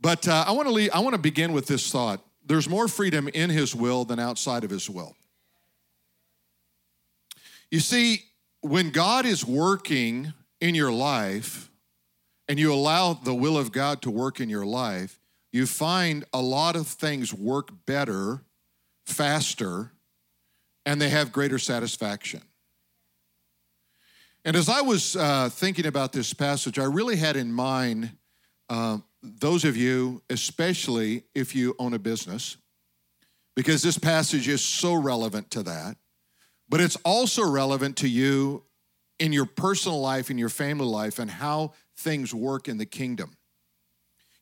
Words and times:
But 0.00 0.28
uh, 0.28 0.44
I 0.46 0.52
want 0.52 0.68
to 0.68 0.90
I 0.90 0.98
want 0.98 1.14
to 1.14 1.20
begin 1.20 1.52
with 1.52 1.66
this 1.66 1.90
thought. 1.90 2.24
There's 2.44 2.68
more 2.68 2.88
freedom 2.88 3.28
in 3.28 3.50
His 3.50 3.74
will 3.74 4.04
than 4.04 4.18
outside 4.18 4.64
of 4.64 4.70
His 4.70 4.88
will. 4.90 5.16
You 7.70 7.80
see, 7.80 8.24
when 8.60 8.90
God 8.90 9.26
is 9.26 9.44
working 9.44 10.32
in 10.60 10.74
your 10.74 10.92
life, 10.92 11.70
and 12.48 12.58
you 12.58 12.72
allow 12.72 13.14
the 13.14 13.34
will 13.34 13.56
of 13.56 13.72
God 13.72 14.02
to 14.02 14.10
work 14.10 14.40
in 14.40 14.48
your 14.48 14.66
life, 14.66 15.18
you 15.52 15.66
find 15.66 16.24
a 16.32 16.42
lot 16.42 16.76
of 16.76 16.86
things 16.86 17.32
work 17.32 17.70
better, 17.86 18.42
faster, 19.06 19.92
and 20.84 21.00
they 21.00 21.08
have 21.08 21.32
greater 21.32 21.58
satisfaction. 21.58 22.42
And 24.44 24.56
as 24.56 24.68
I 24.68 24.82
was 24.82 25.16
uh, 25.16 25.48
thinking 25.48 25.86
about 25.86 26.12
this 26.12 26.34
passage, 26.34 26.78
I 26.78 26.84
really 26.84 27.16
had 27.16 27.36
in 27.36 27.52
mind 27.52 28.10
uh, 28.68 28.98
those 29.22 29.64
of 29.64 29.76
you, 29.76 30.22
especially 30.30 31.24
if 31.34 31.54
you 31.54 31.74
own 31.78 31.94
a 31.94 31.98
business, 31.98 32.56
because 33.56 33.82
this 33.82 33.98
passage 33.98 34.48
is 34.48 34.64
so 34.64 34.94
relevant 34.94 35.50
to 35.52 35.62
that. 35.62 35.96
But 36.68 36.80
it's 36.80 36.96
also 37.04 37.48
relevant 37.48 37.96
to 37.98 38.08
you 38.08 38.64
in 39.18 39.32
your 39.32 39.46
personal 39.46 40.00
life, 40.00 40.30
in 40.30 40.38
your 40.38 40.48
family 40.48 40.86
life, 40.86 41.18
and 41.18 41.30
how 41.30 41.72
things 41.96 42.34
work 42.34 42.68
in 42.68 42.78
the 42.78 42.86
kingdom. 42.86 43.36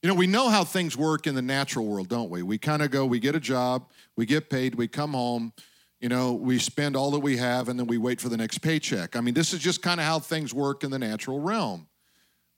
You 0.03 0.09
know, 0.09 0.15
we 0.15 0.27
know 0.27 0.49
how 0.49 0.65
things 0.65 0.97
work 0.97 1.27
in 1.27 1.35
the 1.35 1.43
natural 1.43 1.87
world, 1.87 2.09
don't 2.09 2.31
we? 2.31 2.43
We 2.43 2.59
kind 2.59 2.83
of 2.83 2.91
go, 2.91 3.07
we 3.07 3.21
get 3.21 3.37
a 3.37 3.41
job, 3.41 3.91
we 4.17 4.27
get 4.27 4.51
paid, 4.51 4.75
we 4.75 4.89
come 4.89 5.13
home, 5.13 5.53
you 6.01 6.09
know, 6.09 6.33
we 6.33 6.59
spend 6.59 6.97
all 6.97 7.13
that 7.13 7.21
we 7.21 7.37
have, 7.37 7.69
and 7.69 7.79
then 7.79 7.87
we 7.87 7.99
wait 7.99 8.21
for 8.21 8.29
the 8.29 8.37
next 8.37 8.59
paycheck. 8.59 9.15
I 9.15 9.21
mean, 9.21 9.35
this 9.35 9.53
is 9.53 9.61
just 9.61 9.83
kind 9.83 10.01
of 10.01 10.07
how 10.07 10.19
things 10.19 10.53
work 10.53 10.83
in 10.83 10.91
the 10.91 10.99
natural 10.99 11.39
realm. 11.39 11.87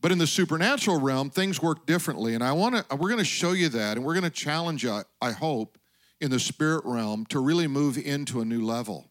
But 0.05 0.13
in 0.13 0.19
the 0.19 0.27
supernatural 0.27 1.01
realm, 1.01 1.31
things 1.31 1.63
work 1.63 1.87
differently. 1.87 2.35
And 2.35 2.45
I 2.45 2.53
want 2.53 2.77
to, 2.77 2.97
we're 2.97 3.09
going 3.09 3.21
to 3.21 3.25
show 3.25 3.53
you 3.53 3.71
that, 3.71 3.97
and 3.97 4.05
we're 4.05 4.13
going 4.13 4.25
to 4.25 4.29
challenge 4.29 4.85
you, 4.85 5.01
I 5.23 5.31
hope, 5.31 5.79
in 6.21 6.31
the 6.31 6.39
spirit 6.39 6.85
realm 6.85 7.25
to 7.31 7.41
really 7.41 7.67
move 7.67 7.97
into 7.97 8.43
a 8.43 8.45
new 8.45 8.63
level. 8.63 9.11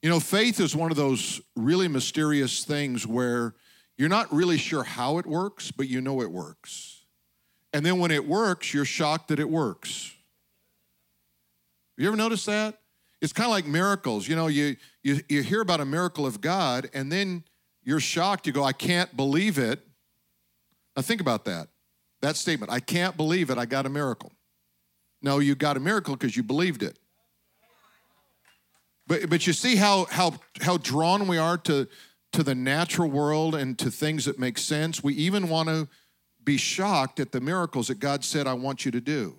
You 0.00 0.08
know, 0.08 0.18
faith 0.18 0.58
is 0.58 0.74
one 0.74 0.90
of 0.90 0.96
those 0.96 1.42
really 1.54 1.86
mysterious 1.86 2.64
things 2.64 3.06
where 3.06 3.56
you're 3.98 4.08
not 4.08 4.32
really 4.32 4.56
sure 4.56 4.84
how 4.84 5.18
it 5.18 5.26
works, 5.26 5.70
but 5.70 5.86
you 5.86 6.00
know 6.00 6.22
it 6.22 6.32
works. 6.32 7.04
And 7.74 7.84
then 7.84 7.98
when 7.98 8.10
it 8.10 8.26
works, 8.26 8.72
you're 8.72 8.86
shocked 8.86 9.28
that 9.28 9.38
it 9.38 9.50
works. 9.50 10.14
You 11.98 12.08
ever 12.08 12.16
notice 12.16 12.46
that? 12.46 12.78
It's 13.20 13.34
kind 13.34 13.48
of 13.48 13.52
like 13.52 13.66
miracles. 13.66 14.26
You 14.26 14.36
know, 14.36 14.46
you, 14.46 14.76
you, 15.02 15.20
you 15.28 15.42
hear 15.42 15.60
about 15.60 15.80
a 15.80 15.84
miracle 15.84 16.24
of 16.24 16.40
God, 16.40 16.88
and 16.94 17.12
then 17.12 17.44
you're 17.84 18.00
shocked. 18.00 18.46
You 18.46 18.54
go, 18.54 18.64
I 18.64 18.72
can't 18.72 19.14
believe 19.14 19.58
it. 19.58 19.82
Now, 20.96 21.02
think 21.02 21.20
about 21.20 21.44
that. 21.44 21.68
That 22.22 22.36
statement, 22.36 22.72
I 22.72 22.80
can't 22.80 23.16
believe 23.16 23.50
it, 23.50 23.58
I 23.58 23.66
got 23.66 23.86
a 23.86 23.90
miracle. 23.90 24.32
No, 25.22 25.38
you 25.38 25.54
got 25.54 25.76
a 25.76 25.80
miracle 25.80 26.16
because 26.16 26.36
you 26.36 26.42
believed 26.42 26.82
it. 26.82 26.98
But, 29.06 29.28
but 29.28 29.46
you 29.46 29.52
see 29.52 29.76
how, 29.76 30.06
how, 30.06 30.34
how 30.60 30.78
drawn 30.78 31.28
we 31.28 31.38
are 31.38 31.58
to, 31.58 31.86
to 32.32 32.42
the 32.42 32.54
natural 32.54 33.08
world 33.08 33.54
and 33.54 33.78
to 33.78 33.90
things 33.90 34.24
that 34.24 34.38
make 34.38 34.58
sense. 34.58 35.02
We 35.02 35.14
even 35.14 35.48
want 35.48 35.68
to 35.68 35.88
be 36.42 36.56
shocked 36.56 37.20
at 37.20 37.32
the 37.32 37.40
miracles 37.40 37.88
that 37.88 38.00
God 38.00 38.24
said, 38.24 38.46
I 38.46 38.54
want 38.54 38.84
you 38.84 38.90
to 38.92 39.00
do. 39.00 39.36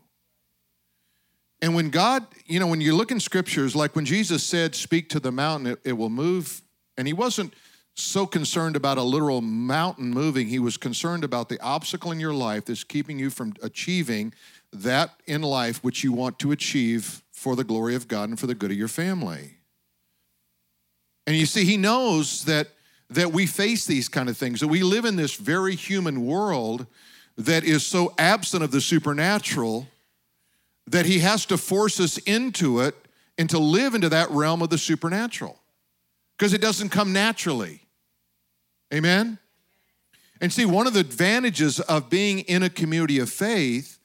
And 1.61 1.73
when 1.73 1.89
God, 1.89 2.25
you 2.45 2.59
know, 2.59 2.67
when 2.67 2.81
you 2.81 2.95
look 2.95 3.11
in 3.11 3.19
scriptures, 3.19 3.75
like 3.75 3.95
when 3.95 4.05
Jesus 4.05 4.43
said, 4.43 4.75
Speak 4.75 5.09
to 5.09 5.19
the 5.19 5.31
mountain, 5.31 5.73
it, 5.73 5.79
it 5.83 5.93
will 5.93 6.11
move, 6.11 6.61
and 6.97 7.07
he 7.07 7.13
wasn't 7.13 7.53
so 7.99 8.27
concerned 8.27 8.75
about 8.75 8.97
a 8.97 9.03
literal 9.03 9.41
mountain 9.41 10.11
moving, 10.11 10.47
he 10.47 10.59
was 10.59 10.77
concerned 10.77 11.23
about 11.23 11.49
the 11.49 11.59
obstacle 11.61 12.11
in 12.11 12.19
your 12.19 12.33
life 12.33 12.65
that's 12.65 12.83
keeping 12.83 13.17
you 13.17 13.29
from 13.29 13.53
achieving 13.63 14.33
that 14.71 15.11
in 15.25 15.41
life 15.41 15.83
which 15.83 16.03
you 16.03 16.11
want 16.11 16.37
to 16.39 16.51
achieve 16.51 17.23
for 17.31 17.55
the 17.55 17.63
glory 17.63 17.95
of 17.95 18.07
God 18.07 18.29
and 18.29 18.39
for 18.39 18.47
the 18.47 18.55
good 18.55 18.71
of 18.71 18.77
your 18.77 18.87
family. 18.87 19.57
And 21.25 21.35
you 21.35 21.45
see, 21.45 21.65
he 21.65 21.77
knows 21.77 22.45
that, 22.45 22.67
that 23.09 23.33
we 23.33 23.47
face 23.47 23.85
these 23.85 24.07
kind 24.07 24.29
of 24.29 24.37
things, 24.37 24.59
that 24.59 24.67
we 24.67 24.83
live 24.83 25.05
in 25.05 25.15
this 25.15 25.35
very 25.35 25.75
human 25.75 26.25
world 26.25 26.85
that 27.37 27.63
is 27.63 27.85
so 27.85 28.13
absent 28.17 28.63
of 28.63 28.71
the 28.71 28.81
supernatural 28.81 29.87
that 30.87 31.05
he 31.05 31.19
has 31.19 31.45
to 31.47 31.57
force 31.57 31.99
us 31.99 32.17
into 32.19 32.79
it 32.79 32.95
and 33.37 33.49
to 33.49 33.59
live 33.59 33.93
into 33.93 34.09
that 34.09 34.29
realm 34.31 34.61
of 34.61 34.69
the 34.69 34.77
supernatural 34.77 35.59
because 36.37 36.53
it 36.53 36.61
doesn't 36.61 36.89
come 36.89 37.11
naturally. 37.11 37.81
Amen? 38.93 39.39
And 40.39 40.53
see, 40.53 40.65
one 40.65 40.87
of 40.87 40.93
the 40.93 40.99
advantages 40.99 41.79
of 41.79 42.09
being 42.09 42.39
in 42.39 42.63
a 42.63 42.69
community 42.69 43.19
of 43.19 43.29
faith 43.29 43.99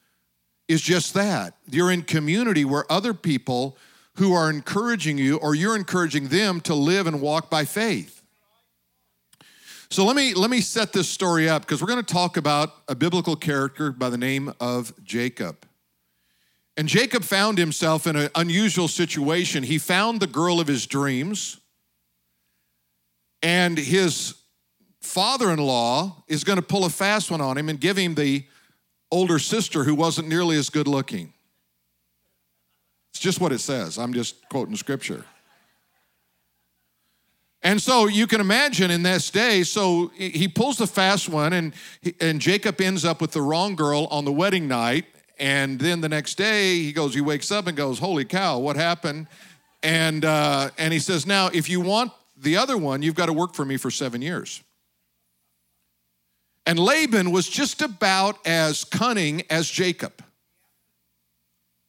is 0.69 0.81
just 0.81 1.15
that. 1.15 1.55
You're 1.71 1.93
in 1.93 2.03
community 2.03 2.65
where 2.65 2.91
other 2.91 3.15
people 3.15 3.77
who 4.17 4.33
are 4.33 4.51
encouraging 4.51 5.19
you 5.19 5.37
or 5.37 5.55
you're 5.55 5.77
encouraging 5.77 6.29
them 6.29 6.61
to 6.63 6.75
live 6.75 7.07
and 7.07 7.21
walk 7.21 7.51
by 7.51 7.65
faith. 7.65 8.23
So 9.91 10.07
let 10.07 10.17
me 10.17 10.33
let 10.33 10.49
me 10.49 10.63
set 10.63 10.95
this 10.95 11.07
story 11.07 11.51
up 11.51 11.63
because 11.63 11.83
we're 11.83 11.89
going 11.89 12.03
to 12.03 12.15
talk 12.15 12.39
about 12.39 12.73
a 12.89 12.95
biblical 12.95 13.37
character 13.37 13.93
by 13.93 14.09
the 14.09 14.17
name 14.17 14.55
of 14.59 14.93
Jacob. 15.05 15.67
And 16.79 16.89
Jacob 16.89 17.25
found 17.25 17.59
himself 17.59 18.07
in 18.07 18.17
an 18.17 18.31
unusual 18.35 18.89
situation. 18.89 19.63
He 19.63 19.77
found 19.77 20.21
the 20.21 20.27
girl 20.27 20.61
of 20.61 20.67
his 20.67 20.87
dreams, 20.87 21.61
and 23.43 23.77
his 23.77 24.35
father 25.03 25.51
in 25.51 25.59
law 25.59 26.25
is 26.29 26.45
going 26.45 26.57
to 26.57 26.63
pull 26.63 26.85
a 26.85 26.91
fast 26.91 27.31
one 27.31 27.41
on 27.41 27.59
him 27.59 27.69
and 27.69 27.79
give 27.79 27.97
him 27.97 28.15
the 28.15 28.45
older 29.11 29.39
sister 29.39 29.85
who 29.85 29.95
wasn't 29.95 30.29
nearly 30.29 30.57
as 30.57 30.71
good 30.71 30.89
looking. 30.89 31.33
It's 33.11 33.21
just 33.21 33.41
what 33.41 33.53
it 33.53 33.59
says. 33.59 33.99
I'm 33.99 34.15
just 34.15 34.49
quoting 34.49 34.77
scripture. 34.77 35.25
And 37.63 37.81
so 37.81 38.07
you 38.07 38.27
can 38.27 38.41
imagine 38.41 38.91
in 38.91 39.03
this 39.03 39.31
day, 39.31 39.63
so 39.63 40.11
he 40.17 40.49
pulls 40.49 40.79
the 40.79 40.87
fast 40.87 41.29
one, 41.29 41.53
and, 41.53 41.75
and 42.21 42.41
Jacob 42.41 42.81
ends 42.81 43.05
up 43.05 43.21
with 43.21 43.33
the 43.33 43.43
wrong 43.43 43.77
girl 43.77 44.09
on 44.11 44.25
the 44.25 44.33
wedding 44.33 44.67
night. 44.67 45.05
And 45.39 45.79
then 45.79 46.01
the 46.01 46.09
next 46.09 46.35
day, 46.37 46.77
he 46.77 46.93
goes, 46.93 47.15
he 47.15 47.21
wakes 47.21 47.53
up 47.53 47.67
and 47.67 47.77
goes, 47.77 47.99
Holy 47.99 48.25
cow, 48.25 48.59
what 48.59 48.77
happened? 48.77 49.29
And, 49.83 50.25
uh, 50.25 50.71
and 50.79 50.93
he 50.93 50.99
says, 50.99 51.27
Now, 51.27 51.49
if 51.53 51.69
you 51.69 51.81
want 51.81 52.13
the 52.37 52.57
other 52.57 52.77
one, 52.77 53.03
you've 53.03 53.15
got 53.15 53.27
to 53.27 53.33
work 53.33 53.55
for 53.55 53.65
me 53.65 53.77
for 53.77 53.91
seven 53.91 54.23
years. 54.23 54.63
And 56.67 56.79
Laban 56.79 57.33
was 57.33 57.49
just 57.49 57.83
about 57.83 58.39
as 58.47 58.85
cunning 58.85 59.43
as 59.51 59.69
Jacob, 59.69 60.23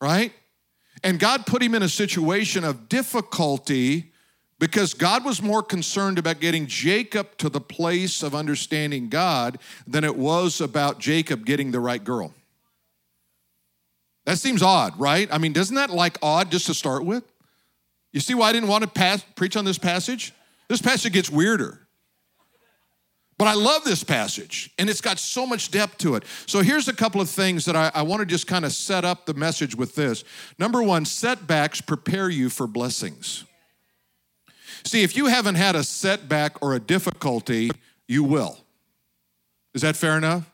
right? 0.01 0.34
And 1.03 1.19
God 1.19 1.45
put 1.45 1.61
him 1.61 1.75
in 1.75 1.84
a 1.84 1.89
situation 1.89 2.63
of 2.63 2.89
difficulty 2.89 4.12
because 4.59 4.94
God 4.94 5.25
was 5.25 5.41
more 5.41 5.62
concerned 5.62 6.17
about 6.17 6.39
getting 6.39 6.67
Jacob 6.67 7.38
to 7.38 7.50
the 7.50 7.59
place 7.59 8.23
of 8.23 8.33
understanding 8.33 9.09
God 9.09 9.59
than 9.85 10.03
it 10.03 10.16
was 10.16 10.62
about 10.62 11.00
Jacob 11.00 11.45
getting 11.45 11.72
the 11.72 11.79
right 11.79 12.03
girl. 12.03 12.33
That 14.25 14.38
seems 14.38 14.63
odd, 14.63 14.97
right? 14.97 15.28
I 15.31 15.38
mean, 15.38 15.51
doesn't 15.51 15.75
that 15.75 15.89
like 15.89 16.17
odd 16.22 16.50
just 16.50 16.67
to 16.67 16.73
start 16.73 17.03
with? 17.03 17.23
You 18.13 18.22
see 18.22 18.35
why 18.35 18.50
I 18.50 18.53
didn't 18.53 18.69
want 18.69 18.83
to 18.83 18.89
pass, 18.89 19.23
preach 19.35 19.57
on 19.57 19.66
this 19.66 19.78
passage? 19.78 20.33
This 20.69 20.81
passage 20.81 21.12
gets 21.12 21.29
weirder. 21.29 21.82
But 23.44 23.50
I 23.50 23.56
love 23.56 23.84
this 23.84 24.06
passage, 24.06 24.72
and 24.80 24.90
it's 24.90 25.02
got 25.02 25.20
so 25.20 25.46
much 25.46 25.70
depth 25.70 25.98
to 25.98 26.16
it. 26.16 26.24
So 26.46 26.62
here's 26.62 26.88
a 26.88 26.94
couple 26.94 27.20
of 27.20 27.30
things 27.30 27.66
that 27.66 27.76
I, 27.76 27.92
I 27.94 28.02
want 28.04 28.22
to 28.22 28.26
just 28.26 28.48
kind 28.48 28.64
of 28.64 28.72
set 28.72 29.04
up 29.04 29.26
the 29.26 29.34
message 29.34 29.76
with 29.76 29.96
this. 29.96 30.24
Number 30.58 30.81
one, 30.81 31.04
setbacks 31.04 31.81
prepare 31.81 32.30
you 32.30 32.48
for 32.50 32.68
blessings. 32.68 33.44
See, 34.86 35.04
if 35.04 35.18
you 35.18 35.26
haven't 35.26 35.56
had 35.56 35.76
a 35.76 35.84
setback 35.84 36.64
or 36.64 36.74
a 36.74 36.80
difficulty, 36.80 37.70
you 38.08 38.24
will. 38.24 38.59
Is 39.74 39.81
that 39.81 39.98
fair 39.98 40.18
enough? 40.18 40.50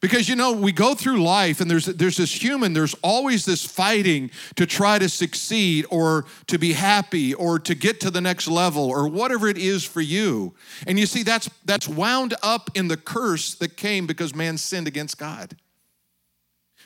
Because 0.00 0.28
you 0.28 0.36
know, 0.36 0.52
we 0.52 0.72
go 0.72 0.94
through 0.94 1.22
life 1.22 1.60
and 1.60 1.70
there's 1.70 1.86
there's 1.86 2.18
this 2.18 2.42
human, 2.42 2.72
there's 2.74 2.94
always 3.02 3.44
this 3.44 3.64
fighting 3.64 4.30
to 4.56 4.66
try 4.66 4.98
to 4.98 5.08
succeed 5.08 5.86
or 5.90 6.26
to 6.48 6.58
be 6.58 6.74
happy 6.74 7.32
or 7.34 7.58
to 7.60 7.74
get 7.74 8.00
to 8.00 8.10
the 8.10 8.20
next 8.20 8.46
level 8.46 8.84
or 8.90 9.08
whatever 9.08 9.48
it 9.48 9.58
is 9.58 9.84
for 9.84 10.00
you. 10.00 10.54
And 10.86 10.98
you 10.98 11.06
see 11.06 11.22
that's 11.22 11.48
that's 11.64 11.88
wound 11.88 12.34
up 12.42 12.70
in 12.74 12.88
the 12.88 12.96
curse 12.96 13.54
that 13.54 13.76
came 13.76 14.06
because 14.06 14.34
man 14.34 14.58
sinned 14.58 14.86
against 14.86 15.18
God. 15.18 15.56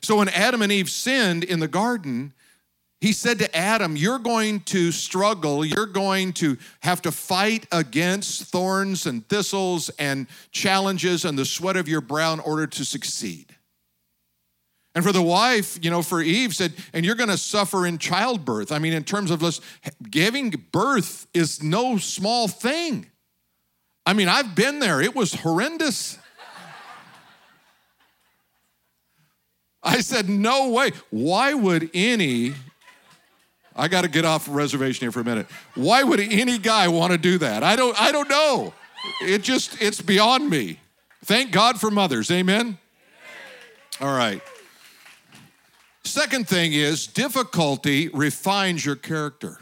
So 0.02 0.16
when 0.16 0.28
Adam 0.28 0.62
and 0.62 0.72
Eve 0.72 0.88
sinned 0.88 1.44
in 1.44 1.60
the 1.60 1.68
garden, 1.68 2.32
he 3.00 3.12
said 3.12 3.38
to 3.38 3.56
Adam, 3.56 3.96
You're 3.96 4.18
going 4.18 4.60
to 4.60 4.92
struggle. 4.92 5.64
You're 5.64 5.86
going 5.86 6.32
to 6.34 6.58
have 6.80 7.00
to 7.02 7.12
fight 7.12 7.66
against 7.72 8.44
thorns 8.44 9.06
and 9.06 9.26
thistles 9.28 9.88
and 9.98 10.26
challenges 10.50 11.24
and 11.24 11.38
the 11.38 11.44
sweat 11.44 11.76
of 11.76 11.88
your 11.88 12.00
brow 12.00 12.32
in 12.34 12.40
order 12.40 12.66
to 12.66 12.84
succeed. 12.84 13.56
And 14.94 15.04
for 15.04 15.12
the 15.12 15.22
wife, 15.22 15.78
you 15.82 15.90
know, 15.90 16.02
for 16.02 16.20
Eve 16.20 16.54
said, 16.54 16.74
and 16.92 17.06
you're 17.06 17.14
going 17.14 17.30
to 17.30 17.38
suffer 17.38 17.86
in 17.86 17.96
childbirth. 17.98 18.72
I 18.72 18.80
mean, 18.80 18.92
in 18.92 19.04
terms 19.04 19.30
of 19.30 19.40
this, 19.40 19.60
giving 20.10 20.50
birth 20.72 21.28
is 21.32 21.62
no 21.62 21.96
small 21.96 22.48
thing. 22.48 23.06
I 24.04 24.14
mean, 24.14 24.28
I've 24.28 24.54
been 24.54 24.80
there, 24.80 25.00
it 25.00 25.14
was 25.14 25.32
horrendous. 25.34 26.18
I 29.82 30.00
said, 30.00 30.28
No 30.28 30.70
way. 30.70 30.90
Why 31.10 31.54
would 31.54 31.90
any, 31.94 32.54
I 33.76 33.88
got 33.88 34.02
to 34.02 34.08
get 34.08 34.24
off 34.24 34.48
reservation 34.48 35.04
here 35.04 35.12
for 35.12 35.20
a 35.20 35.24
minute. 35.24 35.46
Why 35.74 36.02
would 36.02 36.20
any 36.20 36.58
guy 36.58 36.88
want 36.88 37.12
to 37.12 37.18
do 37.18 37.38
that? 37.38 37.62
I 37.62 37.76
don't, 37.76 38.00
I 38.00 38.12
don't 38.12 38.28
know. 38.28 38.74
It 39.22 39.42
just, 39.42 39.80
it's 39.80 40.00
beyond 40.00 40.50
me. 40.50 40.78
Thank 41.24 41.52
God 41.52 41.80
for 41.80 41.90
mothers. 41.90 42.30
Amen? 42.30 42.78
All 44.00 44.16
right. 44.16 44.42
Second 46.04 46.48
thing 46.48 46.72
is 46.72 47.06
difficulty 47.06 48.08
refines 48.08 48.84
your 48.84 48.96
character. 48.96 49.58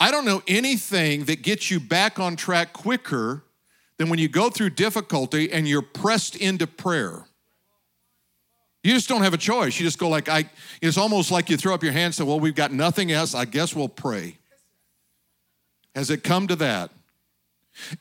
I 0.00 0.10
don't 0.10 0.24
know 0.24 0.42
anything 0.48 1.24
that 1.24 1.42
gets 1.42 1.70
you 1.70 1.78
back 1.78 2.18
on 2.18 2.36
track 2.36 2.72
quicker 2.72 3.44
than 3.98 4.08
when 4.08 4.18
you 4.18 4.28
go 4.28 4.50
through 4.50 4.70
difficulty 4.70 5.52
and 5.52 5.68
you're 5.68 5.82
pressed 5.82 6.36
into 6.36 6.66
prayer. 6.66 7.24
You 8.84 8.92
just 8.92 9.08
don't 9.08 9.22
have 9.22 9.32
a 9.32 9.38
choice. 9.38 9.80
You 9.80 9.86
just 9.86 9.98
go 9.98 10.10
like 10.10 10.28
I 10.28 10.48
it's 10.82 10.98
almost 10.98 11.30
like 11.30 11.48
you 11.48 11.56
throw 11.56 11.74
up 11.74 11.82
your 11.82 11.92
hands 11.92 12.20
and 12.20 12.26
say, 12.26 12.28
"Well, 12.28 12.38
we've 12.38 12.54
got 12.54 12.70
nothing 12.70 13.10
else. 13.10 13.34
I 13.34 13.46
guess 13.46 13.74
we'll 13.74 13.88
pray." 13.88 14.36
Has 15.94 16.10
it 16.10 16.22
come 16.22 16.46
to 16.48 16.56
that? 16.56 16.90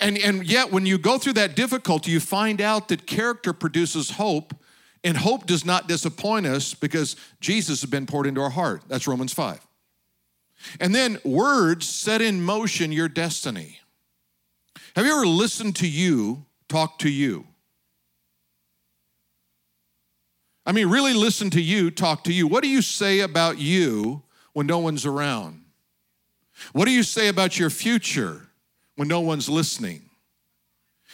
And 0.02 0.18
and 0.18 0.46
yet 0.46 0.74
when 0.74 0.86
you 0.86 0.98
go 0.98 1.18
through 1.18 1.34
that 1.34 1.56
difficulty, 1.56 2.12
you 2.12 2.20
find 2.20 2.60
out 2.60 2.90
that 2.90 3.08
character 3.08 3.54
produces 3.54 4.12
hope, 4.12 4.54
and 5.06 5.16
hope 5.16 5.46
does 5.46 5.64
not 5.64 5.88
disappoint 5.88 6.46
us 6.46 6.74
because 6.74 7.16
Jesus 7.40 7.80
has 7.80 7.90
been 7.90 8.06
poured 8.06 8.28
into 8.28 8.42
our 8.42 8.50
heart. 8.50 8.84
That's 8.90 9.08
Romans 9.08 9.34
5. 9.34 9.66
And 10.82 10.94
then 10.94 11.18
words 11.24 11.88
set 11.88 12.22
in 12.22 12.42
motion 12.42 12.92
your 12.92 13.08
destiny. 13.08 13.80
Have 14.98 15.06
you 15.06 15.14
ever 15.14 15.26
listened 15.26 15.78
to 15.78 15.88
you 15.88 16.46
talk 16.68 17.00
to 17.00 17.10
you? 17.10 17.48
I 20.66 20.72
mean, 20.72 20.90
really 20.90 21.14
listen 21.14 21.50
to 21.52 21.62
you 21.62 21.92
talk 21.92 22.24
to 22.26 22.34
you. 22.34 22.48
What 22.48 22.64
do 22.64 22.70
you 22.70 22.82
say 22.82 23.20
about 23.20 23.60
you 23.60 24.24
when 24.54 24.68
no 24.68 24.80
one's 24.80 25.06
around? 25.06 25.62
What 26.72 26.86
do 26.86 26.92
you 26.92 27.04
say 27.04 27.28
about 27.28 27.60
your 27.60 27.70
future 27.70 28.48
when 28.96 29.08
no 29.08 29.20
one's 29.20 29.50
listening? 29.50 30.10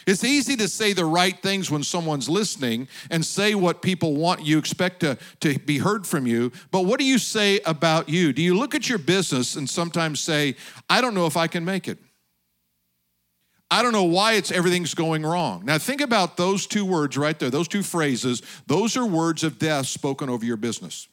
It's 0.06 0.24
easy 0.24 0.56
to 0.56 0.68
say 0.68 0.92
the 0.92 1.04
right 1.04 1.38
things 1.42 1.70
when 1.70 1.82
someone's 1.82 2.28
listening 2.28 2.88
and 3.10 3.24
say 3.24 3.54
what 3.54 3.82
people 3.82 4.16
want 4.16 4.44
you 4.44 4.58
expect 4.58 5.00
to, 5.00 5.18
to 5.40 5.58
be 5.58 5.78
heard 5.78 6.06
from 6.06 6.26
you. 6.26 6.52
But 6.70 6.86
what 6.86 6.98
do 6.98 7.04
you 7.04 7.18
say 7.18 7.60
about 7.66 8.08
you? 8.08 8.32
Do 8.32 8.40
you 8.40 8.56
look 8.56 8.74
at 8.74 8.88
your 8.88 8.98
business 8.98 9.56
and 9.56 9.68
sometimes 9.68 10.20
say, 10.20 10.56
I 10.88 11.00
don't 11.00 11.14
know 11.14 11.26
if 11.26 11.36
I 11.36 11.48
can 11.48 11.64
make 11.64 11.86
it? 11.86 11.98
I 13.70 13.82
don't 13.82 13.92
know 13.92 14.04
why 14.04 14.32
it's 14.32 14.50
everything's 14.50 14.94
going 14.94 15.24
wrong. 15.24 15.64
Now 15.64 15.78
think 15.78 16.00
about 16.00 16.36
those 16.36 16.66
two 16.66 16.84
words 16.84 17.16
right 17.16 17.38
there, 17.38 17.50
those 17.50 17.68
two 17.68 17.82
phrases. 17.82 18.42
Those 18.66 18.96
are 18.96 19.06
words 19.06 19.44
of 19.44 19.58
death 19.58 19.86
spoken 19.86 20.28
over 20.28 20.44
your 20.44 20.56
business. 20.56 21.06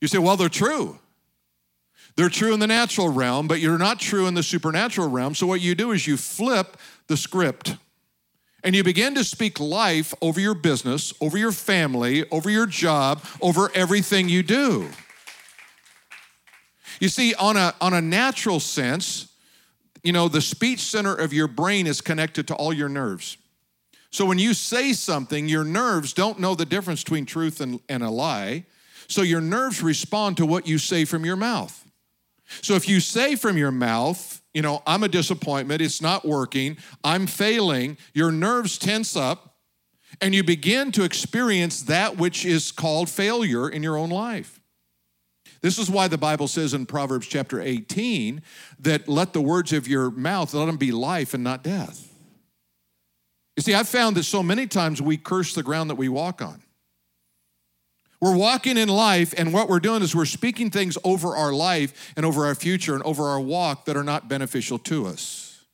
You 0.00 0.08
say, 0.08 0.18
well, 0.18 0.36
they're 0.36 0.48
true. 0.48 0.98
They're 2.16 2.28
true 2.28 2.52
in 2.52 2.60
the 2.60 2.66
natural 2.66 3.08
realm, 3.08 3.48
but 3.48 3.60
you're 3.60 3.78
not 3.78 3.98
true 3.98 4.26
in 4.26 4.34
the 4.34 4.42
supernatural 4.42 5.08
realm. 5.08 5.34
So 5.34 5.46
what 5.46 5.60
you 5.60 5.74
do 5.74 5.92
is 5.92 6.06
you 6.06 6.16
flip 6.16 6.76
the 7.06 7.16
script 7.16 7.76
and 8.62 8.76
you 8.76 8.84
begin 8.84 9.14
to 9.14 9.24
speak 9.24 9.58
life 9.58 10.14
over 10.20 10.38
your 10.38 10.54
business, 10.54 11.12
over 11.20 11.38
your 11.38 11.52
family, 11.52 12.28
over 12.30 12.50
your 12.50 12.66
job, 12.66 13.22
over 13.40 13.70
everything 13.74 14.28
you 14.28 14.42
do. 14.42 14.88
You 17.00 17.08
see, 17.08 17.34
on 17.34 17.56
a, 17.56 17.74
on 17.80 17.94
a 17.94 18.00
natural 18.00 18.60
sense, 18.60 19.31
you 20.02 20.12
know, 20.12 20.28
the 20.28 20.40
speech 20.40 20.80
center 20.80 21.14
of 21.14 21.32
your 21.32 21.48
brain 21.48 21.86
is 21.86 22.00
connected 22.00 22.48
to 22.48 22.54
all 22.54 22.72
your 22.72 22.88
nerves. 22.88 23.36
So 24.10 24.26
when 24.26 24.38
you 24.38 24.52
say 24.52 24.92
something, 24.92 25.48
your 25.48 25.64
nerves 25.64 26.12
don't 26.12 26.38
know 26.38 26.54
the 26.54 26.66
difference 26.66 27.02
between 27.02 27.24
truth 27.24 27.60
and, 27.60 27.80
and 27.88 28.02
a 28.02 28.10
lie. 28.10 28.66
So 29.08 29.22
your 29.22 29.40
nerves 29.40 29.82
respond 29.82 30.36
to 30.36 30.46
what 30.46 30.66
you 30.66 30.78
say 30.78 31.04
from 31.04 31.24
your 31.24 31.36
mouth. 31.36 31.78
So 32.60 32.74
if 32.74 32.88
you 32.88 33.00
say 33.00 33.36
from 33.36 33.56
your 33.56 33.70
mouth, 33.70 34.42
you 34.52 34.60
know, 34.60 34.82
I'm 34.86 35.02
a 35.02 35.08
disappointment, 35.08 35.80
it's 35.80 36.02
not 36.02 36.26
working, 36.26 36.76
I'm 37.02 37.26
failing, 37.26 37.96
your 38.12 38.30
nerves 38.30 38.76
tense 38.76 39.16
up, 39.16 39.56
and 40.20 40.34
you 40.34 40.44
begin 40.44 40.92
to 40.92 41.04
experience 41.04 41.82
that 41.84 42.18
which 42.18 42.44
is 42.44 42.70
called 42.70 43.08
failure 43.08 43.68
in 43.68 43.82
your 43.82 43.96
own 43.96 44.10
life. 44.10 44.60
This 45.62 45.78
is 45.78 45.88
why 45.88 46.08
the 46.08 46.18
Bible 46.18 46.48
says 46.48 46.74
in 46.74 46.86
Proverbs 46.86 47.28
chapter 47.28 47.60
18 47.60 48.42
that 48.80 49.08
let 49.08 49.32
the 49.32 49.40
words 49.40 49.72
of 49.72 49.86
your 49.86 50.10
mouth 50.10 50.52
let 50.54 50.66
them 50.66 50.76
be 50.76 50.90
life 50.90 51.34
and 51.34 51.44
not 51.44 51.62
death. 51.62 52.12
You 53.56 53.62
see, 53.62 53.74
I've 53.74 53.88
found 53.88 54.16
that 54.16 54.24
so 54.24 54.42
many 54.42 54.66
times 54.66 55.00
we 55.00 55.16
curse 55.16 55.54
the 55.54 55.62
ground 55.62 55.90
that 55.90 55.96
we 55.96 56.08
walk 56.08 56.42
on. 56.42 56.62
We're 58.20 58.36
walking 58.36 58.76
in 58.76 58.88
life, 58.88 59.34
and 59.36 59.52
what 59.52 59.68
we're 59.68 59.80
doing 59.80 60.02
is 60.02 60.14
we're 60.14 60.24
speaking 60.26 60.70
things 60.70 60.96
over 61.02 61.36
our 61.36 61.52
life 61.52 62.12
and 62.16 62.24
over 62.24 62.46
our 62.46 62.54
future 62.54 62.94
and 62.94 63.02
over 63.02 63.24
our 63.24 63.40
walk 63.40 63.84
that 63.86 63.96
are 63.96 64.04
not 64.04 64.28
beneficial 64.28 64.78
to 64.80 65.06
us. 65.06 65.64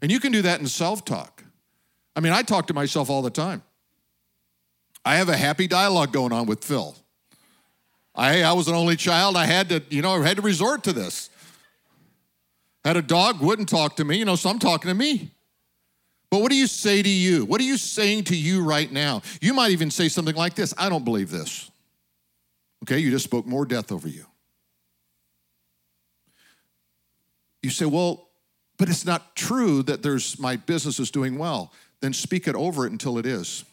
And 0.00 0.12
you 0.12 0.20
can 0.20 0.30
do 0.32 0.42
that 0.42 0.60
in 0.60 0.66
self 0.66 1.04
talk. 1.04 1.44
I 2.14 2.20
mean, 2.20 2.32
I 2.32 2.42
talk 2.42 2.68
to 2.68 2.74
myself 2.74 3.10
all 3.10 3.22
the 3.22 3.30
time. 3.30 3.62
I 5.04 5.16
have 5.16 5.28
a 5.28 5.36
happy 5.36 5.66
dialogue 5.66 6.12
going 6.12 6.32
on 6.32 6.46
with 6.46 6.64
Phil. 6.64 6.96
I, 8.16 8.42
I 8.42 8.52
was 8.52 8.68
an 8.68 8.74
only 8.74 8.96
child. 8.96 9.36
I 9.36 9.44
had 9.44 9.68
to, 9.68 9.82
you 9.90 10.02
know, 10.02 10.22
I 10.22 10.26
had 10.26 10.36
to 10.36 10.42
resort 10.42 10.84
to 10.84 10.92
this. 10.92 11.30
Had 12.84 12.96
a 12.96 13.02
dog, 13.02 13.40
wouldn't 13.40 13.68
talk 13.68 13.96
to 13.96 14.04
me, 14.04 14.16
you 14.16 14.24
know, 14.24 14.36
so 14.36 14.48
I'm 14.48 14.58
talking 14.58 14.88
to 14.88 14.94
me. 14.94 15.30
But 16.30 16.40
what 16.40 16.50
do 16.50 16.56
you 16.56 16.66
say 16.66 17.02
to 17.02 17.08
you? 17.08 17.44
What 17.44 17.60
are 17.60 17.64
you 17.64 17.76
saying 17.76 18.24
to 18.24 18.36
you 18.36 18.64
right 18.64 18.90
now? 18.90 19.22
You 19.40 19.54
might 19.54 19.70
even 19.70 19.90
say 19.90 20.08
something 20.08 20.34
like 20.34 20.54
this 20.54 20.74
I 20.78 20.88
don't 20.88 21.04
believe 21.04 21.30
this. 21.30 21.70
Okay, 22.84 22.98
you 22.98 23.10
just 23.10 23.24
spoke 23.24 23.46
more 23.46 23.64
death 23.64 23.90
over 23.90 24.08
you. 24.08 24.26
You 27.62 27.70
say, 27.70 27.86
well, 27.86 28.28
but 28.78 28.88
it's 28.88 29.04
not 29.04 29.34
true 29.34 29.82
that 29.84 30.02
there's 30.02 30.38
my 30.38 30.56
business 30.56 31.00
is 31.00 31.10
doing 31.10 31.38
well. 31.38 31.72
Then 32.00 32.12
speak 32.12 32.46
it 32.46 32.54
over 32.54 32.86
it 32.86 32.92
until 32.92 33.18
it 33.18 33.26
is. 33.26 33.64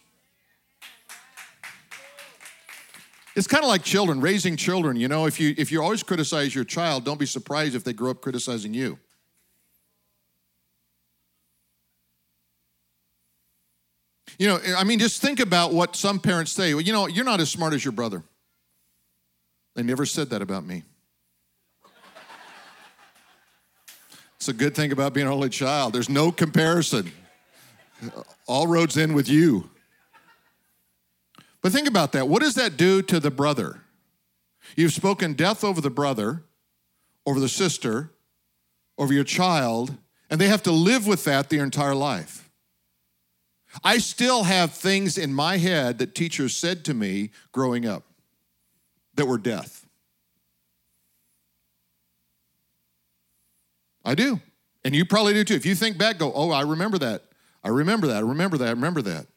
It's 3.35 3.47
kind 3.47 3.63
of 3.63 3.67
like 3.67 3.83
children, 3.83 4.21
raising 4.21 4.55
children. 4.55 4.95
You 4.95 5.07
know, 5.07 5.25
if 5.25 5.39
you 5.39 5.55
if 5.57 5.71
you 5.71 5.81
always 5.81 6.03
criticize 6.03 6.53
your 6.53 6.63
child, 6.63 7.03
don't 7.03 7.19
be 7.19 7.25
surprised 7.25 7.75
if 7.75 7.83
they 7.83 7.93
grow 7.93 8.11
up 8.11 8.21
criticizing 8.21 8.73
you. 8.73 8.99
You 14.39 14.47
know, 14.47 14.59
I 14.77 14.83
mean, 14.83 14.99
just 14.99 15.21
think 15.21 15.39
about 15.39 15.73
what 15.73 15.95
some 15.95 16.19
parents 16.19 16.51
say. 16.51 16.73
Well, 16.73 16.81
you 16.81 16.93
know, 16.93 17.07
you're 17.07 17.25
not 17.25 17.39
as 17.39 17.49
smart 17.49 17.73
as 17.73 17.85
your 17.85 17.91
brother. 17.91 18.23
They 19.75 19.83
never 19.83 20.05
said 20.05 20.29
that 20.31 20.41
about 20.41 20.65
me. 20.65 20.83
It's 24.37 24.49
a 24.49 24.53
good 24.53 24.75
thing 24.75 24.91
about 24.91 25.13
being 25.13 25.25
an 25.25 25.33
only 25.33 25.49
child. 25.49 25.93
There's 25.93 26.09
no 26.09 26.31
comparison. 26.31 27.11
All 28.45 28.67
roads 28.67 28.97
end 28.97 29.15
with 29.15 29.29
you. 29.29 29.69
But 31.63 31.71
think 31.71 31.87
about 31.87 32.11
that. 32.11 32.27
What 32.27 32.43
does 32.43 32.55
that 32.55 32.77
do 32.77 33.01
to 33.03 33.19
the 33.19 33.31
brother? 33.31 33.79
You've 34.75 34.93
spoken 34.93 35.33
death 35.33 35.63
over 35.63 35.81
the 35.81 35.89
brother, 35.89 36.43
over 37.25 37.39
the 37.39 37.49
sister, 37.49 38.11
over 38.97 39.13
your 39.13 39.23
child, 39.23 39.97
and 40.29 40.39
they 40.39 40.49
have 40.49 40.63
to 40.63 40.71
live 40.71 41.07
with 41.07 41.23
that 41.23 41.49
their 41.49 41.63
entire 41.63 41.95
life. 41.95 42.49
I 43.83 43.97
still 43.97 44.43
have 44.43 44.73
things 44.73 45.17
in 45.17 45.33
my 45.33 45.57
head 45.57 45.97
that 45.97 46.13
teachers 46.13 46.55
said 46.55 46.85
to 46.85 46.93
me 46.93 47.31
growing 47.51 47.87
up 47.87 48.03
that 49.15 49.25
were 49.25 49.37
death. 49.37 49.87
I 54.05 54.15
do. 54.15 54.41
And 54.83 54.93
you 54.93 55.05
probably 55.05 55.33
do 55.33 55.45
too. 55.45 55.55
If 55.55 55.65
you 55.65 55.75
think 55.75 55.97
back, 55.97 56.17
go, 56.17 56.31
oh, 56.35 56.51
I 56.51 56.61
remember 56.61 56.97
that. 56.99 57.23
I 57.63 57.69
remember 57.69 58.07
that. 58.07 58.17
I 58.17 58.19
remember 58.19 58.57
that. 58.57 58.67
I 58.67 58.71
remember 58.71 59.01
that. 59.03 59.27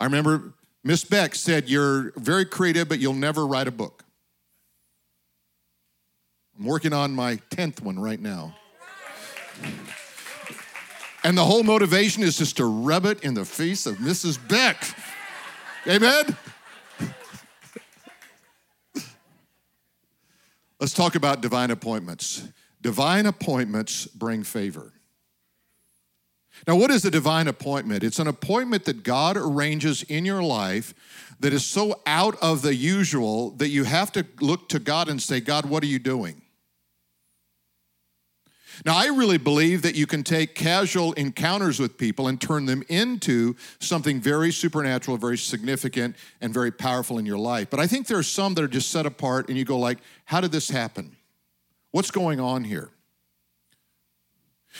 I 0.00 0.04
remember 0.04 0.54
Miss 0.84 1.04
Beck 1.04 1.34
said, 1.34 1.68
You're 1.68 2.12
very 2.16 2.44
creative, 2.44 2.88
but 2.88 2.98
you'll 2.98 3.14
never 3.14 3.46
write 3.46 3.68
a 3.68 3.72
book. 3.72 4.04
I'm 6.58 6.64
working 6.64 6.92
on 6.92 7.12
my 7.14 7.36
10th 7.50 7.80
one 7.80 7.98
right 7.98 8.20
now. 8.20 8.56
And 11.24 11.36
the 11.36 11.44
whole 11.44 11.62
motivation 11.62 12.22
is 12.22 12.38
just 12.38 12.56
to 12.56 12.64
rub 12.64 13.04
it 13.04 13.22
in 13.22 13.34
the 13.34 13.44
face 13.44 13.86
of 13.86 13.96
Mrs. 13.96 14.38
Beck. 14.48 14.82
Amen? 15.86 16.36
Let's 20.80 20.92
talk 20.92 21.16
about 21.16 21.40
divine 21.40 21.70
appointments. 21.70 22.46
Divine 22.80 23.26
appointments 23.26 24.06
bring 24.06 24.44
favor. 24.44 24.92
Now, 26.66 26.76
what 26.76 26.90
is 26.90 27.04
a 27.04 27.10
divine 27.10 27.48
appointment? 27.48 28.02
It's 28.04 28.18
an 28.18 28.26
appointment 28.26 28.84
that 28.84 29.02
God 29.02 29.36
arranges 29.36 30.02
in 30.02 30.24
your 30.24 30.42
life 30.42 30.94
that 31.40 31.52
is 31.52 31.64
so 31.64 32.00
out 32.06 32.36
of 32.42 32.62
the 32.62 32.74
usual 32.74 33.50
that 33.52 33.68
you 33.68 33.84
have 33.84 34.12
to 34.12 34.26
look 34.40 34.68
to 34.70 34.78
God 34.78 35.08
and 35.08 35.22
say, 35.22 35.40
God, 35.40 35.66
what 35.66 35.82
are 35.82 35.86
you 35.86 35.98
doing? 35.98 36.42
Now, 38.84 38.96
I 38.96 39.06
really 39.06 39.38
believe 39.38 39.82
that 39.82 39.96
you 39.96 40.06
can 40.06 40.22
take 40.22 40.54
casual 40.54 41.12
encounters 41.14 41.80
with 41.80 41.98
people 41.98 42.28
and 42.28 42.40
turn 42.40 42.66
them 42.66 42.84
into 42.88 43.56
something 43.80 44.20
very 44.20 44.52
supernatural, 44.52 45.16
very 45.16 45.38
significant, 45.38 46.16
and 46.40 46.54
very 46.54 46.70
powerful 46.70 47.18
in 47.18 47.26
your 47.26 47.38
life. 47.38 47.70
But 47.70 47.80
I 47.80 47.86
think 47.86 48.06
there 48.06 48.18
are 48.18 48.22
some 48.22 48.54
that 48.54 48.62
are 48.62 48.68
just 48.68 48.90
set 48.90 49.06
apart 49.06 49.48
and 49.48 49.58
you 49.58 49.64
go 49.64 49.78
like, 49.78 49.98
how 50.26 50.40
did 50.40 50.52
this 50.52 50.70
happen? 50.70 51.16
What's 51.90 52.10
going 52.10 52.38
on 52.38 52.64
here? 52.64 52.90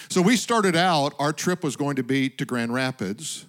So 0.08 0.22
we 0.22 0.36
started 0.36 0.76
out, 0.76 1.14
our 1.18 1.32
trip 1.32 1.62
was 1.62 1.76
going 1.76 1.96
to 1.96 2.02
be 2.02 2.28
to 2.30 2.44
Grand 2.44 2.72
Rapids, 2.72 3.46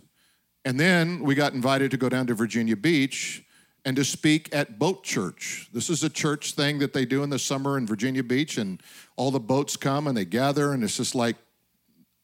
and 0.65 0.79
then 0.79 1.24
we 1.24 1.36
got 1.36 1.53
invited 1.53 1.91
to 1.91 1.98
go 1.98 2.10
down 2.10 2.27
to 2.27 2.34
Virginia 2.34 2.75
Beach 2.75 3.44
and 3.86 3.96
to 3.96 4.03
speak 4.03 4.53
at 4.53 4.77
Boat 4.77 5.03
Church. 5.03 5.70
This 5.74 5.89
is 5.89 6.03
a 6.03 6.10
church 6.10 6.53
thing 6.53 6.79
that 6.79 6.94
they 6.94 7.06
do 7.06 7.24
in 7.24 7.29
the 7.29 7.39
summer 7.39 7.77
in 7.77 7.88
Virginia 7.88 8.24
Beach, 8.24 8.58
and 8.58 8.82
all 9.15 9.32
the 9.32 9.39
boats 9.39 9.77
come 9.77 10.08
and 10.08 10.18
they 10.18 10.25
gather, 10.25 10.74
and 10.74 10.84
it's 10.84 10.98
just 10.98 11.15
like, 11.15 11.38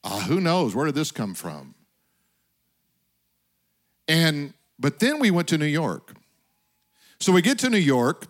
uh, 0.03 0.21
who 0.21 0.41
knows? 0.41 0.75
Where 0.75 0.85
did 0.85 0.95
this 0.95 1.11
come 1.11 1.33
from? 1.33 1.73
And 4.07 4.53
but 4.77 4.99
then 4.99 5.19
we 5.19 5.31
went 5.31 5.47
to 5.47 5.57
New 5.57 5.65
York. 5.65 6.13
So 7.19 7.31
we 7.31 7.41
get 7.41 7.57
to 7.59 7.69
New 7.69 7.77
York, 7.77 8.27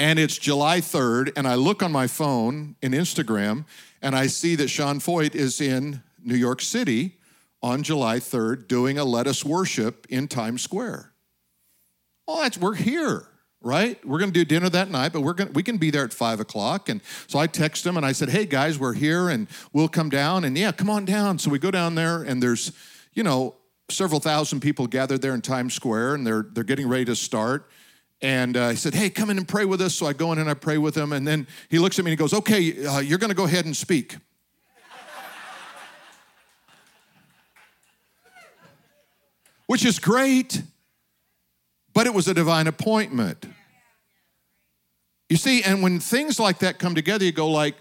and 0.00 0.18
it's 0.18 0.38
July 0.38 0.80
3rd, 0.80 1.32
and 1.36 1.46
I 1.46 1.56
look 1.56 1.82
on 1.82 1.92
my 1.92 2.06
phone 2.06 2.74
in 2.80 2.92
Instagram, 2.92 3.66
and 4.00 4.16
I 4.16 4.28
see 4.28 4.56
that 4.56 4.68
Sean 4.68 4.98
Feucht 4.98 5.34
is 5.34 5.60
in 5.60 6.02
New 6.24 6.36
York 6.36 6.62
City 6.62 7.18
on 7.62 7.82
July 7.82 8.18
3rd 8.18 8.66
doing 8.66 8.96
a 8.96 9.04
Let 9.04 9.26
Us 9.26 9.44
Worship 9.44 10.06
in 10.08 10.26
Times 10.26 10.62
Square. 10.62 11.12
Well, 12.26 12.38
that's, 12.38 12.56
we're 12.56 12.76
here, 12.76 13.28
right? 13.60 14.02
We're 14.02 14.18
going 14.18 14.32
to 14.32 14.38
do 14.38 14.46
dinner 14.46 14.70
that 14.70 14.90
night, 14.90 15.12
but 15.12 15.20
we're 15.20 15.34
going 15.34 15.52
we 15.52 15.62
can 15.62 15.76
be 15.76 15.90
there 15.90 16.04
at 16.04 16.14
five 16.14 16.40
o'clock. 16.40 16.88
And 16.88 17.02
so 17.26 17.38
I 17.38 17.46
text 17.46 17.84
him 17.84 17.98
and 17.98 18.06
I 18.06 18.12
said, 18.12 18.30
hey 18.30 18.46
guys, 18.46 18.78
we're 18.78 18.94
here 18.94 19.28
and 19.28 19.48
we'll 19.74 19.88
come 19.88 20.08
down. 20.08 20.44
And 20.44 20.56
yeah, 20.56 20.72
come 20.72 20.88
on 20.88 21.04
down. 21.04 21.38
So 21.38 21.50
we 21.50 21.58
go 21.58 21.70
down 21.70 21.94
there 21.94 22.22
and 22.22 22.42
there's, 22.42 22.72
you 23.12 23.22
know, 23.22 23.56
several 23.90 24.20
thousand 24.20 24.60
people 24.60 24.86
gathered 24.86 25.20
there 25.20 25.34
in 25.34 25.42
Times 25.42 25.74
Square 25.74 26.14
and 26.14 26.26
they're, 26.26 26.46
they're 26.52 26.64
getting 26.64 26.88
ready 26.88 27.04
to 27.04 27.16
start. 27.16 27.68
And 28.22 28.56
uh, 28.56 28.70
he 28.70 28.76
said, 28.76 28.94
Hey, 28.94 29.10
come 29.10 29.30
in 29.30 29.38
and 29.38 29.48
pray 29.48 29.64
with 29.64 29.80
us. 29.80 29.94
So 29.94 30.06
I 30.06 30.12
go 30.12 30.32
in 30.32 30.38
and 30.38 30.50
I 30.50 30.54
pray 30.54 30.78
with 30.78 30.96
him. 30.96 31.12
And 31.12 31.26
then 31.26 31.46
he 31.68 31.78
looks 31.78 31.98
at 31.98 32.04
me 32.04 32.12
and 32.12 32.18
he 32.18 32.22
goes, 32.22 32.34
Okay, 32.34 32.86
uh, 32.86 32.98
you're 32.98 33.18
going 33.18 33.30
to 33.30 33.36
go 33.36 33.44
ahead 33.44 33.64
and 33.64 33.76
speak. 33.76 34.16
Which 39.66 39.84
is 39.84 40.00
great, 40.00 40.62
but 41.94 42.06
it 42.06 42.12
was 42.12 42.26
a 42.26 42.34
divine 42.34 42.66
appointment. 42.66 43.46
You 45.28 45.36
see, 45.36 45.62
and 45.62 45.80
when 45.80 46.00
things 46.00 46.40
like 46.40 46.58
that 46.58 46.80
come 46.80 46.96
together, 46.96 47.24
you 47.24 47.30
go 47.30 47.48
like, 47.48 47.76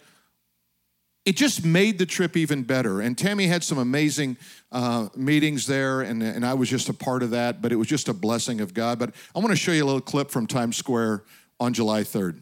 it 1.25 1.35
just 1.35 1.65
made 1.65 1.97
the 1.97 2.05
trip 2.05 2.37
even 2.37 2.63
better. 2.63 3.01
And 3.01 3.17
Tammy 3.17 3.47
had 3.47 3.63
some 3.63 3.77
amazing 3.77 4.37
uh, 4.71 5.09
meetings 5.15 5.67
there, 5.67 6.01
and, 6.01 6.23
and 6.23 6.45
I 6.45 6.53
was 6.53 6.69
just 6.69 6.89
a 6.89 6.93
part 6.93 7.23
of 7.23 7.31
that, 7.31 7.61
but 7.61 7.71
it 7.71 7.75
was 7.75 7.87
just 7.87 8.07
a 8.07 8.13
blessing 8.13 8.61
of 8.61 8.73
God. 8.73 8.99
But 8.99 9.13
I 9.35 9.39
want 9.39 9.51
to 9.51 9.55
show 9.55 9.71
you 9.71 9.83
a 9.83 9.85
little 9.85 10.01
clip 10.01 10.31
from 10.31 10.47
Times 10.47 10.77
Square 10.77 11.23
on 11.59 11.73
July 11.73 12.01
3rd. 12.01 12.41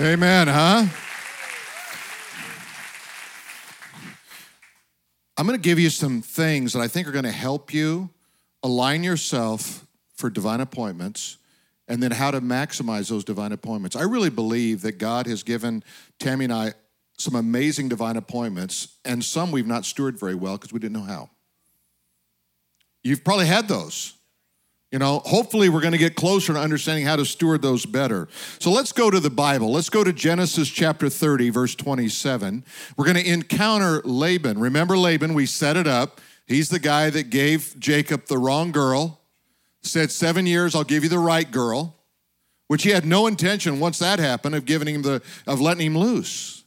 Amen, 0.00 0.48
huh? 0.48 0.86
I'm 5.36 5.46
going 5.46 5.58
to 5.58 5.62
give 5.62 5.78
you 5.78 5.90
some 5.90 6.22
things 6.22 6.72
that 6.72 6.80
I 6.80 6.88
think 6.88 7.06
are 7.06 7.12
going 7.12 7.26
to 7.26 7.30
help 7.30 7.74
you 7.74 8.08
align 8.62 9.04
yourself 9.04 9.86
for 10.14 10.30
divine 10.30 10.62
appointments 10.62 11.36
and 11.86 12.02
then 12.02 12.12
how 12.12 12.30
to 12.30 12.40
maximize 12.40 13.10
those 13.10 13.24
divine 13.24 13.52
appointments. 13.52 13.94
I 13.94 14.04
really 14.04 14.30
believe 14.30 14.80
that 14.82 14.92
God 14.92 15.26
has 15.26 15.42
given 15.42 15.84
Tammy 16.18 16.46
and 16.46 16.54
I 16.54 16.72
some 17.18 17.34
amazing 17.34 17.90
divine 17.90 18.16
appointments, 18.16 18.96
and 19.04 19.22
some 19.22 19.52
we've 19.52 19.66
not 19.66 19.82
stewarded 19.82 20.18
very 20.18 20.34
well 20.34 20.56
because 20.56 20.72
we 20.72 20.78
didn't 20.80 20.94
know 20.94 21.02
how. 21.02 21.28
You've 23.04 23.22
probably 23.22 23.44
had 23.44 23.68
those. 23.68 24.14
You 24.90 24.98
know, 24.98 25.20
hopefully 25.24 25.68
we're 25.68 25.80
going 25.80 25.92
to 25.92 25.98
get 25.98 26.16
closer 26.16 26.52
to 26.52 26.58
understanding 26.58 27.06
how 27.06 27.14
to 27.14 27.24
steward 27.24 27.62
those 27.62 27.86
better. 27.86 28.26
So 28.58 28.72
let's 28.72 28.92
go 28.92 29.08
to 29.08 29.20
the 29.20 29.30
Bible. 29.30 29.70
Let's 29.70 29.88
go 29.88 30.02
to 30.02 30.12
Genesis 30.12 30.68
chapter 30.68 31.08
30, 31.08 31.50
verse 31.50 31.76
27. 31.76 32.64
We're 32.96 33.04
going 33.04 33.16
to 33.16 33.28
encounter 33.28 34.00
Laban. 34.04 34.58
Remember 34.58 34.98
Laban, 34.98 35.34
we 35.34 35.46
set 35.46 35.76
it 35.76 35.86
up. 35.86 36.20
He's 36.46 36.70
the 36.70 36.80
guy 36.80 37.08
that 37.10 37.30
gave 37.30 37.76
Jacob 37.78 38.26
the 38.26 38.38
wrong 38.38 38.72
girl, 38.72 39.20
said, 39.82 40.10
Seven 40.10 40.46
years, 40.46 40.74
I'll 40.74 40.82
give 40.82 41.04
you 41.04 41.08
the 41.08 41.20
right 41.20 41.48
girl, 41.48 41.96
which 42.66 42.82
he 42.82 42.90
had 42.90 43.06
no 43.06 43.28
intention 43.28 43.78
once 43.78 44.00
that 44.00 44.18
happened 44.18 44.56
of 44.56 44.64
giving 44.64 44.92
him 44.92 45.02
the, 45.02 45.22
of 45.46 45.60
letting 45.60 45.86
him 45.86 45.96
loose. 45.96 46.64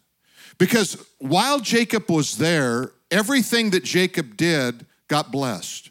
Because 0.57 1.05
while 1.17 1.59
Jacob 1.59 2.09
was 2.09 2.37
there, 2.37 2.93
everything 3.11 3.71
that 3.71 3.83
Jacob 3.83 4.37
did 4.37 4.85
got 5.09 5.29
blessed. 5.29 5.89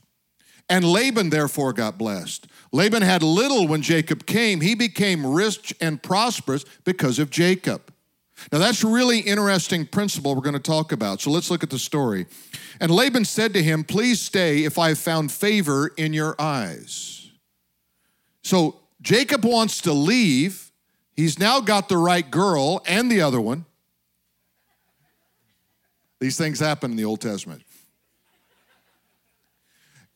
And 0.69 0.85
Laban 0.85 1.31
therefore 1.31 1.73
got 1.73 1.99
blessed. 1.99 2.47
Laban 2.73 3.03
had 3.03 3.23
little 3.23 3.69
when 3.69 3.83
Jacob 3.83 4.27
came. 4.27 4.61
He 4.61 4.75
became 4.75 5.27
rich 5.27 5.75
and 5.81 6.03
prosperous 6.03 6.65
because 6.85 7.19
of 7.19 7.31
Jacob. 7.31 7.93
Now, 8.51 8.59
that's 8.59 8.83
a 8.83 8.89
really 8.89 9.21
interesting 9.21 9.87
principle 9.87 10.35
we're 10.35 10.41
going 10.41 10.55
to 10.55 10.61
talk 10.61 10.91
about. 10.91 11.21
So 11.21 11.31
let's 11.31 11.51
look 11.51 11.63
at 11.63 11.71
the 11.71 11.79
story. 11.79 12.27
And 12.81 12.91
Laban 12.91 13.25
said 13.25 13.53
to 13.55 13.63
him, 13.63 13.85
Please 13.85 14.21
stay 14.21 14.65
if 14.65 14.79
I 14.79 14.89
have 14.89 14.99
found 14.99 15.31
favor 15.31 15.93
in 15.97 16.13
your 16.13 16.35
eyes. 16.41 17.31
So 18.43 18.81
Jacob 19.01 19.45
wants 19.45 19.81
to 19.83 19.93
leave. 19.93 20.73
He's 21.15 21.39
now 21.39 21.61
got 21.61 21.89
the 21.89 21.99
right 21.99 22.29
girl 22.29 22.83
and 22.87 23.11
the 23.11 23.21
other 23.21 23.41
one. 23.41 23.67
These 26.19 26.39
things 26.39 26.61
happen 26.61 26.93
in 26.93 26.97
the 26.97 27.05
Old 27.05 27.21
Testament. 27.21 27.63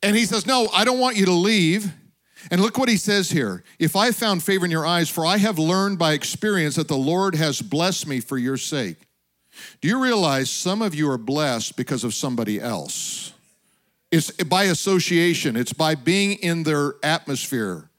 And 0.07 0.15
he 0.15 0.23
says, 0.23 0.45
No, 0.45 0.69
I 0.73 0.85
don't 0.85 0.99
want 0.99 1.17
you 1.17 1.25
to 1.25 1.33
leave. 1.33 1.91
And 2.49 2.61
look 2.61 2.77
what 2.77 2.87
he 2.87 2.95
says 2.95 3.29
here. 3.29 3.61
If 3.77 3.97
I 3.97 4.11
found 4.11 4.41
favor 4.41 4.63
in 4.63 4.71
your 4.71 4.85
eyes, 4.85 5.09
for 5.09 5.25
I 5.25 5.35
have 5.35 5.59
learned 5.59 5.99
by 5.99 6.13
experience 6.13 6.77
that 6.77 6.87
the 6.87 6.95
Lord 6.95 7.35
has 7.35 7.61
blessed 7.61 8.07
me 8.07 8.21
for 8.21 8.37
your 8.37 8.55
sake. 8.55 8.95
Do 9.81 9.89
you 9.89 10.01
realize 10.01 10.49
some 10.49 10.81
of 10.81 10.95
you 10.95 11.11
are 11.11 11.17
blessed 11.17 11.75
because 11.75 12.05
of 12.05 12.13
somebody 12.13 12.61
else? 12.61 13.33
It's 14.09 14.31
by 14.31 14.63
association, 14.65 15.57
it's 15.57 15.73
by 15.73 15.95
being 15.95 16.37
in 16.37 16.63
their 16.63 16.93
atmosphere. 17.03 17.89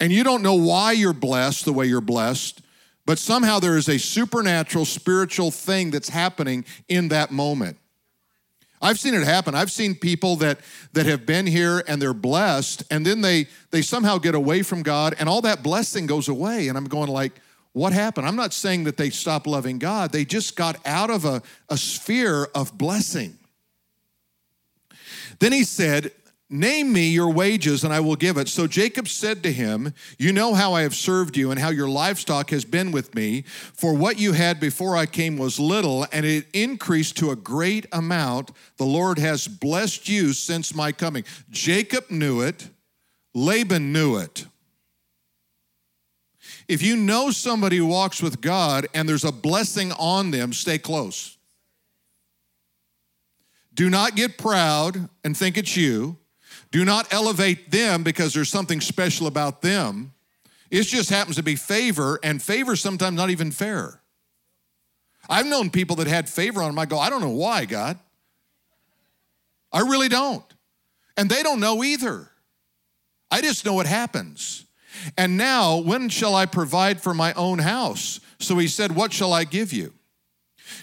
And 0.00 0.12
you 0.12 0.24
don't 0.24 0.42
know 0.42 0.56
why 0.56 0.92
you're 0.92 1.14
blessed 1.14 1.64
the 1.64 1.72
way 1.72 1.86
you're 1.86 2.02
blessed, 2.02 2.60
But 3.06 3.18
somehow 3.18 3.60
there 3.60 3.78
is 3.78 3.88
a 3.88 3.98
supernatural, 3.98 4.84
spiritual 4.84 5.50
thing 5.50 5.90
that's 5.90 6.10
happening 6.10 6.66
in 6.86 7.08
that 7.08 7.30
moment. 7.30 7.78
I've 8.84 9.00
seen 9.00 9.14
it 9.14 9.24
happen. 9.24 9.54
I've 9.54 9.70
seen 9.72 9.94
people 9.94 10.36
that 10.36 10.60
that 10.92 11.06
have 11.06 11.24
been 11.24 11.46
here 11.46 11.82
and 11.88 12.00
they're 12.00 12.12
blessed, 12.12 12.84
and 12.90 13.04
then 13.04 13.22
they 13.22 13.46
they 13.70 13.80
somehow 13.80 14.18
get 14.18 14.34
away 14.34 14.62
from 14.62 14.82
God, 14.82 15.16
and 15.18 15.28
all 15.28 15.40
that 15.40 15.62
blessing 15.62 16.06
goes 16.06 16.28
away. 16.28 16.68
And 16.68 16.76
I'm 16.76 16.84
going 16.84 17.08
like, 17.08 17.32
what 17.72 17.94
happened? 17.94 18.26
I'm 18.26 18.36
not 18.36 18.52
saying 18.52 18.84
that 18.84 18.98
they 18.98 19.08
stopped 19.08 19.46
loving 19.46 19.78
God. 19.78 20.12
They 20.12 20.26
just 20.26 20.54
got 20.54 20.76
out 20.86 21.08
of 21.10 21.24
a, 21.24 21.42
a 21.70 21.78
sphere 21.78 22.44
of 22.54 22.76
blessing. 22.76 23.38
Then 25.40 25.52
he 25.52 25.64
said, 25.64 26.12
Name 26.54 26.92
me 26.92 27.08
your 27.08 27.30
wages, 27.30 27.82
and 27.82 27.92
I 27.92 27.98
will 27.98 28.14
give 28.14 28.36
it. 28.36 28.46
So 28.46 28.68
Jacob 28.68 29.08
said 29.08 29.42
to 29.42 29.50
him, 29.50 29.92
You 30.20 30.32
know 30.32 30.54
how 30.54 30.72
I 30.72 30.82
have 30.82 30.94
served 30.94 31.36
you, 31.36 31.50
and 31.50 31.58
how 31.58 31.70
your 31.70 31.88
livestock 31.88 32.50
has 32.50 32.64
been 32.64 32.92
with 32.92 33.12
me. 33.12 33.42
For 33.42 33.92
what 33.92 34.20
you 34.20 34.34
had 34.34 34.60
before 34.60 34.96
I 34.96 35.06
came 35.06 35.36
was 35.36 35.58
little, 35.58 36.06
and 36.12 36.24
it 36.24 36.46
increased 36.52 37.16
to 37.16 37.32
a 37.32 37.36
great 37.36 37.86
amount. 37.90 38.52
The 38.76 38.84
Lord 38.84 39.18
has 39.18 39.48
blessed 39.48 40.08
you 40.08 40.32
since 40.32 40.76
my 40.76 40.92
coming. 40.92 41.24
Jacob 41.50 42.08
knew 42.08 42.40
it, 42.40 42.68
Laban 43.34 43.92
knew 43.92 44.18
it. 44.18 44.46
If 46.68 46.82
you 46.82 46.94
know 46.94 47.32
somebody 47.32 47.78
who 47.78 47.86
walks 47.86 48.22
with 48.22 48.40
God 48.40 48.86
and 48.94 49.08
there's 49.08 49.24
a 49.24 49.32
blessing 49.32 49.90
on 49.90 50.30
them, 50.30 50.52
stay 50.52 50.78
close. 50.78 51.36
Do 53.74 53.90
not 53.90 54.14
get 54.14 54.38
proud 54.38 55.08
and 55.24 55.36
think 55.36 55.58
it's 55.58 55.76
you. 55.76 56.16
Do 56.74 56.84
not 56.84 57.14
elevate 57.14 57.70
them 57.70 58.02
because 58.02 58.34
there's 58.34 58.48
something 58.48 58.80
special 58.80 59.28
about 59.28 59.62
them. 59.62 60.12
It 60.72 60.82
just 60.82 61.08
happens 61.08 61.36
to 61.36 61.42
be 61.44 61.54
favor, 61.54 62.18
and 62.20 62.42
favor 62.42 62.74
sometimes 62.74 63.16
not 63.16 63.30
even 63.30 63.52
fair. 63.52 64.00
I've 65.28 65.46
known 65.46 65.70
people 65.70 65.94
that 65.94 66.08
had 66.08 66.28
favor 66.28 66.60
on 66.64 66.70
them. 66.70 66.78
I 66.80 66.86
go, 66.86 66.98
I 66.98 67.10
don't 67.10 67.20
know 67.20 67.30
why, 67.30 67.64
God. 67.64 67.96
I 69.72 69.82
really 69.82 70.08
don't. 70.08 70.42
And 71.16 71.30
they 71.30 71.44
don't 71.44 71.60
know 71.60 71.84
either. 71.84 72.28
I 73.30 73.40
just 73.40 73.64
know 73.64 73.78
it 73.78 73.86
happens. 73.86 74.66
And 75.16 75.36
now, 75.36 75.76
when 75.76 76.08
shall 76.08 76.34
I 76.34 76.44
provide 76.44 77.00
for 77.00 77.14
my 77.14 77.32
own 77.34 77.60
house? 77.60 78.18
So 78.40 78.58
he 78.58 78.66
said, 78.66 78.96
What 78.96 79.12
shall 79.12 79.32
I 79.32 79.44
give 79.44 79.72
you? 79.72 79.92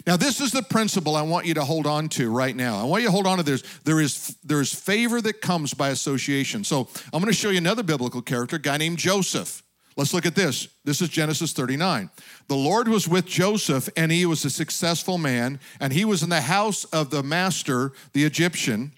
Now, 0.06 0.16
this 0.16 0.40
is 0.40 0.52
the 0.52 0.62
principle 0.62 1.16
I 1.16 1.22
want 1.22 1.46
you 1.46 1.54
to 1.54 1.64
hold 1.64 1.86
on 1.86 2.08
to 2.10 2.30
right 2.30 2.54
now. 2.54 2.78
I 2.78 2.84
want 2.84 3.02
you 3.02 3.08
to 3.08 3.12
hold 3.12 3.26
on 3.26 3.38
to 3.38 3.42
this. 3.42 3.62
There 3.84 4.00
is, 4.00 4.36
there 4.44 4.60
is 4.60 4.74
favor 4.74 5.20
that 5.20 5.40
comes 5.40 5.74
by 5.74 5.90
association. 5.90 6.64
So 6.64 6.88
I'm 7.12 7.20
going 7.20 7.26
to 7.26 7.32
show 7.32 7.50
you 7.50 7.58
another 7.58 7.82
biblical 7.82 8.22
character, 8.22 8.56
a 8.56 8.60
guy 8.60 8.76
named 8.76 8.98
Joseph. 8.98 9.62
Let's 9.96 10.14
look 10.14 10.24
at 10.24 10.34
this. 10.34 10.68
This 10.84 11.02
is 11.02 11.08
Genesis 11.10 11.52
39. 11.52 12.10
The 12.48 12.56
Lord 12.56 12.88
was 12.88 13.06
with 13.06 13.26
Joseph, 13.26 13.88
and 13.96 14.10
he 14.10 14.24
was 14.24 14.44
a 14.44 14.50
successful 14.50 15.18
man, 15.18 15.60
and 15.80 15.92
he 15.92 16.04
was 16.04 16.22
in 16.22 16.30
the 16.30 16.40
house 16.40 16.84
of 16.86 17.10
the 17.10 17.22
master, 17.22 17.92
the 18.14 18.24
Egyptian. 18.24 18.92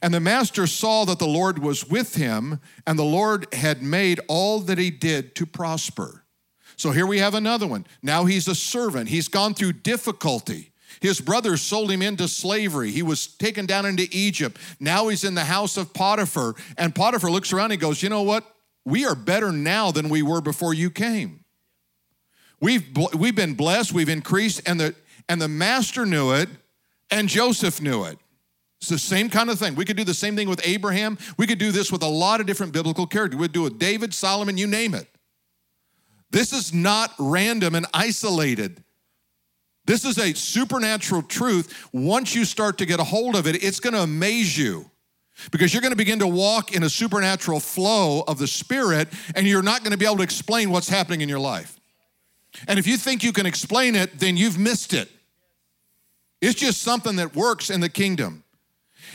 And 0.00 0.14
the 0.14 0.20
master 0.20 0.66
saw 0.66 1.04
that 1.04 1.18
the 1.18 1.26
Lord 1.26 1.58
was 1.58 1.88
with 1.88 2.14
him, 2.14 2.60
and 2.86 2.98
the 2.98 3.04
Lord 3.04 3.52
had 3.52 3.82
made 3.82 4.20
all 4.28 4.60
that 4.60 4.78
he 4.78 4.90
did 4.90 5.34
to 5.36 5.46
prosper. 5.46 6.24
So 6.78 6.92
here 6.92 7.06
we 7.06 7.18
have 7.18 7.34
another 7.34 7.66
one. 7.66 7.86
Now 8.02 8.24
he's 8.24 8.48
a 8.48 8.54
servant, 8.54 9.10
he's 9.10 9.28
gone 9.28 9.52
through 9.52 9.74
difficulty. 9.74 10.70
His 11.00 11.20
brothers 11.20 11.60
sold 11.60 11.90
him 11.90 12.02
into 12.02 12.26
slavery. 12.26 12.90
He 12.90 13.02
was 13.02 13.26
taken 13.26 13.66
down 13.66 13.84
into 13.86 14.08
Egypt. 14.10 14.58
Now 14.80 15.08
he's 15.08 15.22
in 15.22 15.34
the 15.34 15.44
house 15.44 15.76
of 15.76 15.92
Potiphar. 15.92 16.54
And 16.76 16.94
Potiphar 16.94 17.30
looks 17.30 17.52
around 17.52 17.72
and 17.72 17.80
goes, 17.80 18.02
You 18.02 18.08
know 18.08 18.22
what? 18.22 18.44
We 18.84 19.04
are 19.04 19.14
better 19.14 19.52
now 19.52 19.90
than 19.90 20.08
we 20.08 20.22
were 20.22 20.40
before 20.40 20.72
you 20.72 20.90
came. 20.90 21.44
We've, 22.60 22.84
we've 23.14 23.36
been 23.36 23.54
blessed, 23.54 23.92
we've 23.92 24.08
increased, 24.08 24.62
and 24.66 24.80
the, 24.80 24.94
and 25.28 25.40
the 25.40 25.46
master 25.46 26.04
knew 26.06 26.32
it, 26.32 26.48
and 27.10 27.28
Joseph 27.28 27.80
knew 27.80 28.04
it. 28.04 28.18
It's 28.80 28.88
the 28.88 28.98
same 28.98 29.28
kind 29.28 29.50
of 29.50 29.58
thing. 29.58 29.74
We 29.74 29.84
could 29.84 29.96
do 29.96 30.04
the 30.04 30.14
same 30.14 30.34
thing 30.34 30.48
with 30.48 30.66
Abraham. 30.66 31.18
We 31.36 31.46
could 31.46 31.58
do 31.58 31.70
this 31.70 31.92
with 31.92 32.02
a 32.02 32.08
lot 32.08 32.40
of 32.40 32.46
different 32.46 32.72
biblical 32.72 33.06
characters. 33.06 33.38
We'd 33.38 33.52
do 33.52 33.66
it 33.66 33.72
with 33.72 33.78
David, 33.78 34.14
Solomon, 34.14 34.56
you 34.56 34.66
name 34.66 34.94
it. 34.94 35.06
This 36.30 36.52
is 36.52 36.74
not 36.74 37.14
random 37.18 37.74
and 37.74 37.86
isolated. 37.94 38.82
This 39.86 40.04
is 40.04 40.18
a 40.18 40.34
supernatural 40.34 41.22
truth. 41.22 41.88
Once 41.92 42.34
you 42.34 42.44
start 42.44 42.78
to 42.78 42.86
get 42.86 43.00
a 43.00 43.04
hold 43.04 43.34
of 43.34 43.46
it, 43.46 43.62
it's 43.62 43.80
going 43.80 43.94
to 43.94 44.02
amaze 44.02 44.56
you 44.56 44.90
because 45.50 45.72
you're 45.72 45.80
going 45.80 45.92
to 45.92 45.96
begin 45.96 46.18
to 46.18 46.26
walk 46.26 46.74
in 46.74 46.82
a 46.82 46.90
supernatural 46.90 47.60
flow 47.60 48.22
of 48.28 48.38
the 48.38 48.46
Spirit 48.46 49.08
and 49.34 49.46
you're 49.46 49.62
not 49.62 49.82
going 49.82 49.92
to 49.92 49.96
be 49.96 50.04
able 50.04 50.18
to 50.18 50.22
explain 50.22 50.70
what's 50.70 50.88
happening 50.88 51.22
in 51.22 51.28
your 51.28 51.38
life. 51.38 51.78
And 52.66 52.78
if 52.78 52.86
you 52.86 52.96
think 52.96 53.22
you 53.22 53.32
can 53.32 53.46
explain 53.46 53.94
it, 53.94 54.18
then 54.18 54.36
you've 54.36 54.58
missed 54.58 54.92
it. 54.92 55.08
It's 56.40 56.58
just 56.58 56.82
something 56.82 57.16
that 57.16 57.34
works 57.34 57.70
in 57.70 57.80
the 57.80 57.88
kingdom. 57.88 58.44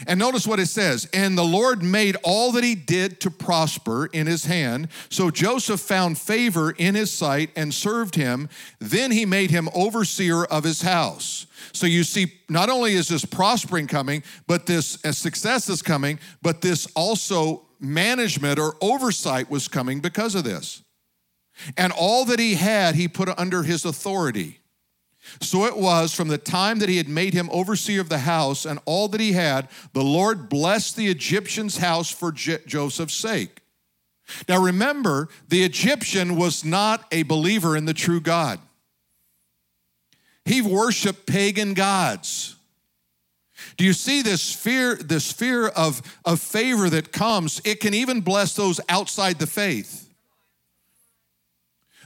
And 0.08 0.20
notice 0.20 0.48
what 0.48 0.60
it 0.60 0.68
says 0.68 1.08
And 1.14 1.38
the 1.38 1.44
Lord 1.44 1.84
made 1.84 2.16
all 2.24 2.52
that 2.54 2.64
he 2.64 2.76
did 2.76 3.20
to 3.22 3.32
prosper 3.32 4.08
in 4.08 4.28
his 4.28 4.46
hand. 4.46 4.88
So 5.10 5.30
Joseph 5.32 5.80
found 5.80 6.18
favor 6.18 6.72
in 6.72 6.96
his 6.96 7.12
sight 7.12 7.52
and 7.56 7.74
served 7.74 8.16
him. 8.16 8.50
Then 8.80 9.12
he 9.12 9.26
made 9.26 9.52
him 9.52 9.70
overseer 9.74 10.44
of 10.46 10.64
his 10.64 10.82
house. 10.82 11.48
So 11.72 11.88
you 11.88 12.04
see, 12.04 12.34
not 12.50 12.70
only 12.70 12.94
is 12.94 13.08
this 13.08 13.26
prospering 13.26 13.88
coming, 13.88 14.24
but 14.48 14.66
this 14.66 15.04
uh, 15.06 15.12
success 15.12 15.70
is 15.70 15.82
coming, 15.82 16.20
but 16.42 16.62
this 16.62 16.88
also 16.96 17.66
management 17.80 18.60
or 18.60 18.76
oversight 18.82 19.50
was 19.50 19.68
coming 19.68 20.00
because 20.00 20.36
of 20.36 20.44
this. 20.44 20.84
And 21.78 21.94
all 21.94 22.26
that 22.26 22.40
he 22.40 22.56
had, 22.56 22.96
he 22.96 23.08
put 23.08 23.30
under 23.38 23.64
his 23.64 23.86
authority. 23.86 24.60
So 25.42 25.66
it 25.66 25.78
was 25.78 26.14
from 26.14 26.28
the 26.28 26.38
time 26.38 26.80
that 26.80 26.90
he 26.90 26.98
had 26.98 27.08
made 27.08 27.34
him 27.34 27.50
overseer 27.52 28.02
of 28.02 28.10
the 28.10 28.20
house 28.20 28.66
and 28.66 28.80
all 28.86 29.08
that 29.10 29.22
he 29.22 29.34
had, 29.34 29.70
the 29.94 30.04
Lord 30.04 30.50
blessed 30.50 30.96
the 30.96 31.08
Egyptian's 31.08 31.78
house 31.78 32.10
for 32.10 32.32
Joseph's 32.32 33.16
sake. 33.16 33.62
Now 34.48 34.62
remember, 34.62 35.30
the 35.50 35.64
Egyptian 35.64 36.36
was 36.36 36.64
not 36.64 37.06
a 37.12 37.24
believer 37.24 37.76
in 37.76 37.86
the 37.86 37.94
true 37.94 38.22
God. 38.22 38.60
He 40.46 40.62
worshiped 40.62 41.26
pagan 41.26 41.74
gods. 41.74 42.56
Do 43.78 43.86
you 43.86 43.94
see 43.94 44.22
this 44.22 44.54
fear, 44.54 44.96
this 44.96 45.32
fear 45.32 45.68
of, 45.68 46.02
of 46.26 46.42
favor 46.42 46.90
that 46.90 47.12
comes? 47.12 47.62
It 47.64 47.80
can 47.80 47.94
even 47.94 48.22
bless 48.22 48.54
those 48.54 48.80
outside 48.90 49.40
the 49.40 49.48
faith. 49.48 50.03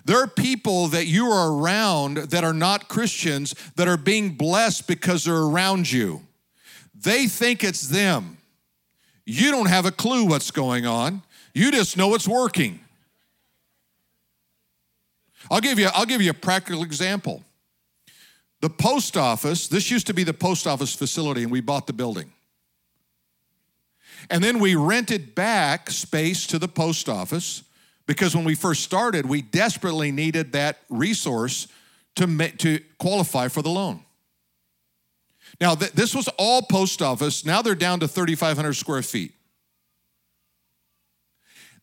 There 0.08 0.24
are 0.24 0.28
people 0.28 0.88
that 0.88 1.06
you 1.06 1.26
are 1.26 1.52
around 1.52 2.16
that 2.30 2.46
are 2.46 2.54
not 2.54 2.88
Christians 2.88 3.54
that 3.76 3.90
are 3.90 3.98
being 3.98 4.36
blessed 4.36 4.88
because 4.88 5.26
they're 5.26 5.36
around 5.36 5.92
you. 5.92 6.22
They 6.96 7.28
think 7.28 7.62
it's 7.62 7.90
them. 7.90 8.38
You 9.26 9.52
don't 9.52 9.68
have 9.68 9.86
a 9.86 9.92
clue 9.92 10.24
what's 10.24 10.50
going 10.50 10.86
on. 10.86 11.24
You 11.54 11.72
just 11.72 11.98
know 11.98 12.16
it's 12.16 12.26
working. 12.26 12.80
I'll 15.52 15.60
give 15.60 15.78
you 15.78 15.90
I'll 15.94 16.06
give 16.06 16.22
you 16.22 16.32
a 16.32 16.34
practical 16.34 16.84
example. 16.84 17.44
The 18.62 18.70
post 18.70 19.18
office, 19.18 19.68
this 19.68 19.92
used 19.92 20.08
to 20.08 20.14
be 20.14 20.24
the 20.24 20.34
post 20.34 20.68
office 20.68 20.96
facility 20.96 21.44
and 21.44 21.52
we 21.52 21.60
bought 21.60 21.86
the 21.86 21.92
building. 21.92 22.32
And 24.30 24.42
then 24.42 24.60
we 24.60 24.76
rented 24.76 25.36
back 25.36 25.90
space 25.90 26.48
to 26.48 26.58
the 26.58 26.70
post 26.70 27.10
office 27.10 27.64
because 28.08 28.36
when 28.36 28.46
we 28.46 28.56
first 28.56 28.84
started, 28.84 29.26
we 29.26 29.42
desperately 29.42 30.12
needed 30.12 30.54
that 30.54 30.80
resource 30.90 31.68
to, 32.16 32.52
to 32.58 32.80
qualify 32.98 33.48
for 33.50 33.62
the 33.62 33.70
loan. 33.70 34.04
Now, 35.62 35.76
th- 35.76 35.92
this 35.92 36.16
was 36.16 36.28
all 36.38 36.62
post 36.62 37.02
office. 37.02 37.46
Now 37.46 37.62
they're 37.62 37.76
down 37.76 38.00
to 38.00 38.08
3,500 38.08 38.74
square 38.74 39.02
feet. 39.02 39.34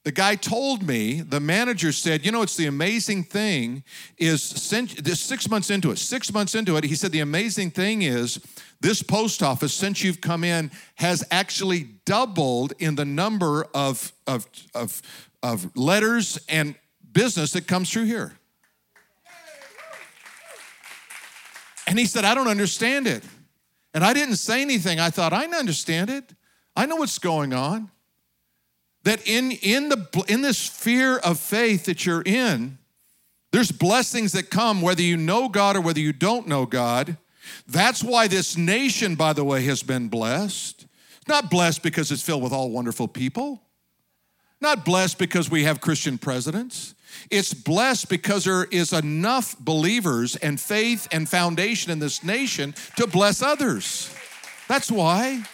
The 0.04 0.12
guy 0.12 0.34
told 0.34 0.82
me, 0.82 1.22
the 1.22 1.40
manager 1.40 1.90
said, 1.90 2.26
you 2.26 2.32
know, 2.32 2.42
it's 2.42 2.56
the 2.56 2.66
amazing 2.66 3.24
thing 3.24 3.84
is 4.18 4.42
six 4.42 5.48
months 5.48 5.70
into 5.70 5.90
it, 5.90 5.96
six 5.96 6.30
months 6.30 6.54
into 6.54 6.76
it, 6.76 6.84
he 6.84 6.94
said, 6.94 7.10
the 7.10 7.20
amazing 7.20 7.70
thing 7.70 8.02
is 8.02 8.38
this 8.82 9.02
post 9.02 9.42
office, 9.42 9.72
since 9.72 10.04
you've 10.04 10.20
come 10.20 10.44
in, 10.44 10.70
has 10.96 11.24
actually 11.30 11.84
doubled 12.04 12.74
in 12.78 12.96
the 12.96 13.06
number 13.06 13.64
of, 13.74 14.12
of, 14.26 14.46
of 14.74 15.00
of 15.44 15.76
letters 15.76 16.38
and 16.48 16.74
business 17.12 17.52
that 17.52 17.66
comes 17.66 17.90
through 17.90 18.06
here. 18.06 18.32
And 21.86 21.98
he 21.98 22.06
said, 22.06 22.24
I 22.24 22.34
don't 22.34 22.48
understand 22.48 23.06
it. 23.06 23.22
And 23.92 24.02
I 24.02 24.14
didn't 24.14 24.36
say 24.36 24.62
anything. 24.62 24.98
I 24.98 25.10
thought, 25.10 25.34
I 25.34 25.44
understand 25.44 26.08
it. 26.08 26.24
I 26.74 26.86
know 26.86 26.96
what's 26.96 27.18
going 27.18 27.52
on. 27.52 27.90
That 29.02 29.28
in, 29.28 29.52
in, 29.52 29.90
the, 29.90 30.24
in 30.28 30.40
this 30.40 30.56
sphere 30.56 31.18
of 31.18 31.38
faith 31.38 31.84
that 31.84 32.06
you're 32.06 32.22
in, 32.24 32.78
there's 33.52 33.70
blessings 33.70 34.32
that 34.32 34.48
come 34.48 34.80
whether 34.80 35.02
you 35.02 35.18
know 35.18 35.50
God 35.50 35.76
or 35.76 35.82
whether 35.82 36.00
you 36.00 36.14
don't 36.14 36.48
know 36.48 36.64
God. 36.64 37.18
That's 37.68 38.02
why 38.02 38.28
this 38.28 38.56
nation, 38.56 39.14
by 39.14 39.34
the 39.34 39.44
way, 39.44 39.62
has 39.64 39.82
been 39.82 40.08
blessed. 40.08 40.86
It's 41.18 41.28
not 41.28 41.50
blessed 41.50 41.82
because 41.82 42.10
it's 42.10 42.22
filled 42.22 42.42
with 42.42 42.52
all 42.54 42.70
wonderful 42.70 43.08
people. 43.08 43.60
Not 44.60 44.84
blessed 44.84 45.18
because 45.18 45.50
we 45.50 45.64
have 45.64 45.80
Christian 45.80 46.18
presidents. 46.18 46.94
It's 47.30 47.54
blessed 47.54 48.08
because 48.08 48.44
there 48.44 48.64
is 48.64 48.92
enough 48.92 49.58
believers 49.58 50.36
and 50.36 50.60
faith 50.60 51.06
and 51.12 51.28
foundation 51.28 51.92
in 51.92 51.98
this 51.98 52.24
nation 52.24 52.74
to 52.96 53.06
bless 53.06 53.42
others. 53.42 54.14
That's 54.68 54.90
why. 54.90 55.44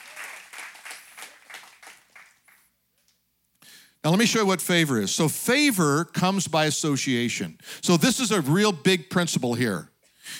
Now, 4.02 4.10
let 4.10 4.18
me 4.18 4.26
show 4.26 4.40
you 4.40 4.46
what 4.46 4.62
favor 4.62 4.98
is. 4.98 5.14
So, 5.14 5.28
favor 5.28 6.04
comes 6.04 6.48
by 6.48 6.64
association. 6.64 7.58
So, 7.82 7.98
this 7.98 8.18
is 8.18 8.30
a 8.30 8.40
real 8.40 8.72
big 8.72 9.10
principle 9.10 9.54
here. 9.54 9.90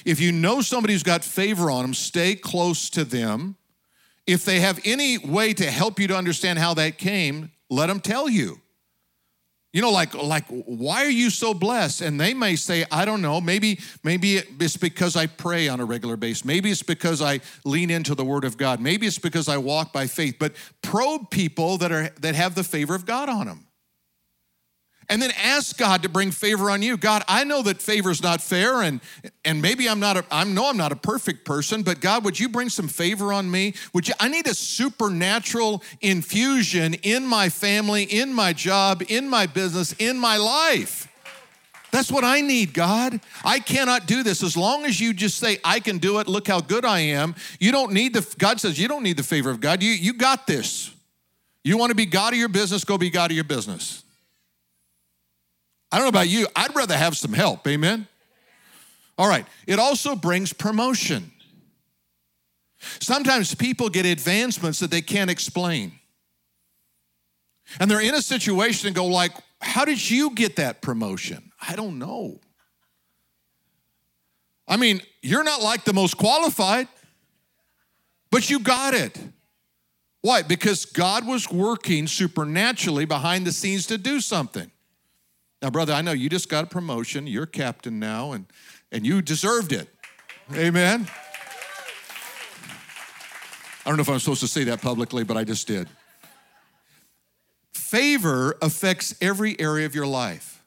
If 0.06 0.20
you 0.20 0.32
know 0.32 0.62
somebody 0.62 0.94
who's 0.94 1.02
got 1.02 1.22
favor 1.22 1.70
on 1.70 1.82
them, 1.82 1.94
stay 1.94 2.36
close 2.36 2.88
to 2.90 3.04
them. 3.04 3.56
If 4.26 4.44
they 4.44 4.60
have 4.60 4.80
any 4.84 5.18
way 5.18 5.52
to 5.54 5.70
help 5.70 5.98
you 6.00 6.06
to 6.08 6.16
understand 6.16 6.58
how 6.58 6.72
that 6.74 6.96
came, 6.96 7.50
let 7.70 7.87
them 7.87 8.00
tell 8.00 8.28
you. 8.28 8.61
You 9.72 9.80
know, 9.80 9.92
like, 9.92 10.14
like, 10.14 10.46
why 10.48 11.04
are 11.04 11.11
you 11.11 11.30
so 11.30 11.54
blessed? 11.54 12.00
And 12.00 12.20
they 12.20 12.35
may 12.35 12.56
say, 12.56 12.85
I 12.90 13.04
don't 13.04 13.22
know. 13.22 13.40
Maybe, 13.40 13.78
maybe 14.02 14.38
it's 14.38 14.76
because 14.76 15.14
I 15.14 15.28
pray 15.28 15.68
on 15.68 15.78
a 15.78 15.85
regular 15.85 16.16
basis. 16.16 16.44
Maybe 16.44 16.72
it's 16.72 16.83
because 16.83 17.22
I 17.22 17.38
lean 17.64 17.88
into 17.88 18.16
the 18.16 18.24
Word 18.24 18.42
of 18.42 18.56
God. 18.56 18.80
Maybe 18.80 19.06
it's 19.06 19.20
because 19.20 19.48
I 19.48 19.59
walk 19.59 19.92
by 19.92 20.09
faith. 20.09 20.37
But 20.40 20.54
probe 20.83 21.30
people 21.30 21.78
that 21.78 21.92
are 21.92 22.09
that 22.20 22.35
have 22.35 22.56
the 22.56 22.64
favor 22.64 22.96
of 22.96 23.06
God 23.06 23.28
on 23.28 23.46
them 23.46 23.66
and 25.10 25.20
then 25.20 25.32
ask 25.32 25.76
God 25.76 26.02
to 26.04 26.08
bring 26.08 26.30
favor 26.30 26.70
on 26.70 26.80
you. 26.80 26.96
God, 26.96 27.24
I 27.28 27.44
know 27.44 27.60
that 27.62 27.82
favor 27.82 28.10
is 28.10 28.22
not 28.22 28.40
fair, 28.40 28.80
and 28.80 29.00
and 29.44 29.60
maybe 29.60 29.88
I'm 29.88 30.00
not 30.00 30.16
a, 30.16 30.24
I 30.30 30.44
know 30.44 30.70
I'm 30.70 30.76
not 30.76 30.92
a 30.92 30.96
perfect 30.96 31.44
person, 31.44 31.82
but 31.82 32.00
God, 32.00 32.24
would 32.24 32.40
you 32.40 32.48
bring 32.48 32.70
some 32.70 32.88
favor 32.88 33.32
on 33.32 33.50
me? 33.50 33.74
Would 33.92 34.08
you? 34.08 34.14
I 34.18 34.28
need 34.28 34.46
a 34.46 34.54
supernatural 34.54 35.82
infusion 36.00 36.94
in 36.94 37.26
my 37.26 37.48
family, 37.48 38.04
in 38.04 38.32
my 38.32 38.52
job, 38.52 39.02
in 39.08 39.28
my 39.28 39.46
business, 39.46 39.92
in 39.98 40.18
my 40.18 40.38
life. 40.38 41.08
That's 41.90 42.12
what 42.12 42.22
I 42.22 42.40
need, 42.40 42.72
God. 42.72 43.20
I 43.44 43.58
cannot 43.58 44.06
do 44.06 44.22
this. 44.22 44.44
As 44.44 44.56
long 44.56 44.84
as 44.84 45.00
you 45.00 45.12
just 45.12 45.38
say, 45.38 45.58
I 45.64 45.80
can 45.80 45.98
do 45.98 46.20
it, 46.20 46.28
look 46.28 46.46
how 46.46 46.60
good 46.60 46.84
I 46.84 47.00
am, 47.00 47.34
you 47.58 47.72
don't 47.72 47.92
need 47.92 48.14
the, 48.14 48.24
God 48.38 48.60
says, 48.60 48.78
you 48.78 48.86
don't 48.86 49.02
need 49.02 49.16
the 49.16 49.24
favor 49.24 49.50
of 49.50 49.60
God. 49.60 49.82
You, 49.82 49.90
you 49.90 50.12
got 50.12 50.46
this. 50.46 50.94
You 51.64 51.76
want 51.76 51.90
to 51.90 51.96
be 51.96 52.06
God 52.06 52.32
of 52.32 52.38
your 52.38 52.48
business, 52.48 52.84
go 52.84 52.96
be 52.96 53.10
God 53.10 53.32
of 53.32 53.34
your 53.34 53.42
business. 53.42 54.04
I 55.92 55.96
don't 55.96 56.05
know 56.05 56.09
about 56.11 56.29
you, 56.29 56.46
I'd 56.55 56.74
rather 56.74 56.96
have 56.96 57.16
some 57.16 57.33
help, 57.33 57.66
amen? 57.66 58.07
All 59.18 59.29
right, 59.29 59.44
it 59.66 59.79
also 59.79 60.14
brings 60.16 60.53
promotion. 60.53 61.33
Sometimes 63.00 63.55
people 63.55 63.88
get 63.90 64.07
advancements 64.07 64.79
that 64.79 64.90
they 64.90 65.03
can't 65.03 65.31
explain. 65.31 65.92
And 67.79 67.90
they're 67.90 68.00
in 68.00 68.14
a 68.14 68.22
situation 68.22 68.87
and 68.87 68.96
go 68.96 69.07
like, 69.07 69.33
"How 69.61 69.85
did 69.85 70.11
you 70.11 70.31
get 70.31 70.57
that 70.57 70.81
promotion?" 70.81 71.53
I 71.61 71.76
don't 71.76 71.98
know. 71.98 72.40
I 74.66 74.76
mean, 74.76 75.03
you're 75.20 75.44
not 75.44 75.61
like 75.61 75.85
the 75.85 75.92
most 75.92 76.16
qualified, 76.16 76.88
but 78.31 78.48
you 78.48 78.61
got 78.61 78.94
it. 78.94 79.18
Why? 80.22 80.42
Because 80.42 80.85
God 80.85 81.26
was 81.26 81.50
working 81.50 82.07
supernaturally 82.07 83.05
behind 83.05 83.46
the 83.46 83.53
scenes 83.53 83.87
to 83.87 83.98
do 83.98 84.20
something. 84.20 84.70
Now, 85.62 85.70
brother, 85.70 85.92
I 85.92 86.00
know 86.00 86.12
you 86.12 86.28
just 86.28 86.48
got 86.48 86.64
a 86.64 86.66
promotion. 86.66 87.26
You're 87.26 87.46
captain 87.46 87.98
now, 87.98 88.32
and, 88.32 88.46
and 88.90 89.06
you 89.06 89.20
deserved 89.20 89.72
it. 89.72 89.88
Amen. 90.54 91.06
I 93.84 93.88
don't 93.88 93.96
know 93.96 94.02
if 94.02 94.08
I'm 94.08 94.18
supposed 94.18 94.40
to 94.40 94.48
say 94.48 94.64
that 94.64 94.80
publicly, 94.80 95.24
but 95.24 95.36
I 95.36 95.44
just 95.44 95.66
did. 95.66 95.88
Favor 97.74 98.56
affects 98.62 99.14
every 99.20 99.58
area 99.60 99.86
of 99.86 99.94
your 99.94 100.06
life. 100.06 100.62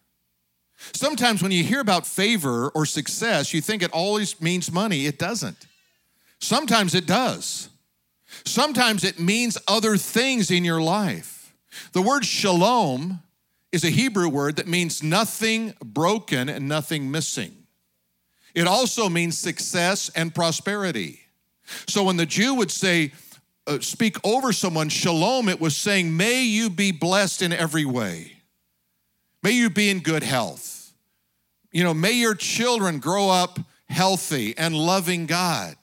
Sometimes 0.93 1.41
when 1.41 1.51
you 1.51 1.63
hear 1.63 1.79
about 1.79 2.05
favor 2.05 2.69
or 2.69 2.85
success, 2.85 3.53
you 3.53 3.61
think 3.61 3.81
it 3.81 3.91
always 3.91 4.41
means 4.41 4.71
money. 4.71 5.05
It 5.05 5.17
doesn't. 5.17 5.67
Sometimes 6.39 6.93
it 6.93 7.07
does. 7.07 7.69
Sometimes 8.45 9.03
it 9.03 9.19
means 9.19 9.57
other 9.67 9.95
things 9.95 10.51
in 10.51 10.65
your 10.65 10.81
life. 10.81 11.55
The 11.93 12.01
word 12.01 12.25
shalom 12.25 13.21
is 13.73 13.83
a 13.83 13.89
Hebrew 13.89 14.29
word 14.29 14.57
that 14.57 14.67
means 14.67 15.01
nothing 15.01 15.73
broken 15.83 16.47
and 16.47 16.69
nothing 16.69 17.09
missing. 17.09 17.65
It 18.53 18.67
also 18.67 19.09
means 19.09 19.37
success 19.37 20.09
and 20.15 20.33
prosperity. 20.33 21.21
So 21.87 22.03
when 22.03 22.17
the 22.17 22.27
Jew 22.27 22.53
would 22.53 22.69
say, 22.69 23.13
uh, 23.65 23.79
speak 23.79 24.17
over 24.23 24.53
someone, 24.53 24.89
shalom, 24.89 25.49
it 25.49 25.59
was 25.59 25.75
saying, 25.75 26.15
may 26.15 26.43
you 26.43 26.69
be 26.69 26.91
blessed 26.91 27.41
in 27.41 27.51
every 27.51 27.83
way. 27.83 28.33
May 29.41 29.53
you 29.53 29.71
be 29.71 29.89
in 29.89 30.01
good 30.01 30.21
health. 30.21 30.93
You 31.71 31.83
know, 31.83 31.95
may 31.95 32.11
your 32.11 32.35
children 32.35 32.99
grow 32.99 33.29
up 33.29 33.59
healthy 33.89 34.55
and 34.55 34.75
loving 34.75 35.25
God. 35.25 35.75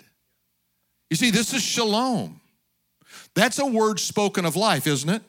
You 1.11 1.16
see, 1.16 1.31
this 1.31 1.53
is 1.53 1.62
shalom. 1.62 2.40
That's 3.35 3.59
a 3.59 3.66
word 3.66 3.98
spoken 3.98 4.44
of 4.44 4.55
life, 4.55 4.87
isn't 4.87 5.11
it? 5.11 5.22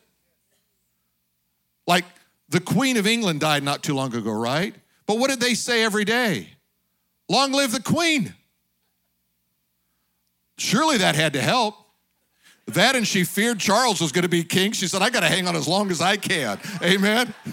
Like, 1.88 2.06
the 2.52 2.60
Queen 2.60 2.98
of 2.98 3.08
England 3.08 3.40
died 3.40 3.64
not 3.64 3.82
too 3.82 3.96
long 3.96 4.14
ago, 4.14 4.32
right? 4.32 4.76
But 5.08 5.18
what 5.18 5.30
did 5.30 5.40
they 5.40 5.54
say 5.54 5.84
every 5.84 6.04
day? 6.04 6.50
Long 7.30 7.54
live 7.54 7.72
the 7.72 7.82
Queen. 7.82 8.34
Surely 10.58 10.98
that 10.98 11.16
had 11.16 11.34
to 11.34 11.42
help. 11.42 11.76
That 12.68 12.96
and 12.96 13.08
she 13.08 13.24
feared 13.24 13.60
Charles 13.60 14.02
was 14.02 14.12
going 14.12 14.24
to 14.24 14.30
be 14.30 14.44
king. 14.44 14.74
She 14.74 14.88
said, 14.88 15.02
I 15.02 15.10
got 15.10 15.22
to 15.22 15.28
hang 15.28 15.48
on 15.48 15.56
as 15.56 15.68
long 15.68 15.90
as 15.92 16.02
I 16.02 16.18
can. 16.18 16.60
Amen. 16.84 17.34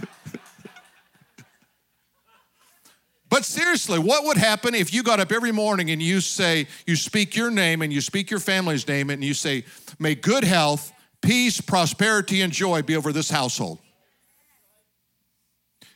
But 3.31 3.45
seriously, 3.45 3.99
what 3.99 4.25
would 4.25 4.39
happen 4.39 4.75
if 4.75 4.95
you 4.95 5.03
got 5.03 5.21
up 5.21 5.33
every 5.33 5.53
morning 5.53 5.91
and 5.91 6.01
you 6.01 6.23
say, 6.23 6.67
you 6.87 6.97
speak 6.97 7.37
your 7.37 7.51
name 7.51 7.83
and 7.83 7.93
you 7.93 8.01
speak 8.01 8.31
your 8.31 8.41
family's 8.41 8.89
name 8.89 9.11
and 9.11 9.23
you 9.23 9.35
say, 9.35 9.65
May 9.99 10.15
good 10.15 10.45
health, 10.45 10.91
peace, 11.21 11.61
prosperity, 11.61 12.41
and 12.41 12.51
joy 12.51 12.81
be 12.81 12.97
over 12.97 13.13
this 13.13 13.29
household? 13.29 13.81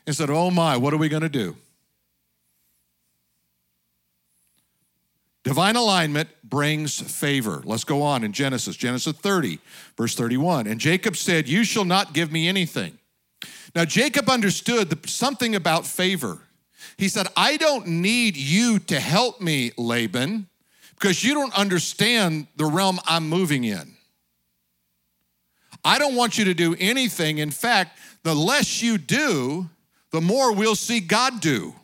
And 0.06 0.14
said, 0.14 0.30
Oh 0.30 0.50
my, 0.50 0.76
what 0.76 0.92
are 0.92 0.98
we 0.98 1.08
going 1.08 1.22
to 1.22 1.28
do? 1.28 1.56
Divine 5.44 5.74
alignment 5.74 6.28
brings 6.44 7.00
favor. 7.00 7.62
Let's 7.64 7.82
go 7.82 8.02
on 8.02 8.22
in 8.22 8.32
Genesis, 8.32 8.76
Genesis 8.76 9.16
30, 9.16 9.58
verse 9.96 10.14
31. 10.14 10.68
And 10.68 10.78
Jacob 10.80 11.16
said, 11.16 11.48
You 11.48 11.64
shall 11.64 11.84
not 11.84 12.12
give 12.12 12.30
me 12.30 12.48
anything. 12.48 12.98
Now, 13.74 13.84
Jacob 13.84 14.28
understood 14.28 15.08
something 15.08 15.54
about 15.54 15.86
favor. 15.86 16.38
He 16.96 17.08
said, 17.08 17.26
I 17.36 17.56
don't 17.56 17.86
need 17.86 18.36
you 18.36 18.78
to 18.80 19.00
help 19.00 19.40
me, 19.40 19.72
Laban, 19.76 20.46
because 20.94 21.24
you 21.24 21.34
don't 21.34 21.56
understand 21.58 22.46
the 22.56 22.66
realm 22.66 23.00
I'm 23.06 23.28
moving 23.28 23.64
in. 23.64 23.94
I 25.84 25.98
don't 25.98 26.14
want 26.14 26.38
you 26.38 26.44
to 26.44 26.54
do 26.54 26.76
anything. 26.78 27.38
In 27.38 27.50
fact, 27.50 27.98
the 28.22 28.34
less 28.34 28.82
you 28.82 28.98
do, 28.98 29.68
the 30.12 30.20
more 30.20 30.54
we'll 30.54 30.76
see 30.76 31.00
God 31.00 31.40
do. 31.40 31.74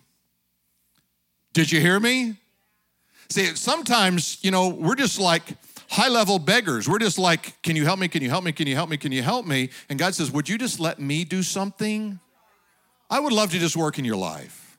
Did 1.54 1.72
you 1.72 1.80
hear 1.80 1.98
me? 1.98 2.36
See, 3.30 3.46
sometimes, 3.56 4.38
you 4.42 4.50
know, 4.50 4.68
we're 4.68 4.94
just 4.94 5.18
like 5.18 5.42
high 5.88 6.08
level 6.08 6.38
beggars. 6.38 6.88
We're 6.88 6.98
just 6.98 7.18
like, 7.18 7.60
can 7.62 7.74
you 7.74 7.84
help 7.84 7.98
me? 7.98 8.08
Can 8.08 8.22
you 8.22 8.30
help 8.30 8.44
me? 8.44 8.52
Can 8.52 8.66
you 8.66 8.74
help 8.74 8.90
me? 8.90 8.96
Can 8.96 9.12
you 9.12 9.22
help 9.22 9.46
me? 9.46 9.70
And 9.88 9.98
God 9.98 10.14
says, 10.14 10.30
would 10.30 10.48
you 10.48 10.58
just 10.58 10.78
let 10.78 10.98
me 10.98 11.24
do 11.24 11.42
something? 11.42 12.20
I 13.10 13.20
would 13.20 13.32
love 13.32 13.50
to 13.52 13.58
just 13.58 13.76
work 13.76 13.98
in 13.98 14.04
your 14.04 14.16
life. 14.16 14.78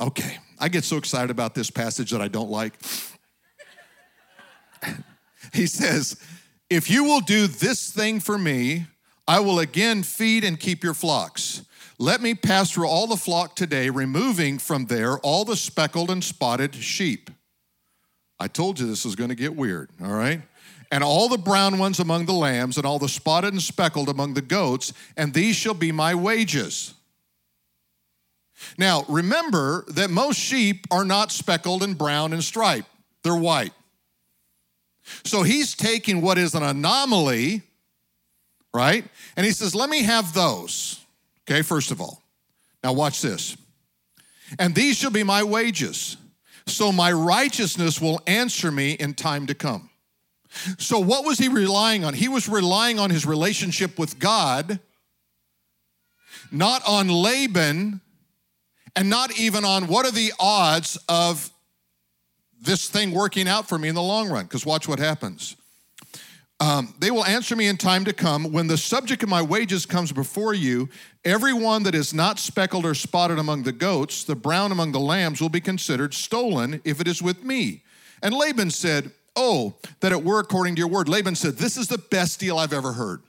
Okay, 0.00 0.38
I 0.60 0.68
get 0.68 0.84
so 0.84 0.96
excited 0.96 1.30
about 1.30 1.54
this 1.54 1.70
passage 1.70 2.10
that 2.10 2.20
I 2.20 2.28
don't 2.28 2.50
like. 2.50 2.74
he 5.52 5.66
says, 5.66 6.20
if 6.70 6.90
you 6.90 7.04
will 7.04 7.20
do 7.20 7.46
this 7.46 7.90
thing 7.90 8.20
for 8.20 8.38
me, 8.38 8.86
I 9.28 9.40
will 9.40 9.58
again 9.58 10.02
feed 10.02 10.42
and 10.42 10.58
keep 10.58 10.82
your 10.82 10.94
flocks. 10.94 11.62
Let 11.98 12.22
me 12.22 12.34
pass 12.34 12.70
through 12.70 12.88
all 12.88 13.06
the 13.06 13.16
flock 13.16 13.54
today, 13.54 13.90
removing 13.90 14.58
from 14.58 14.86
there 14.86 15.18
all 15.18 15.44
the 15.44 15.54
speckled 15.54 16.10
and 16.10 16.24
spotted 16.24 16.74
sheep. 16.74 17.30
I 18.40 18.48
told 18.48 18.80
you 18.80 18.86
this 18.86 19.04
was 19.04 19.16
going 19.16 19.28
to 19.28 19.36
get 19.36 19.54
weird, 19.54 19.90
all 20.02 20.12
right? 20.12 20.40
And 20.90 21.04
all 21.04 21.28
the 21.28 21.36
brown 21.36 21.78
ones 21.78 22.00
among 22.00 22.24
the 22.24 22.32
lambs, 22.32 22.78
and 22.78 22.86
all 22.86 22.98
the 22.98 23.08
spotted 23.08 23.52
and 23.52 23.60
speckled 23.60 24.08
among 24.08 24.32
the 24.32 24.40
goats, 24.40 24.94
and 25.16 25.34
these 25.34 25.56
shall 25.56 25.74
be 25.74 25.92
my 25.92 26.14
wages. 26.14 26.94
Now, 28.78 29.04
remember 29.08 29.84
that 29.88 30.08
most 30.08 30.38
sheep 30.38 30.86
are 30.90 31.04
not 31.04 31.32
speckled 31.32 31.82
and 31.82 31.98
brown 31.98 32.32
and 32.32 32.42
striped, 32.42 32.88
they're 33.22 33.36
white. 33.36 33.72
So 35.24 35.42
he's 35.42 35.74
taking 35.74 36.22
what 36.22 36.38
is 36.38 36.54
an 36.54 36.62
anomaly 36.62 37.62
right? 38.78 39.04
And 39.38 39.46
he 39.46 39.52
says, 39.52 39.72
Let 39.74 39.88
me 39.88 40.02
have 40.02 40.34
those. 40.34 41.00
Okay, 41.48 41.62
first 41.62 41.92
of 41.92 42.00
all. 42.00 42.22
Now, 42.82 42.92
watch 42.92 43.22
this. 43.22 43.56
And 44.58 44.74
these 44.74 44.96
shall 44.96 45.12
be 45.12 45.22
my 45.22 45.44
wages. 45.44 46.16
So 46.66 46.92
my 46.92 47.12
righteousness 47.12 48.00
will 48.00 48.20
answer 48.26 48.70
me 48.70 48.92
in 48.92 49.14
time 49.14 49.46
to 49.46 49.54
come. 49.54 49.90
So, 50.78 50.98
what 50.98 51.24
was 51.24 51.38
he 51.38 51.48
relying 51.48 52.04
on? 52.04 52.14
He 52.14 52.26
was 52.26 52.48
relying 52.48 52.98
on 52.98 53.10
his 53.10 53.24
relationship 53.24 53.98
with 53.98 54.18
God, 54.18 54.80
not 56.50 56.82
on 56.86 57.08
Laban, 57.08 58.00
and 58.96 59.10
not 59.10 59.38
even 59.38 59.64
on 59.64 59.86
what 59.86 60.04
are 60.04 60.10
the 60.10 60.32
odds 60.40 60.98
of 61.08 61.50
this 62.60 62.88
thing 62.88 63.12
working 63.12 63.46
out 63.46 63.68
for 63.68 63.78
me 63.78 63.88
in 63.88 63.94
the 63.94 64.02
long 64.02 64.28
run. 64.28 64.46
Because 64.46 64.66
watch 64.66 64.88
what 64.88 64.98
happens. 64.98 65.54
Um, 66.60 66.92
they 66.98 67.12
will 67.12 67.24
answer 67.24 67.54
me 67.54 67.68
in 67.68 67.76
time 67.76 68.04
to 68.04 68.12
come. 68.12 68.50
When 68.50 68.66
the 68.66 68.76
subject 68.76 69.22
of 69.22 69.28
my 69.28 69.42
wages 69.42 69.86
comes 69.86 70.10
before 70.10 70.54
you, 70.54 70.88
every 71.24 71.52
one 71.52 71.84
that 71.84 71.94
is 71.94 72.12
not 72.12 72.40
speckled 72.40 72.84
or 72.84 72.94
spotted 72.94 73.38
among 73.38 73.62
the 73.62 73.72
goats, 73.72 74.24
the 74.24 74.34
brown 74.34 74.72
among 74.72 74.90
the 74.90 74.98
lambs, 74.98 75.40
will 75.40 75.48
be 75.48 75.60
considered 75.60 76.14
stolen 76.14 76.80
if 76.84 77.00
it 77.00 77.06
is 77.06 77.22
with 77.22 77.44
me. 77.44 77.84
And 78.22 78.34
Laban 78.34 78.70
said, 78.70 79.12
Oh, 79.36 79.76
that 80.00 80.10
it 80.10 80.24
were 80.24 80.40
according 80.40 80.74
to 80.74 80.80
your 80.80 80.88
word. 80.88 81.08
Laban 81.08 81.36
said, 81.36 81.58
This 81.58 81.76
is 81.76 81.86
the 81.86 81.98
best 81.98 82.40
deal 82.40 82.58
I've 82.58 82.72
ever 82.72 82.92
heard. 82.92 83.22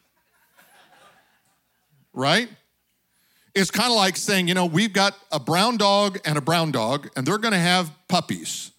right? 2.14 2.50
It's 3.54 3.70
kind 3.70 3.92
of 3.92 3.98
like 3.98 4.18
saying, 4.18 4.48
you 4.48 4.56
know, 4.56 4.66
we've 4.66 4.94
got 4.94 5.16
a 5.32 5.40
brown 5.40 5.78
dog 5.78 6.20
and 6.26 6.36
a 6.36 6.42
brown 6.42 6.72
dog, 6.72 7.10
and 7.16 7.28
they're 7.28 7.38
going 7.38 7.54
to 7.54 7.60
have 7.60 7.92
puppies. 8.08 8.72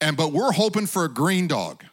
And 0.00 0.16
but 0.16 0.32
we're 0.32 0.50
hoping 0.50 0.86
for 0.86 1.04
a 1.04 1.08
green 1.08 1.46
dog 1.46 1.84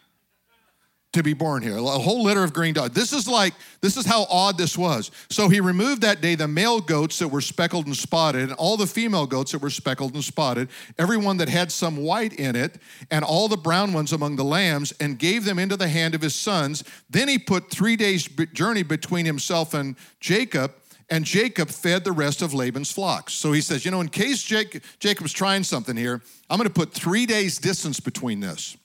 to 1.14 1.24
be 1.24 1.34
born 1.34 1.64
here. 1.64 1.76
A 1.76 1.82
whole 1.82 2.24
litter 2.24 2.44
of 2.44 2.54
green 2.54 2.74
dogs. 2.74 2.94
This 2.94 3.14
is 3.14 3.28
like, 3.28 3.54
this 3.82 3.98
is 3.98 4.06
how 4.06 4.28
odd 4.30 4.58
this 4.58 4.78
was. 4.78 5.10
So 5.30 5.50
he 5.50 5.60
removed 5.60 6.04
that 6.04 6.22
day 6.22 6.36
the 6.36 6.48
male 6.48 6.80
goats 6.80 7.18
that 7.20 7.30
were 7.30 7.42
speckled 7.42 7.88
and 7.88 7.96
spotted, 7.96 8.44
and 8.44 8.54
all 8.54 8.78
the 8.78 8.86
female 8.86 9.26
goats 9.26 9.52
that 9.54 9.62
were 9.62 9.72
speckled 9.72 10.14
and 10.14 10.24
spotted, 10.24 10.70
every 11.00 11.18
one 11.18 11.38
that 11.38 11.50
had 11.50 11.72
some 11.72 11.98
white 11.98 12.34
in 12.34 12.56
it, 12.56 12.78
and 13.10 13.26
all 13.26 13.48
the 13.48 13.58
brown 13.58 13.92
ones 13.92 14.14
among 14.14 14.36
the 14.36 14.44
lambs, 14.44 14.94
and 15.00 15.18
gave 15.18 15.46
them 15.46 15.58
into 15.58 15.76
the 15.76 15.88
hand 15.88 16.14
of 16.14 16.22
his 16.22 16.36
sons. 16.36 16.84
Then 17.10 17.28
he 17.28 17.40
put 17.40 17.72
three 17.72 17.96
days' 17.96 18.28
journey 18.54 18.84
between 18.84 19.26
himself 19.26 19.74
and 19.74 19.96
Jacob. 20.20 20.74
And 21.12 21.26
Jacob 21.26 21.70
fed 21.70 22.04
the 22.04 22.12
rest 22.12 22.44
of 22.44 22.54
Laban's 22.54 22.92
flocks. 22.92 23.34
So 23.34 23.52
he 23.52 23.62
says, 23.62 23.84
you 23.84 23.90
know, 23.90 24.00
in 24.00 24.10
case 24.10 24.44
Jacob, 24.44 24.84
Jacob's 25.00 25.34
trying 25.34 25.64
something 25.64 25.98
here, 25.98 26.22
I'm 26.52 26.58
going 26.58 26.68
to 26.68 26.74
put 26.74 26.94
three 26.94 27.26
days' 27.26 27.58
distance 27.58 28.00
between 28.00 28.42
this. 28.42 28.78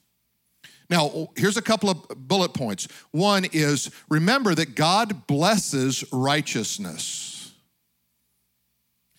Now, 0.90 1.29
here's 1.37 1.57
a 1.57 1.62
couple 1.62 1.90
of 1.90 2.29
bullet 2.29 2.53
points. 2.53 2.88
One 3.11 3.47
is 3.53 3.90
remember 4.09 4.55
that 4.55 4.75
God 4.75 5.27
blesses 5.27 6.05
righteousness. 6.12 7.53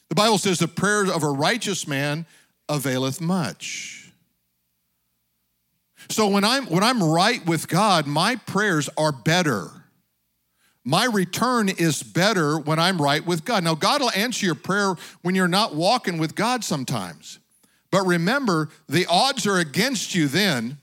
The 0.10 0.16
Bible 0.16 0.38
says 0.38 0.60
the 0.60 0.68
prayer 0.68 1.12
of 1.12 1.24
a 1.24 1.30
righteous 1.30 1.88
man 1.88 2.26
availeth 2.70 3.20
much. 3.20 4.12
So 6.10 6.28
when 6.28 6.44
I'm 6.44 6.68
when 6.68 6.84
I'm 6.84 7.04
right 7.04 7.44
with 7.46 7.68
God, 7.68 8.06
my 8.06 8.36
prayers 8.36 8.90
are 8.98 9.12
better. 9.12 9.70
My 10.84 11.06
return 11.06 11.68
is 11.70 12.04
better 12.04 12.60
when 12.60 12.78
I'm 12.78 13.02
right 13.02 13.26
with 13.26 13.44
God. 13.44 13.64
Now 13.64 13.74
God 13.74 14.02
will 14.02 14.12
answer 14.12 14.46
your 14.46 14.56
prayer 14.56 14.96
when 15.24 15.34
you're 15.34 15.48
not 15.48 15.74
walking 15.74 16.20
with 16.20 16.36
God 16.36 16.64
sometimes. 16.64 17.40
But 17.90 18.06
remember, 18.06 18.70
the 18.88 19.08
odds 19.08 19.48
are 19.48 19.58
against 19.58 20.14
you 20.14 20.28
then 20.28 20.78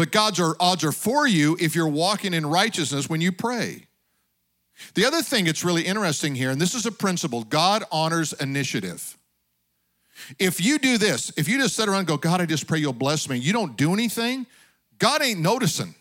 but 0.00 0.12
God's 0.12 0.40
odds 0.60 0.82
are 0.82 0.92
for 0.92 1.28
you 1.28 1.58
if 1.60 1.74
you're 1.74 1.86
walking 1.86 2.32
in 2.32 2.46
righteousness 2.46 3.10
when 3.10 3.20
you 3.20 3.30
pray. 3.30 3.86
The 4.94 5.04
other 5.04 5.20
thing 5.20 5.44
that's 5.44 5.62
really 5.62 5.82
interesting 5.82 6.34
here, 6.34 6.48
and 6.48 6.58
this 6.58 6.74
is 6.74 6.86
a 6.86 6.90
principle 6.90 7.44
God 7.44 7.84
honors 7.92 8.32
initiative. 8.32 9.18
If 10.38 10.58
you 10.58 10.78
do 10.78 10.96
this, 10.96 11.34
if 11.36 11.50
you 11.50 11.58
just 11.58 11.76
sit 11.76 11.86
around 11.86 11.98
and 11.98 12.08
go, 12.08 12.16
God, 12.16 12.40
I 12.40 12.46
just 12.46 12.66
pray 12.66 12.78
you'll 12.78 12.94
bless 12.94 13.28
me, 13.28 13.36
you 13.36 13.52
don't 13.52 13.76
do 13.76 13.92
anything, 13.92 14.46
God 14.96 15.20
ain't 15.20 15.40
noticing. 15.40 15.94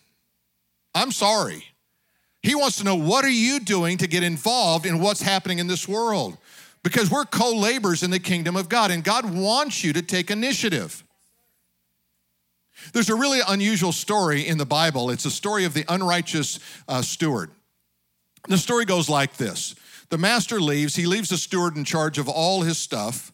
I'm 0.95 1.11
sorry. 1.11 1.65
He 2.41 2.55
wants 2.55 2.77
to 2.77 2.85
know 2.85 2.95
what 2.95 3.25
are 3.25 3.29
you 3.29 3.59
doing 3.59 3.97
to 3.97 4.07
get 4.07 4.23
involved 4.23 4.85
in 4.85 5.01
what's 5.01 5.21
happening 5.21 5.59
in 5.59 5.67
this 5.67 5.89
world? 5.89 6.37
Because 6.83 7.11
we're 7.11 7.25
co 7.25 7.53
laborers 7.53 8.01
in 8.01 8.11
the 8.11 8.19
kingdom 8.19 8.55
of 8.55 8.69
God, 8.69 8.91
and 8.91 9.03
God 9.03 9.35
wants 9.35 9.83
you 9.83 9.91
to 9.91 10.01
take 10.01 10.31
initiative. 10.31 11.03
There's 12.93 13.09
a 13.09 13.15
really 13.15 13.39
unusual 13.47 13.91
story 13.91 14.47
in 14.47 14.57
the 14.57 14.65
Bible. 14.65 15.09
It's 15.09 15.25
a 15.25 15.31
story 15.31 15.65
of 15.65 15.73
the 15.73 15.85
unrighteous 15.87 16.59
uh, 16.87 17.01
steward. 17.01 17.51
The 18.47 18.57
story 18.57 18.85
goes 18.85 19.09
like 19.09 19.37
this 19.37 19.75
The 20.09 20.17
master 20.17 20.59
leaves, 20.59 20.95
he 20.95 21.05
leaves 21.05 21.29
the 21.29 21.37
steward 21.37 21.75
in 21.75 21.85
charge 21.85 22.17
of 22.17 22.27
all 22.27 22.61
his 22.61 22.77
stuff. 22.77 23.31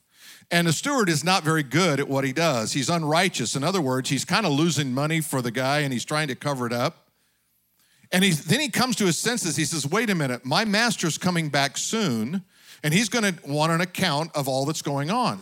And 0.52 0.68
the 0.68 0.74
steward 0.74 1.10
is 1.10 1.24
not 1.24 1.44
very 1.44 1.64
good 1.64 2.00
at 2.00 2.08
what 2.08 2.24
he 2.24 2.32
does. 2.32 2.74
He's 2.74 2.88
unrighteous. 2.88 3.56
In 3.56 3.64
other 3.64 3.82
words, 3.82 4.12
he's 4.12 4.26
kind 4.26 4.46
of 4.46 4.52
losing 4.52 4.94
money 4.94 5.20
for 5.20 5.42
the 5.42 5.50
guy 5.50 5.80
and 5.80 5.92
he's 5.92 6.06
trying 6.06 6.28
to 6.28 6.36
cover 6.36 6.68
it 6.68 6.74
up. 6.74 7.10
And 8.12 8.24
he, 8.24 8.30
then 8.30 8.60
he 8.60 8.70
comes 8.70 8.96
to 8.98 9.06
his 9.08 9.18
senses. 9.18 9.56
He 9.56 9.66
says, 9.66 9.88
Wait 9.88 10.12
a 10.12 10.16
minute, 10.16 10.46
my 10.46 10.64
master's 10.64 11.18
coming 11.18 11.50
back 11.50 11.78
soon 11.78 12.44
and 12.84 12.94
he's 12.94 13.10
going 13.10 13.24
to 13.24 13.36
want 13.48 13.72
an 13.72 13.82
account 13.82 14.30
of 14.36 14.48
all 14.48 14.66
that's 14.66 14.84
going 14.84 15.10
on. 15.10 15.42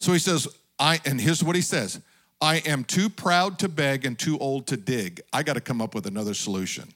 So 0.00 0.12
he 0.12 0.18
says, 0.18 0.48
I, 0.78 1.00
and 1.04 1.20
here's 1.20 1.44
what 1.44 1.56
he 1.56 1.62
says 1.62 2.00
I 2.44 2.56
am 2.66 2.84
too 2.84 3.08
proud 3.08 3.58
to 3.60 3.70
beg 3.70 4.04
and 4.04 4.18
too 4.18 4.38
old 4.38 4.66
to 4.66 4.76
dig. 4.76 5.22
I 5.32 5.42
got 5.42 5.54
to 5.54 5.62
come 5.62 5.80
up 5.80 5.94
with 5.94 6.04
another 6.04 6.34
solution. 6.34 6.92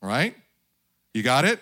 Right? 0.00 0.34
You 1.12 1.22
got 1.22 1.44
it? 1.44 1.60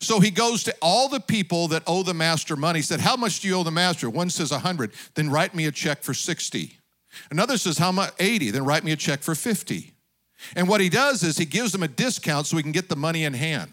So 0.00 0.20
he 0.20 0.30
goes 0.30 0.64
to 0.64 0.76
all 0.82 1.08
the 1.08 1.20
people 1.20 1.68
that 1.68 1.82
owe 1.86 2.02
the 2.02 2.12
master 2.12 2.56
money. 2.56 2.80
He 2.80 2.82
said, 2.82 3.00
How 3.00 3.16
much 3.16 3.40
do 3.40 3.48
you 3.48 3.54
owe 3.54 3.62
the 3.62 3.70
master? 3.70 4.10
One 4.10 4.28
says 4.28 4.50
100. 4.50 4.92
Then 5.14 5.30
write 5.30 5.54
me 5.54 5.64
a 5.64 5.72
check 5.72 6.02
for 6.02 6.12
60. 6.12 6.76
Another 7.30 7.56
says, 7.56 7.78
How 7.78 7.90
much? 7.90 8.12
80. 8.18 8.50
Then 8.50 8.66
write 8.66 8.84
me 8.84 8.92
a 8.92 8.96
check 8.96 9.22
for 9.22 9.34
50. 9.34 9.94
And 10.54 10.68
what 10.68 10.82
he 10.82 10.90
does 10.90 11.22
is 11.22 11.38
he 11.38 11.46
gives 11.46 11.72
them 11.72 11.82
a 11.82 11.88
discount 11.88 12.46
so 12.46 12.58
he 12.58 12.62
can 12.62 12.72
get 12.72 12.90
the 12.90 12.96
money 12.96 13.24
in 13.24 13.32
hand. 13.32 13.72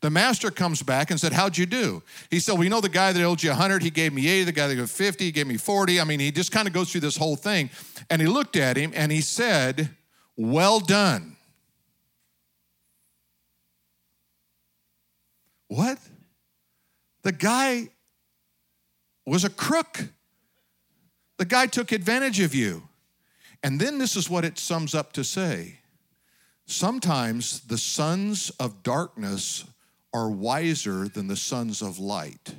The 0.00 0.10
master 0.10 0.50
comes 0.50 0.82
back 0.82 1.10
and 1.10 1.18
said, 1.18 1.32
How'd 1.32 1.58
you 1.58 1.66
do? 1.66 2.02
He 2.30 2.38
said, 2.38 2.54
Well, 2.54 2.64
you 2.64 2.70
know, 2.70 2.80
the 2.80 2.88
guy 2.88 3.12
that 3.12 3.22
owed 3.22 3.42
you 3.42 3.50
100, 3.50 3.82
he 3.82 3.90
gave 3.90 4.12
me 4.12 4.28
80. 4.28 4.44
The 4.44 4.52
guy 4.52 4.68
that 4.68 4.78
owed 4.78 4.90
50, 4.90 5.24
he 5.24 5.32
gave 5.32 5.46
me 5.46 5.56
40. 5.56 6.00
I 6.00 6.04
mean, 6.04 6.20
he 6.20 6.30
just 6.30 6.52
kind 6.52 6.68
of 6.68 6.74
goes 6.74 6.92
through 6.92 7.00
this 7.00 7.16
whole 7.16 7.36
thing. 7.36 7.70
And 8.10 8.20
he 8.20 8.28
looked 8.28 8.56
at 8.56 8.76
him 8.76 8.92
and 8.94 9.10
he 9.10 9.20
said, 9.20 9.90
Well 10.36 10.80
done. 10.80 11.36
What? 15.68 15.98
The 17.22 17.32
guy 17.32 17.88
was 19.26 19.44
a 19.44 19.50
crook. 19.50 20.00
The 21.36 21.44
guy 21.44 21.66
took 21.66 21.92
advantage 21.92 22.40
of 22.40 22.54
you. 22.54 22.82
And 23.62 23.80
then 23.80 23.98
this 23.98 24.16
is 24.16 24.30
what 24.30 24.44
it 24.44 24.58
sums 24.58 24.94
up 24.94 25.12
to 25.14 25.24
say 25.24 25.78
sometimes 26.68 27.60
the 27.60 27.78
sons 27.78 28.50
of 28.60 28.82
darkness 28.82 29.64
are 30.12 30.30
wiser 30.30 31.08
than 31.08 31.28
the 31.28 31.36
sons 31.36 31.82
of 31.82 31.98
light. 31.98 32.54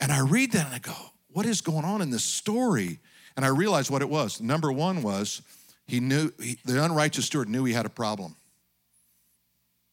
And 0.00 0.12
I 0.12 0.20
read 0.20 0.52
that 0.52 0.66
and 0.66 0.74
I 0.74 0.78
go, 0.78 0.94
what 1.28 1.46
is 1.46 1.60
going 1.60 1.84
on 1.84 2.00
in 2.02 2.10
this 2.10 2.24
story? 2.24 2.98
And 3.36 3.44
I 3.44 3.48
realized 3.48 3.90
what 3.90 4.02
it 4.02 4.08
was. 4.08 4.40
Number 4.40 4.72
one 4.72 5.02
was 5.02 5.42
he 5.86 6.00
knew, 6.00 6.32
he, 6.40 6.58
the 6.64 6.82
unrighteous 6.82 7.26
steward 7.26 7.48
knew 7.48 7.64
he 7.64 7.72
had 7.72 7.86
a 7.86 7.90
problem. 7.90 8.36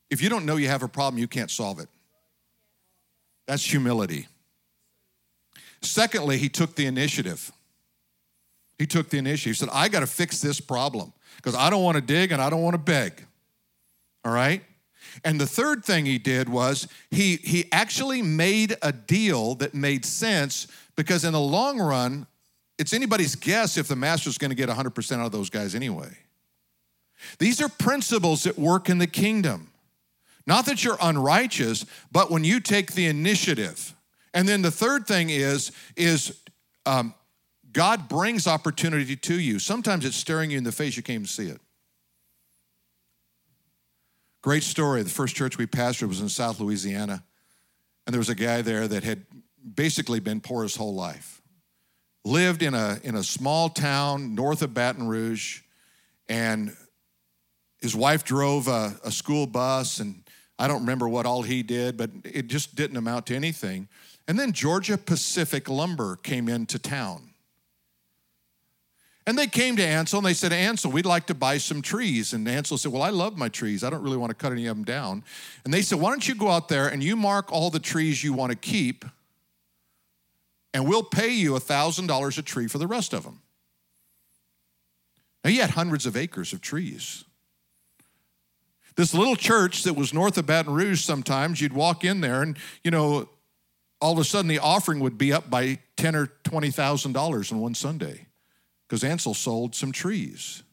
If 0.10 0.22
you 0.22 0.30
don't 0.30 0.46
know 0.46 0.56
you 0.56 0.68
have 0.68 0.84
a 0.84 0.88
problem, 0.88 1.20
you 1.20 1.28
can't 1.28 1.52
solve 1.52 1.80
it. 1.80 1.90
That's 3.48 3.64
humility. 3.64 4.28
Secondly, 5.82 6.38
he 6.38 6.50
took 6.50 6.76
the 6.76 6.86
initiative. 6.86 7.52
He 8.78 8.86
took 8.86 9.10
the 9.10 9.18
initiative. 9.18 9.52
He 9.52 9.54
said, 9.56 9.70
I 9.72 9.88
got 9.88 10.02
to 10.02 10.08
fix 10.08 10.42
this 10.42 10.60
problem 10.60 11.14
because 11.38 11.56
I 11.56 11.70
don't 11.70 11.84
want 11.84 11.96
to 11.96 12.02
dig 12.02 12.32
and 12.32 12.42
I 12.42 12.50
don't 12.50 12.62
want 12.62 12.74
to 12.74 12.80
beg. 12.80 13.26
All 14.24 14.32
right? 14.32 14.64
And 15.24 15.40
the 15.40 15.48
third 15.48 15.86
thing 15.86 16.06
he 16.06 16.18
did 16.18 16.50
was 16.50 16.88
he, 17.12 17.38
he 17.38 17.66
actually 17.72 18.22
made 18.22 18.76
a 18.82 18.92
deal 18.92 19.56
that 19.56 19.74
made 19.74 20.06
sense 20.06 20.68
because 20.96 21.24
in 21.24 21.34
the 21.34 21.40
long 21.40 21.80
run, 21.80 22.28
it's 22.78 22.94
anybody's 22.94 23.36
guess 23.36 23.78
if 23.78 23.88
the 23.88 23.96
master's 23.96 24.38
going 24.38 24.52
to 24.52 24.56
get 24.56 24.70
100% 24.70 25.14
out 25.14 25.26
of 25.26 25.32
those 25.32 25.50
guys 25.50 25.76
anyway. 25.76 26.10
These 27.40 27.62
are 27.62 27.70
principles 27.70 28.44
that 28.44 28.58
work 28.60 28.90
in 28.90 28.98
the 28.98 29.08
kingdom. 29.08 29.72
Not 30.46 30.66
that 30.68 30.84
you're 30.84 30.98
unrighteous, 31.02 31.86
but 32.12 32.30
when 32.30 32.44
you 32.44 32.60
take 32.60 32.94
the 32.94 33.08
initiative. 33.08 33.96
And 34.34 34.48
then 34.48 34.62
the 34.62 34.72
third 34.72 35.08
thing 35.08 35.30
is, 35.30 35.72
is 35.96 36.40
um, 36.86 37.14
God 37.72 38.08
brings 38.08 38.48
opportunity 38.48 39.16
to 39.16 39.40
you. 39.40 39.60
Sometimes 39.60 40.06
it's 40.06 40.16
staring 40.16 40.52
you 40.52 40.58
in 40.58 40.64
the 40.64 40.72
face, 40.72 40.96
you 40.96 41.04
can't 41.04 41.16
even 41.16 41.28
see 41.28 41.48
it. 41.48 41.60
Great 44.46 44.62
story. 44.62 45.02
The 45.02 45.10
first 45.10 45.36
church 45.36 45.58
we 45.58 45.66
pastored 45.66 46.08
was 46.08 46.22
in 46.22 46.30
South 46.30 46.60
Louisiana, 46.60 47.24
and 48.06 48.14
there 48.14 48.20
was 48.20 48.30
a 48.30 48.36
guy 48.36 48.62
there 48.62 48.88
that 48.88 49.04
had 49.04 49.26
basically 49.74 50.20
been 50.20 50.40
poor 50.40 50.62
his 50.62 50.76
whole 50.76 50.94
life. 50.94 51.42
Lived 52.24 52.62
in 52.62 52.76
a, 52.76 53.00
in 53.02 53.16
a 53.16 53.24
small 53.24 53.70
town 53.70 54.36
north 54.36 54.62
of 54.62 54.72
Baton 54.72 55.08
Rouge, 55.08 55.62
and 56.30 56.78
his 57.82 57.96
wife 57.96 58.24
drove 58.24 58.68
a, 58.68 58.94
a 59.04 59.10
school 59.12 59.48
bus, 59.48 60.00
and 60.00 60.22
I 60.60 60.68
don't 60.68 60.82
remember 60.82 61.10
what 61.10 61.26
all 61.26 61.42
he 61.42 61.64
did, 61.64 61.98
but 61.98 62.12
it 62.24 62.46
just 62.46 62.76
didn't 62.76 62.98
amount 62.98 63.26
to 63.26 63.36
anything. 63.36 63.88
And 64.28 64.38
then 64.38 64.52
Georgia 64.52 65.00
Pacific 65.00 65.68
Lumber 65.68 66.18
came 66.18 66.50
into 66.50 66.78
town. 66.78 67.32
And 69.28 69.38
they 69.38 69.48
came 69.48 69.76
to 69.78 69.84
Ansel 69.84 70.20
and 70.20 70.26
they 70.26 70.36
said, 70.36 70.54
Ansel, 70.54 70.92
we'd 70.92 71.06
like 71.06 71.26
to 71.28 71.34
buy 71.34 71.58
some 71.58 71.82
trees. 71.82 72.34
And 72.34 72.48
Ansel 72.48 72.78
said, 72.78 72.92
Well, 72.92 73.02
I 73.02 73.10
love 73.10 73.38
my 73.38 73.50
trees. 73.50 73.84
I 73.84 73.90
don't 73.90 74.04
really 74.04 74.18
want 74.18 74.30
to 74.30 74.36
cut 74.36 74.52
any 74.52 74.68
of 74.68 74.78
them 74.78 74.86
down. 74.86 75.24
And 75.64 75.74
they 75.74 75.82
said, 75.82 76.00
Why 76.00 76.12
don't 76.12 76.28
you 76.28 76.36
go 76.36 76.50
out 76.50 76.70
there 76.70 76.88
and 76.88 77.04
you 77.04 77.16
mark 77.16 77.52
all 77.52 77.72
the 77.72 77.80
trees 77.80 78.24
you 78.24 78.34
want 78.34 78.52
to 78.52 78.58
keep, 78.58 79.04
and 80.74 80.88
we'll 80.88 81.04
pay 81.04 81.30
you 81.30 81.54
$1,000 81.54 82.38
a 82.38 82.42
tree 82.44 82.68
for 82.68 82.78
the 82.78 82.88
rest 82.88 83.14
of 83.14 83.24
them. 83.24 83.42
Now, 85.44 85.50
he 85.50 85.58
had 85.58 85.72
hundreds 85.72 86.06
of 86.06 86.16
acres 86.16 86.54
of 86.54 86.62
trees. 86.62 87.24
This 88.96 89.14
little 89.14 89.36
church 89.36 89.84
that 89.84 89.96
was 89.96 90.14
north 90.14 90.38
of 90.38 90.46
Baton 90.46 90.74
Rouge, 90.74 91.02
sometimes 91.02 91.62
you'd 91.62 91.74
walk 91.74 92.04
in 92.04 92.22
there 92.22 92.42
and, 92.42 92.58
you 92.84 92.92
know, 92.92 93.28
all 94.02 94.14
of 94.14 94.20
a 94.20 94.24
sudden 94.24 94.48
the 94.48 94.60
offering 94.60 95.00
would 95.00 95.18
be 95.18 95.34
up 95.34 95.50
by 95.50 95.80
ten 95.98 96.16
or 96.16 96.28
twenty 96.44 96.70
thousand 96.70 97.14
dollars 97.14 97.52
on 97.52 97.60
one 97.60 97.74
Sunday 97.74 98.28
because 98.88 99.04
Ansel 99.04 99.34
sold 99.34 99.76
some 99.76 99.92
trees. 99.92 100.64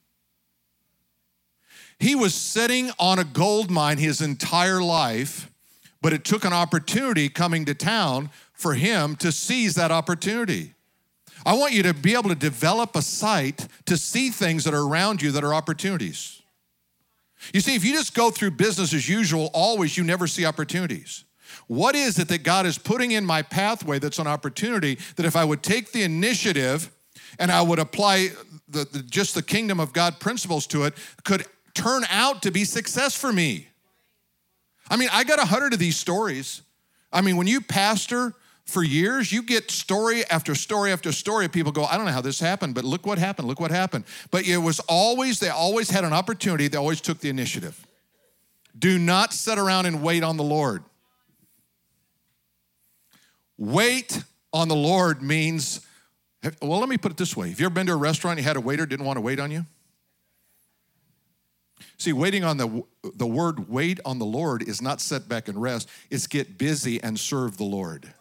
He 1.99 2.15
was 2.15 2.35
sitting 2.35 2.91
on 2.99 3.19
a 3.19 3.25
gold 3.25 3.71
mine 3.71 3.99
his 3.99 4.21
entire 4.21 4.83
life, 4.83 5.51
but 6.01 6.13
it 6.13 6.25
took 6.25 6.45
an 6.45 6.53
opportunity 6.53 7.29
coming 7.29 7.65
to 7.67 7.75
town 7.75 8.31
for 8.53 8.75
him 8.75 9.17
to 9.17 9.31
seize 9.31 9.75
that 9.77 9.91
opportunity. 9.91 10.75
I 11.45 11.55
want 11.55 11.73
you 11.73 11.83
to 11.85 11.95
be 11.95 12.15
able 12.15 12.29
to 12.29 12.35
develop 12.35 12.97
a 12.97 13.03
sight 13.03 13.67
to 13.87 13.97
see 13.97 14.31
things 14.31 14.65
that 14.65 14.75
are 14.75 14.87
around 14.87 15.23
you 15.23 15.33
that 15.33 15.45
are 15.45 15.55
opportunities. 15.55 16.43
You 17.53 17.61
see, 17.61 17.75
if 17.75 17.85
you 17.85 17.93
just 17.93 18.15
go 18.15 18.31
through 18.31 18.53
business 18.53 18.95
as 18.95 19.09
usual, 19.09 19.51
always, 19.53 19.97
you 19.97 20.05
never 20.05 20.27
see 20.27 20.45
opportunities. 20.45 21.25
What 21.67 21.95
is 21.95 22.19
it 22.19 22.29
that 22.29 22.45
God 22.45 22.67
is 22.67 22.79
putting 22.79 23.13
in 23.13 23.25
my 23.27 23.43
pathway 23.43 23.99
that's 23.99 24.19
an 24.19 24.27
opportunity 24.27 24.99
that 25.17 25.27
if 25.27 25.37
I 25.37 25.45
would 25.45 25.63
take 25.63 25.93
the 25.93 26.03
initiative 26.03 26.91
and 27.39 27.51
I 27.51 27.63
would 27.63 27.79
apply 27.79 28.29
the, 28.69 28.85
the, 28.85 29.03
just 29.03 29.35
the 29.35 29.43
kingdom 29.43 29.81
of 29.81 29.93
God 29.93 30.21
principles 30.21 30.67
to 30.69 30.85
it, 30.85 30.95
could 31.25 31.45
turn 31.75 32.05
out 32.11 32.43
to 32.43 32.51
be 32.51 32.65
success 32.65 33.15
for 33.15 33.33
me? 33.33 33.69
I 34.91 34.97
mean, 34.97 35.09
I 35.13 35.25
got 35.25 35.39
a 35.39 35.45
hundred 35.45 35.73
of 35.73 35.79
these 35.79 35.97
stories. 35.97 36.63
I 37.13 37.21
mean, 37.21 37.37
when 37.37 37.47
you 37.47 37.61
pastor, 37.61 38.35
for 38.65 38.83
years, 38.83 39.33
you 39.33 39.43
get 39.43 39.71
story 39.71 40.25
after 40.31 40.55
story 40.55 40.93
after 40.93 41.13
story 41.13 41.45
of 41.45 41.53
people 41.53 41.73
go, 41.73 41.85
I 41.85 41.97
don't 41.97 42.07
know 42.07 42.13
how 42.13 42.21
this 42.21 42.41
happened, 42.41 42.75
but 42.75 42.85
look 42.85 43.07
what 43.07 43.19
happened, 43.19 43.49
look 43.49 43.61
what 43.61 43.71
happened. 43.71 44.05
But 44.31 44.47
it 44.47 44.59
was 44.59 44.81
always, 44.81 45.41
they 45.41 45.49
always 45.49 45.91
had 45.91 46.05
an 46.05 46.13
opportunity, 46.13 46.69
they 46.69 46.79
always 46.79 47.01
took 47.01 47.21
the 47.21 47.29
initiative. 47.29 47.87
Do 48.79 48.99
not 48.99 49.33
sit 49.33 49.59
around 49.59 49.87
and 49.87 50.03
wait 50.03 50.23
on 50.23 50.37
the 50.37 50.45
Lord. 50.45 50.85
Wait 53.59 54.23
on 54.53 54.69
the 54.69 54.77
Lord 54.77 55.23
means, 55.23 55.87
well, 56.61 56.81
let 56.81 56.89
me 56.89 56.99
put 56.99 57.13
it 57.13 57.19
this 57.19 57.37
way. 57.37 57.51
Have 57.51 57.61
you 57.61 57.67
ever 57.67 57.75
been 57.75 57.87
to 57.87 57.93
a 57.93 57.97
restaurant, 57.97 58.39
you 58.39 58.45
had 58.45 58.57
a 58.57 58.61
waiter 58.61 58.87
didn't 58.87 59.07
want 59.07 59.17
to 59.17 59.21
wait 59.21 59.39
on 59.39 59.51
you? 59.51 59.65
See, 61.99 62.13
waiting 62.13 62.43
on 62.43 62.57
the, 62.57 62.85
the 63.15 63.27
word 63.27 63.69
wait 63.69 64.01
on 64.05 64.19
the 64.19 64.25
Lord 64.25 64.63
is 64.63 64.83
not 64.83 65.01
set 65.01 65.29
back 65.29 65.49
and 65.49 65.61
rest, 65.61 65.89
it's 66.11 66.27
get 66.27 66.59
busy 66.59 67.03
and 67.03 67.19
serve 67.19 67.59
the 67.59 67.65
Lord. 67.65 68.13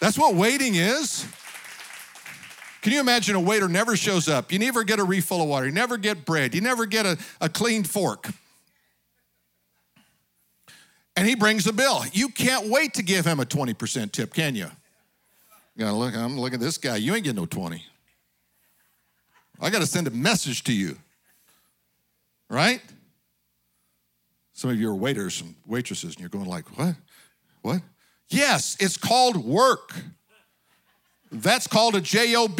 That's 0.00 0.18
what 0.18 0.34
waiting 0.34 0.74
is. 0.76 1.26
Can 2.82 2.92
you 2.92 3.00
imagine 3.00 3.34
a 3.34 3.40
waiter 3.40 3.66
never 3.66 3.96
shows 3.96 4.28
up? 4.28 4.52
You 4.52 4.60
never 4.60 4.84
get 4.84 5.00
a 5.00 5.04
refill 5.04 5.42
of 5.42 5.48
water. 5.48 5.66
You 5.66 5.72
never 5.72 5.96
get 5.96 6.24
bread. 6.24 6.54
You 6.54 6.60
never 6.60 6.86
get 6.86 7.04
a, 7.04 7.18
a 7.40 7.48
clean 7.48 7.82
fork. 7.82 8.28
And 11.16 11.26
he 11.26 11.34
brings 11.34 11.66
a 11.66 11.72
bill. 11.72 12.04
You 12.12 12.28
can't 12.28 12.68
wait 12.68 12.94
to 12.94 13.02
give 13.02 13.26
him 13.26 13.40
a 13.40 13.44
20% 13.44 14.12
tip, 14.12 14.34
can 14.34 14.54
you? 14.54 14.70
Gotta 15.78 15.96
look, 15.96 16.16
I'm 16.16 16.38
looking 16.38 16.54
at 16.54 16.60
this 16.60 16.78
guy. 16.78 16.96
You 16.96 17.14
ain't 17.14 17.24
getting 17.24 17.40
no 17.40 17.46
20. 17.46 17.84
I 19.60 19.70
got 19.70 19.80
to 19.80 19.86
send 19.86 20.06
a 20.06 20.10
message 20.10 20.64
to 20.64 20.72
you. 20.72 20.96
Right? 22.48 22.80
Some 24.52 24.70
of 24.70 24.80
you 24.80 24.88
are 24.90 24.94
waiters 24.94 25.40
and 25.40 25.54
waitresses, 25.66 26.14
and 26.14 26.20
you're 26.20 26.28
going 26.28 26.46
like, 26.46 26.78
what? 26.78 26.94
What? 27.62 27.82
Yes, 28.28 28.76
it's 28.80 28.96
called 28.96 29.36
work. 29.36 29.92
That's 31.30 31.66
called 31.66 31.94
a 31.94 32.00
job. 32.00 32.58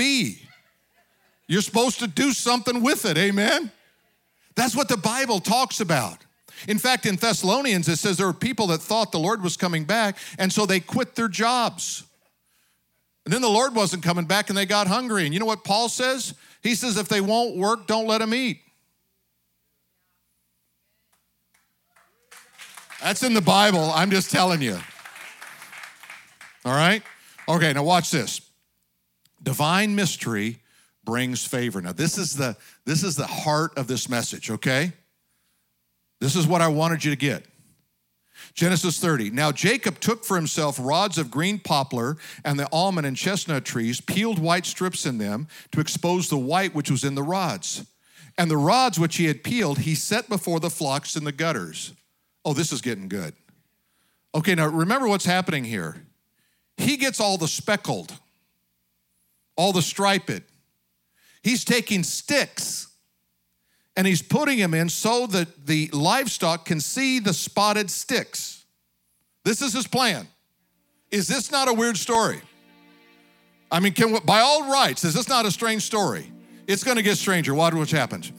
You're 1.48 1.62
supposed 1.62 2.00
to 2.00 2.06
do 2.06 2.32
something 2.32 2.82
with 2.82 3.04
it, 3.06 3.16
amen? 3.16 3.70
That's 4.56 4.74
what 4.74 4.88
the 4.88 4.96
Bible 4.96 5.40
talks 5.40 5.80
about. 5.80 6.18
In 6.66 6.78
fact, 6.78 7.06
in 7.06 7.16
Thessalonians, 7.16 7.88
it 7.88 7.96
says 7.96 8.16
there 8.16 8.26
were 8.26 8.32
people 8.32 8.66
that 8.68 8.78
thought 8.78 9.12
the 9.12 9.18
Lord 9.18 9.42
was 9.42 9.56
coming 9.56 9.84
back, 9.84 10.18
and 10.38 10.52
so 10.52 10.66
they 10.66 10.80
quit 10.80 11.14
their 11.14 11.28
jobs. 11.28 12.04
And 13.26 13.34
then 13.34 13.42
the 13.42 13.50
Lord 13.50 13.74
wasn't 13.74 14.02
coming 14.02 14.24
back, 14.24 14.48
and 14.48 14.56
they 14.56 14.64
got 14.64 14.86
hungry. 14.86 15.24
And 15.24 15.34
you 15.34 15.40
know 15.40 15.46
what 15.46 15.64
Paul 15.64 15.90
says? 15.90 16.32
He 16.62 16.74
says, 16.74 16.96
if 16.96 17.08
they 17.08 17.20
won't 17.20 17.56
work, 17.56 17.86
don't 17.86 18.06
let 18.06 18.18
them 18.18 18.32
eat. 18.32 18.60
That's 23.02 23.22
in 23.22 23.34
the 23.34 23.42
Bible. 23.42 23.90
I'm 23.94 24.10
just 24.10 24.30
telling 24.30 24.62
you. 24.62 24.78
All 26.64 26.72
right? 26.72 27.02
Okay, 27.48 27.72
now 27.72 27.82
watch 27.82 28.10
this. 28.10 28.40
Divine 29.42 29.94
mystery 29.94 30.60
brings 31.04 31.44
favor. 31.44 31.80
Now 31.80 31.92
this 31.92 32.18
is 32.18 32.36
the 32.36 32.56
this 32.84 33.04
is 33.04 33.14
the 33.14 33.26
heart 33.26 33.78
of 33.78 33.86
this 33.86 34.08
message, 34.08 34.50
okay? 34.50 34.92
This 36.20 36.34
is 36.34 36.46
what 36.46 36.60
I 36.60 36.68
wanted 36.68 37.04
you 37.04 37.10
to 37.12 37.16
get. 37.16 37.46
Genesis 38.56 38.98
30. 38.98 39.30
Now 39.30 39.52
Jacob 39.52 40.00
took 40.00 40.24
for 40.24 40.34
himself 40.34 40.78
rods 40.80 41.18
of 41.18 41.30
green 41.30 41.58
poplar 41.58 42.16
and 42.42 42.58
the 42.58 42.68
almond 42.72 43.06
and 43.06 43.16
chestnut 43.16 43.66
trees, 43.66 44.00
peeled 44.00 44.38
white 44.38 44.64
strips 44.64 45.04
in 45.04 45.18
them 45.18 45.46
to 45.72 45.80
expose 45.80 46.30
the 46.30 46.38
white 46.38 46.74
which 46.74 46.90
was 46.90 47.04
in 47.04 47.14
the 47.14 47.22
rods. 47.22 47.86
And 48.38 48.50
the 48.50 48.56
rods 48.56 48.98
which 48.98 49.16
he 49.16 49.26
had 49.26 49.44
peeled, 49.44 49.80
he 49.80 49.94
set 49.94 50.28
before 50.28 50.58
the 50.58 50.70
flocks 50.70 51.16
in 51.16 51.24
the 51.24 51.32
gutters. 51.32 51.92
Oh, 52.44 52.54
this 52.54 52.72
is 52.72 52.80
getting 52.80 53.08
good. 53.08 53.34
Okay, 54.34 54.54
now 54.54 54.68
remember 54.68 55.06
what's 55.06 55.26
happening 55.26 55.64
here. 55.64 56.02
He 56.78 56.96
gets 56.96 57.20
all 57.20 57.38
the 57.38 57.48
speckled, 57.48 58.18
all 59.56 59.72
the 59.72 59.82
striped. 59.82 60.42
He's 61.42 61.64
taking 61.64 62.02
sticks 62.02 62.88
and 63.96 64.06
he's 64.06 64.22
putting 64.22 64.58
them 64.58 64.74
in 64.74 64.88
so 64.88 65.26
that 65.28 65.66
the 65.66 65.88
livestock 65.92 66.64
can 66.66 66.80
see 66.80 67.18
the 67.18 67.32
spotted 67.32 67.90
sticks. 67.90 68.64
This 69.44 69.62
is 69.62 69.72
his 69.72 69.86
plan. 69.86 70.28
Is 71.10 71.28
this 71.28 71.50
not 71.50 71.68
a 71.68 71.72
weird 71.72 71.96
story? 71.96 72.40
I 73.70 73.80
mean, 73.80 73.92
can 73.92 74.18
by 74.24 74.40
all 74.40 74.70
rights, 74.70 75.04
is 75.04 75.14
this 75.14 75.28
not 75.28 75.46
a 75.46 75.50
strange 75.50 75.82
story? 75.82 76.30
It's 76.66 76.84
going 76.84 76.96
to 76.96 77.02
get 77.02 77.16
stranger. 77.16 77.54
Watch 77.54 77.74
what 77.74 77.90
happens. 77.90 78.32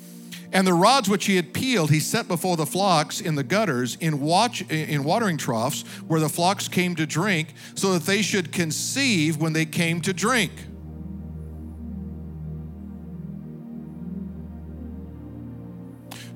And 0.54 0.66
the 0.66 0.74
rods 0.74 1.10
which 1.10 1.26
he 1.26 1.36
had 1.36 1.54
peeled, 1.54 1.92
he 1.92 2.00
set 2.00 2.28
before 2.28 2.56
the 2.56 2.66
flocks 2.66 3.20
in 3.20 3.36
the 3.36 3.44
gutters, 3.44 3.98
in, 4.00 4.22
watch, 4.22 4.62
in 4.70 5.04
watering 5.04 5.38
troughs, 5.38 5.82
where 6.08 6.22
the 6.22 6.30
flocks 6.30 6.70
came 6.70 6.96
to 6.96 7.06
drink, 7.06 7.54
so 7.76 7.94
that 7.94 8.04
they 8.04 8.22
should 8.22 8.52
conceive 8.52 9.38
when 9.38 9.52
they 9.54 9.66
came 9.66 10.00
to 10.02 10.14
drink. 10.14 10.52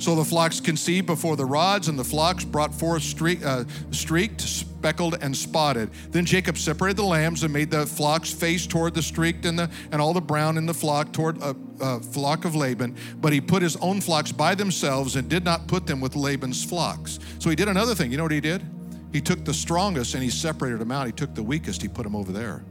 So 0.02 0.16
the 0.16 0.26
flocks 0.26 0.60
conceived 0.60 1.06
before 1.06 1.36
the 1.36 1.46
rods, 1.46 1.88
and 1.88 1.98
the 1.98 2.04
flocks 2.04 2.44
brought 2.44 2.74
forth 2.74 3.04
streak, 3.04 3.46
uh, 3.46 3.66
streaked, 3.92 4.42
speckled, 4.42 5.20
and 5.22 5.38
spotted. 5.38 5.92
Then 6.10 6.26
Jacob 6.26 6.58
separated 6.58 6.98
the 6.98 7.04
lambs 7.04 7.44
and 7.44 7.54
made 7.54 7.70
the 7.70 7.86
flocks 7.86 8.34
face 8.34 8.66
toward 8.66 8.96
the 8.96 9.04
streaked 9.04 9.46
and, 9.46 9.60
the, 9.60 9.70
and 9.92 10.02
all 10.02 10.12
the 10.12 10.20
brown 10.20 10.58
in 10.58 10.66
the 10.66 10.74
flock 10.74 11.14
toward 11.14 11.40
a, 11.44 11.56
a 11.80 12.00
flock 12.00 12.46
of 12.46 12.56
Laban. 12.56 12.98
But 13.18 13.32
he 13.32 13.40
put 13.40 13.62
his 13.62 13.76
own 13.76 14.02
flocks 14.02 14.32
by 14.32 14.56
themselves 14.56 15.18
and 15.18 15.30
did 15.30 15.46
not 15.46 15.68
put 15.68 15.86
them 15.86 16.02
with 16.02 16.16
Laban's 16.16 16.66
flocks. 16.66 17.20
So 17.38 17.52
he 17.52 17.56
did 17.56 17.68
another 17.68 17.94
thing. 17.94 18.10
You 18.10 18.18
know 18.18 18.24
what 18.24 18.32
he 18.32 18.42
did? 18.42 18.64
He 19.14 19.22
took 19.22 19.46
the 19.46 19.54
strongest 19.54 20.16
and 20.16 20.24
he 20.24 20.32
separated 20.32 20.80
them 20.80 20.92
out. 20.92 21.06
He 21.06 21.14
took 21.14 21.36
the 21.36 21.44
weakest, 21.44 21.80
he 21.80 21.88
put 21.88 22.06
them 22.06 22.16
over 22.16 22.32
there. 22.32 22.64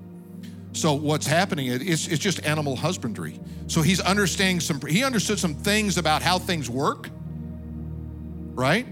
So 0.72 0.94
what's 0.94 1.28
happening 1.28 1.68
is 1.68 2.08
it's 2.08 2.18
just 2.18 2.44
animal 2.44 2.74
husbandry. 2.74 3.38
So 3.68 3.82
he's 3.82 4.00
understanding 4.00 4.58
some 4.58 4.80
he 4.80 5.04
understood 5.04 5.38
some 5.38 5.54
things 5.54 5.96
about 5.96 6.22
how 6.22 6.36
things 6.40 6.68
work 6.68 7.08
right? 8.54 8.86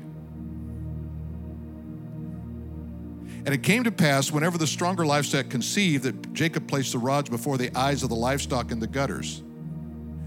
And 3.44 3.54
it 3.54 3.62
came 3.62 3.84
to 3.84 3.90
pass, 3.90 4.30
whenever 4.30 4.58
the 4.58 4.66
stronger 4.66 5.06
livestock 5.06 5.48
conceived, 5.48 6.04
that 6.04 6.34
Jacob 6.34 6.68
placed 6.68 6.92
the 6.92 6.98
rods 6.98 7.30
before 7.30 7.56
the 7.56 7.74
eyes 7.76 8.02
of 8.02 8.10
the 8.10 8.14
livestock 8.14 8.70
in 8.70 8.78
the 8.78 8.86
gutters. 8.86 9.42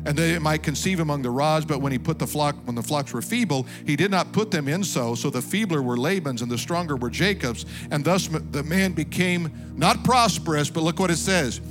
And 0.05 0.17
they 0.17 0.39
might 0.39 0.63
conceive 0.63 0.99
among 0.99 1.21
the 1.21 1.29
rods, 1.29 1.63
but 1.63 1.81
when 1.81 1.91
he 1.91 1.99
put 1.99 2.17
the 2.17 2.25
flock, 2.25 2.55
when 2.65 2.73
the 2.73 2.81
flocks 2.81 3.13
were 3.13 3.21
feeble, 3.21 3.67
he 3.85 3.95
did 3.95 4.09
not 4.09 4.31
put 4.31 4.49
them 4.49 4.67
in 4.67 4.83
so. 4.83 5.13
So 5.13 5.29
the 5.29 5.41
feebler 5.41 5.83
were 5.83 5.97
Laban's 5.97 6.41
and 6.41 6.49
the 6.49 6.57
stronger 6.57 6.95
were 6.95 7.11
Jacob's. 7.11 7.67
And 7.91 8.03
thus 8.03 8.27
the 8.27 8.63
man 8.63 8.93
became 8.93 9.51
not 9.75 10.03
prosperous, 10.03 10.71
but 10.71 10.81
look 10.81 10.99
what 10.99 11.11
it 11.11 11.17
says 11.17 11.61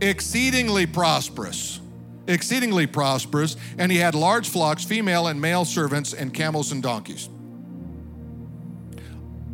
exceedingly 0.00 0.86
prosperous 0.86 1.79
exceedingly 2.30 2.86
prosperous, 2.86 3.56
and 3.78 3.90
he 3.90 3.98
had 3.98 4.14
large 4.14 4.48
flocks, 4.48 4.84
female 4.84 5.26
and 5.26 5.40
male 5.40 5.64
servants, 5.64 6.12
and 6.14 6.32
camels 6.32 6.72
and 6.72 6.82
donkeys. 6.82 7.28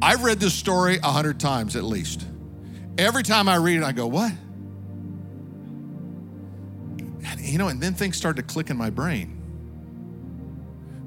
I've 0.01 0.23
read 0.23 0.39
this 0.39 0.55
story 0.55 0.99
a 1.03 1.11
hundred 1.11 1.41
times 1.41 1.75
at 1.75 1.85
least. 1.85 2.27
Every 2.99 3.23
time 3.23 3.49
I 3.49 3.57
read 3.57 3.79
it, 3.79 3.83
I 3.83 3.93
go, 3.93 4.07
What? 4.07 4.33
you 7.41 7.59
know, 7.59 7.69
and 7.69 7.81
then 7.81 7.95
things 7.95 8.17
started 8.17 8.47
to 8.47 8.53
click 8.53 8.71
in 8.71 8.77
my 8.77 8.91
brain. 8.91 9.41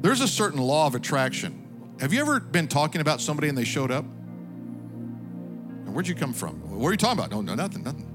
There's 0.02 0.22
a 0.22 0.28
certain 0.28 0.62
law 0.62 0.88
of 0.88 0.96
attraction. 0.96 1.96
Have 2.00 2.14
you 2.14 2.22
ever 2.22 2.40
been 2.40 2.68
talking 2.68 3.02
about 3.02 3.20
somebody 3.20 3.50
and 3.50 3.58
they 3.58 3.66
showed 3.66 3.92
up? 3.92 4.06
And 4.06 5.94
where'd 5.94 6.08
you 6.08 6.16
come 6.16 6.34
from? 6.34 6.56
What 6.80 6.88
are 6.88 6.92
you 6.92 6.98
talking 6.98 7.20
about? 7.20 7.32
No, 7.32 7.42
no, 7.42 7.56
nothing, 7.56 7.84
nothing. 7.84 8.09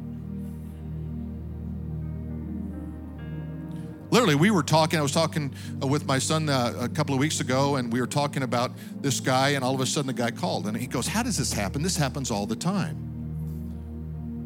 Literally, 4.15 4.37
we 4.37 4.53
were 4.53 4.63
talking. 4.63 5.01
I 5.01 5.03
was 5.03 5.11
talking 5.11 5.53
uh, 5.83 5.89
with 5.89 6.07
my 6.07 6.21
son 6.21 6.49
uh, 6.49 6.73
a 6.79 6.89
couple 6.89 7.17
of 7.17 7.21
weeks 7.21 7.41
ago, 7.41 7.77
and 7.77 7.93
we 7.93 8.01
were 8.01 8.07
talking 8.07 8.45
about 8.45 8.71
this 9.01 9.19
guy, 9.19 9.51
and 9.51 9.65
all 9.65 9.75
of 9.75 9.81
a 9.81 9.87
sudden 9.87 10.07
the 10.07 10.13
guy 10.13 10.31
called, 10.31 10.69
and 10.69 10.77
he 10.77 10.87
goes, 10.87 11.09
How 11.09 11.25
does 11.25 11.37
this 11.37 11.53
happen? 11.53 11.83
This 11.83 11.97
happens 11.97 12.31
all 12.31 12.47
the 12.47 12.55
time. 12.55 12.97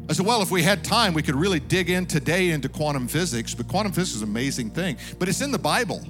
I 0.09 0.13
said, 0.13 0.25
Well, 0.25 0.41
if 0.41 0.49
we 0.49 0.63
had 0.63 0.83
time, 0.83 1.13
we 1.13 1.21
could 1.21 1.35
really 1.35 1.59
dig 1.59 1.91
in 1.91 2.07
today 2.07 2.49
into 2.49 2.67
quantum 2.67 3.07
physics, 3.07 3.53
but 3.53 3.67
quantum 3.67 3.91
physics 3.91 4.15
is 4.15 4.21
an 4.23 4.29
amazing 4.29 4.71
thing, 4.71 4.97
but 5.19 5.29
it's 5.29 5.41
in 5.41 5.51
the 5.51 5.59
Bible. 5.59 6.03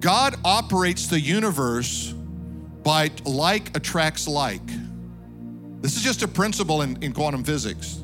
God 0.00 0.36
operates 0.44 1.06
the 1.06 1.18
universe 1.18 2.12
by 2.82 3.10
like 3.24 3.74
attracts 3.74 4.28
like. 4.28 4.66
This 5.80 5.96
is 5.96 6.02
just 6.02 6.22
a 6.22 6.28
principle 6.28 6.82
in, 6.82 7.02
in 7.02 7.14
quantum 7.14 7.42
physics. 7.42 8.01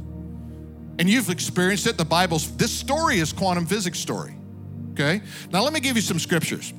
And 0.99 1.09
you've 1.09 1.31
experienced 1.31 1.87
it. 1.87 1.97
The 1.97 2.05
Bible's, 2.05 2.57
this 2.57 2.73
story 2.73 3.19
is 3.19 3.33
quantum 3.33 3.67
physics 3.67 3.99
story. 3.99 4.37
Okay? 4.93 5.23
Now 5.53 5.63
let 5.63 5.73
me 5.73 5.81
give 5.81 5.97
you 5.97 6.03
some 6.03 6.19
scriptures. 6.19 6.73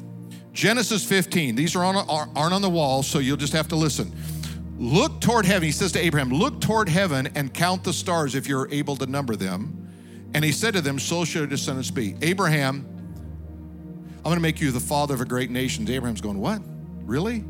Genesis 0.51 1.05
15. 1.05 1.55
These 1.55 1.75
are 1.75 1.83
on, 1.83 1.95
aren't 1.95 2.53
on 2.53 2.61
the 2.61 2.69
wall, 2.69 3.01
so 3.03 3.19
you'll 3.19 3.37
just 3.37 3.53
have 3.53 3.67
to 3.69 3.75
listen. 3.75 4.13
Look 4.77 5.21
toward 5.21 5.45
heaven. 5.45 5.63
He 5.63 5.71
says 5.71 5.91
to 5.93 5.99
Abraham, 5.99 6.29
Look 6.29 6.61
toward 6.61 6.89
heaven 6.89 7.27
and 7.35 7.53
count 7.53 7.83
the 7.83 7.93
stars 7.93 8.35
if 8.35 8.47
you're 8.47 8.69
able 8.71 8.95
to 8.97 9.05
number 9.05 9.35
them. 9.35 9.75
And 10.33 10.43
he 10.43 10.51
said 10.51 10.73
to 10.73 10.81
them, 10.81 10.99
So 10.99 11.25
shall 11.25 11.41
your 11.41 11.47
descendants 11.47 11.91
be. 11.91 12.15
Abraham, 12.21 12.85
I'm 14.17 14.23
going 14.23 14.35
to 14.35 14.41
make 14.41 14.61
you 14.61 14.71
the 14.71 14.79
father 14.79 15.13
of 15.13 15.21
a 15.21 15.25
great 15.25 15.49
nation. 15.49 15.89
Abraham's 15.89 16.21
going, 16.21 16.39
What? 16.39 16.61
Really? 17.03 17.43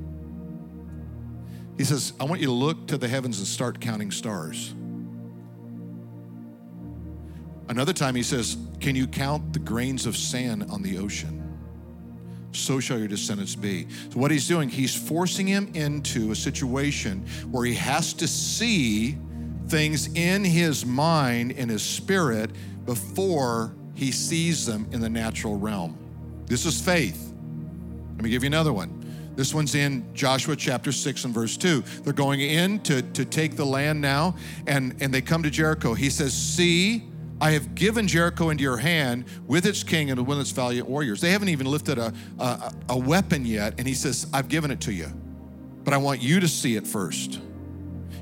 He 1.77 1.83
says, 1.83 2.13
I 2.19 2.25
want 2.25 2.41
you 2.41 2.47
to 2.47 2.53
look 2.53 2.87
to 2.87 2.97
the 2.97 3.07
heavens 3.07 3.37
and 3.39 3.47
start 3.47 3.79
counting 3.79 4.11
stars. 4.11 4.73
Another 7.69 7.93
time 7.93 8.15
he 8.15 8.23
says, 8.23 8.57
Can 8.79 8.95
you 8.95 9.07
count 9.07 9.53
the 9.53 9.59
grains 9.59 10.05
of 10.05 10.17
sand 10.17 10.65
on 10.69 10.81
the 10.81 10.97
ocean? 10.97 11.45
So 12.51 12.79
shall 12.79 12.97
your 12.97 13.07
descendants 13.07 13.55
be. 13.55 13.87
So, 14.11 14.19
what 14.19 14.31
he's 14.31 14.47
doing, 14.47 14.69
he's 14.69 14.95
forcing 14.95 15.45
him 15.45 15.71
into 15.75 16.31
a 16.31 16.35
situation 16.35 17.25
where 17.51 17.63
he 17.63 17.75
has 17.75 18.11
to 18.13 18.27
see 18.27 19.17
things 19.67 20.07
in 20.15 20.43
his 20.43 20.83
mind, 20.83 21.51
in 21.51 21.69
his 21.69 21.83
spirit, 21.83 22.49
before 22.85 23.75
he 23.93 24.11
sees 24.11 24.65
them 24.65 24.87
in 24.91 24.99
the 24.99 25.09
natural 25.09 25.57
realm. 25.57 25.95
This 26.47 26.65
is 26.65 26.81
faith. 26.81 27.31
Let 28.15 28.23
me 28.23 28.31
give 28.31 28.43
you 28.43 28.47
another 28.47 28.73
one. 28.73 28.95
This 29.35 29.53
one's 29.53 29.75
in 29.75 30.11
Joshua 30.15 30.55
chapter 30.55 30.91
6 30.91 31.25
and 31.25 31.33
verse 31.33 31.55
2. 31.55 31.81
They're 32.03 32.13
going 32.13 32.41
in 32.41 32.79
to, 32.79 33.03
to 33.03 33.23
take 33.23 33.55
the 33.55 33.65
land 33.65 34.01
now, 34.01 34.35
and, 34.65 34.95
and 35.01 35.13
they 35.13 35.21
come 35.21 35.43
to 35.43 35.51
Jericho. 35.51 35.93
He 35.93 36.09
says, 36.09 36.33
See, 36.33 37.08
I 37.41 37.51
have 37.51 37.73
given 37.73 38.07
Jericho 38.07 38.49
into 38.49 38.63
your 38.63 38.77
hand 38.77 39.25
with 39.47 39.65
its 39.65 39.83
king 39.83 40.11
and 40.11 40.27
with 40.27 40.39
its 40.39 40.51
valiant 40.51 40.89
warriors. 40.89 41.21
They 41.21 41.31
haven't 41.31 41.49
even 41.49 41.67
lifted 41.67 41.97
a, 41.97 42.13
a, 42.37 42.73
a 42.89 42.97
weapon 42.97 43.45
yet, 43.45 43.75
and 43.77 43.87
he 43.87 43.93
says, 43.93 44.27
I've 44.33 44.49
given 44.49 44.71
it 44.71 44.81
to 44.81 44.93
you. 44.93 45.07
But 45.83 45.93
I 45.93 45.97
want 45.97 46.21
you 46.21 46.39
to 46.41 46.47
see 46.47 46.75
it 46.75 46.85
first. 46.85 47.39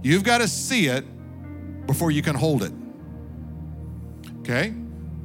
You've 0.03 0.24
got 0.24 0.39
to 0.39 0.47
see 0.47 0.88
it 0.88 1.03
before 1.88 2.11
you 2.11 2.22
can 2.22 2.36
hold 2.36 2.63
it. 2.63 2.72
Okay? 4.41 4.74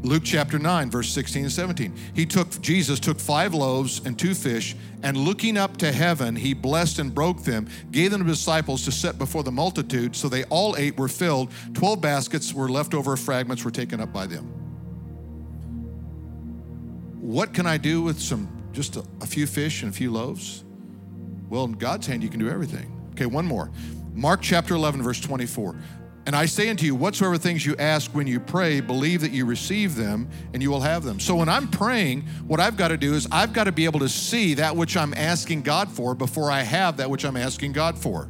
Luke 0.02 0.24
chapter 0.24 0.58
9, 0.58 0.90
verse 0.90 1.08
16 1.10 1.44
and 1.44 1.52
17. 1.52 1.94
He 2.14 2.26
took, 2.26 2.60
Jesus 2.60 2.98
took 2.98 3.20
five 3.20 3.54
loaves 3.54 4.04
and 4.04 4.18
two 4.18 4.34
fish, 4.34 4.74
and 5.04 5.16
looking 5.16 5.56
up 5.56 5.76
to 5.76 5.92
heaven, 5.92 6.34
he 6.34 6.54
blessed 6.54 6.98
and 6.98 7.14
broke 7.14 7.44
them, 7.44 7.68
gave 7.92 8.10
them 8.10 8.20
to 8.22 8.26
his 8.26 8.38
disciples 8.38 8.84
to 8.84 8.92
set 8.92 9.16
before 9.16 9.44
the 9.44 9.52
multitude. 9.52 10.16
So 10.16 10.28
they 10.28 10.42
all 10.44 10.76
ate, 10.76 10.98
were 10.98 11.08
filled. 11.08 11.52
Twelve 11.74 12.00
baskets 12.00 12.52
were 12.52 12.68
left 12.68 12.94
over, 12.94 13.16
fragments 13.16 13.64
were 13.64 13.70
taken 13.70 14.00
up 14.00 14.12
by 14.12 14.26
them. 14.26 14.44
What 17.20 17.54
can 17.54 17.66
I 17.66 17.76
do 17.76 18.02
with 18.02 18.20
some, 18.20 18.48
just 18.72 18.96
a, 18.96 19.04
a 19.20 19.26
few 19.26 19.46
fish 19.46 19.84
and 19.84 19.92
a 19.92 19.94
few 19.94 20.10
loaves? 20.10 20.64
Well, 21.48 21.64
in 21.64 21.72
God's 21.72 22.08
hand, 22.08 22.24
you 22.24 22.28
can 22.28 22.40
do 22.40 22.50
everything. 22.50 22.90
Okay, 23.12 23.26
one 23.26 23.46
more. 23.46 23.70
Mark 24.14 24.40
chapter 24.42 24.74
11, 24.74 25.00
verse 25.02 25.20
24. 25.20 25.76
And 26.24 26.36
I 26.36 26.46
say 26.46 26.68
unto 26.68 26.86
you, 26.86 26.94
whatsoever 26.94 27.36
things 27.36 27.66
you 27.66 27.74
ask 27.78 28.12
when 28.12 28.28
you 28.28 28.38
pray, 28.38 28.80
believe 28.80 29.20
that 29.22 29.32
you 29.32 29.44
receive 29.44 29.96
them 29.96 30.28
and 30.54 30.62
you 30.62 30.70
will 30.70 30.80
have 30.80 31.02
them. 31.02 31.18
So 31.18 31.34
when 31.34 31.48
I'm 31.48 31.68
praying, 31.68 32.22
what 32.46 32.60
I've 32.60 32.76
got 32.76 32.88
to 32.88 32.96
do 32.96 33.14
is 33.14 33.26
I've 33.32 33.52
got 33.52 33.64
to 33.64 33.72
be 33.72 33.84
able 33.84 33.98
to 34.00 34.08
see 34.08 34.54
that 34.54 34.76
which 34.76 34.96
I'm 34.96 35.14
asking 35.14 35.62
God 35.62 35.90
for 35.90 36.14
before 36.14 36.50
I 36.50 36.62
have 36.62 36.98
that 36.98 37.10
which 37.10 37.24
I'm 37.24 37.36
asking 37.36 37.72
God 37.72 37.98
for. 37.98 38.28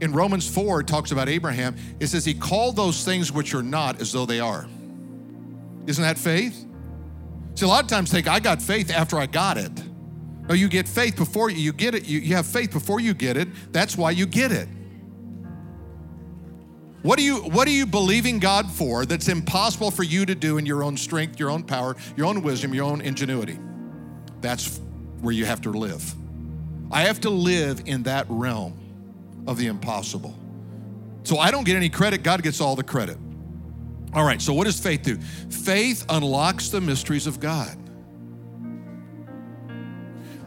In 0.00 0.12
Romans 0.12 0.48
4, 0.48 0.80
it 0.80 0.86
talks 0.86 1.10
about 1.10 1.28
Abraham. 1.28 1.74
It 1.98 2.08
says 2.08 2.24
he 2.24 2.34
called 2.34 2.76
those 2.76 3.04
things 3.04 3.32
which 3.32 3.54
are 3.54 3.62
not 3.62 4.00
as 4.00 4.12
though 4.12 4.26
they 4.26 4.40
are. 4.40 4.68
Isn't 5.86 6.04
that 6.04 6.18
faith? 6.18 6.66
See, 7.54 7.64
a 7.64 7.68
lot 7.68 7.82
of 7.82 7.88
times 7.88 8.12
think, 8.12 8.28
I 8.28 8.40
got 8.40 8.60
faith 8.60 8.90
after 8.90 9.18
I 9.18 9.26
got 9.26 9.56
it. 9.56 9.72
No, 10.48 10.54
you 10.54 10.68
get 10.68 10.86
faith 10.86 11.16
before 11.16 11.50
you, 11.50 11.56
you 11.56 11.72
get 11.72 11.94
it. 11.94 12.06
You, 12.06 12.20
you 12.20 12.36
have 12.36 12.46
faith 12.46 12.72
before 12.72 13.00
you 13.00 13.14
get 13.14 13.36
it. 13.36 13.48
That's 13.72 13.96
why 13.96 14.12
you 14.12 14.26
get 14.26 14.52
it. 14.52 14.68
What 17.02 17.18
are 17.18 17.22
you 17.22 17.36
what 17.36 17.68
are 17.68 17.72
you 17.72 17.86
believing 17.86 18.38
God 18.40 18.70
for 18.70 19.06
that's 19.06 19.28
impossible 19.28 19.90
for 19.90 20.02
you 20.02 20.26
to 20.26 20.34
do 20.34 20.58
in 20.58 20.66
your 20.66 20.82
own 20.82 20.96
strength, 20.96 21.38
your 21.38 21.50
own 21.50 21.62
power, 21.62 21.96
your 22.16 22.26
own 22.26 22.42
wisdom, 22.42 22.74
your 22.74 22.86
own 22.86 23.00
ingenuity? 23.00 23.58
That's 24.40 24.80
where 25.20 25.32
you 25.32 25.44
have 25.44 25.60
to 25.62 25.70
live. 25.70 26.14
I 26.90 27.02
have 27.02 27.20
to 27.20 27.30
live 27.30 27.82
in 27.86 28.04
that 28.04 28.26
realm 28.28 28.74
of 29.46 29.58
the 29.58 29.66
impossible. 29.66 30.36
So 31.24 31.38
I 31.38 31.50
don't 31.50 31.64
get 31.64 31.76
any 31.76 31.88
credit, 31.88 32.22
God 32.22 32.42
gets 32.42 32.60
all 32.60 32.74
the 32.74 32.82
credit. 32.82 33.18
All 34.14 34.24
right, 34.24 34.40
so 34.40 34.54
what 34.54 34.64
does 34.64 34.80
faith 34.80 35.02
do? 35.02 35.16
Faith 35.16 36.04
unlocks 36.08 36.70
the 36.70 36.80
mysteries 36.80 37.26
of 37.26 37.40
God. 37.40 37.76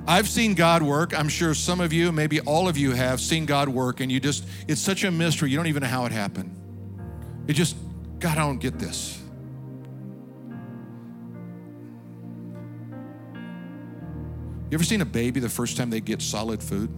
I've 0.07 0.27
seen 0.27 0.55
God 0.55 0.81
work. 0.81 1.17
I'm 1.17 1.29
sure 1.29 1.53
some 1.53 1.79
of 1.79 1.93
you, 1.93 2.11
maybe 2.11 2.39
all 2.41 2.67
of 2.67 2.77
you 2.77 2.91
have 2.91 3.21
seen 3.21 3.45
God 3.45 3.69
work, 3.69 3.99
and 3.99 4.11
you 4.11 4.19
just, 4.19 4.45
it's 4.67 4.81
such 4.81 5.03
a 5.03 5.11
mystery. 5.11 5.51
You 5.51 5.57
don't 5.57 5.67
even 5.67 5.83
know 5.83 5.89
how 5.89 6.05
it 6.05 6.11
happened. 6.11 6.57
It 7.47 7.53
just, 7.53 7.75
God, 8.19 8.37
I 8.37 8.41
don't 8.41 8.59
get 8.59 8.79
this. 8.79 9.19
You 14.69 14.75
ever 14.75 14.83
seen 14.83 15.01
a 15.01 15.05
baby 15.05 15.39
the 15.39 15.49
first 15.49 15.75
time 15.75 15.89
they 15.89 15.99
get 15.99 16.21
solid 16.21 16.63
food? 16.63 16.89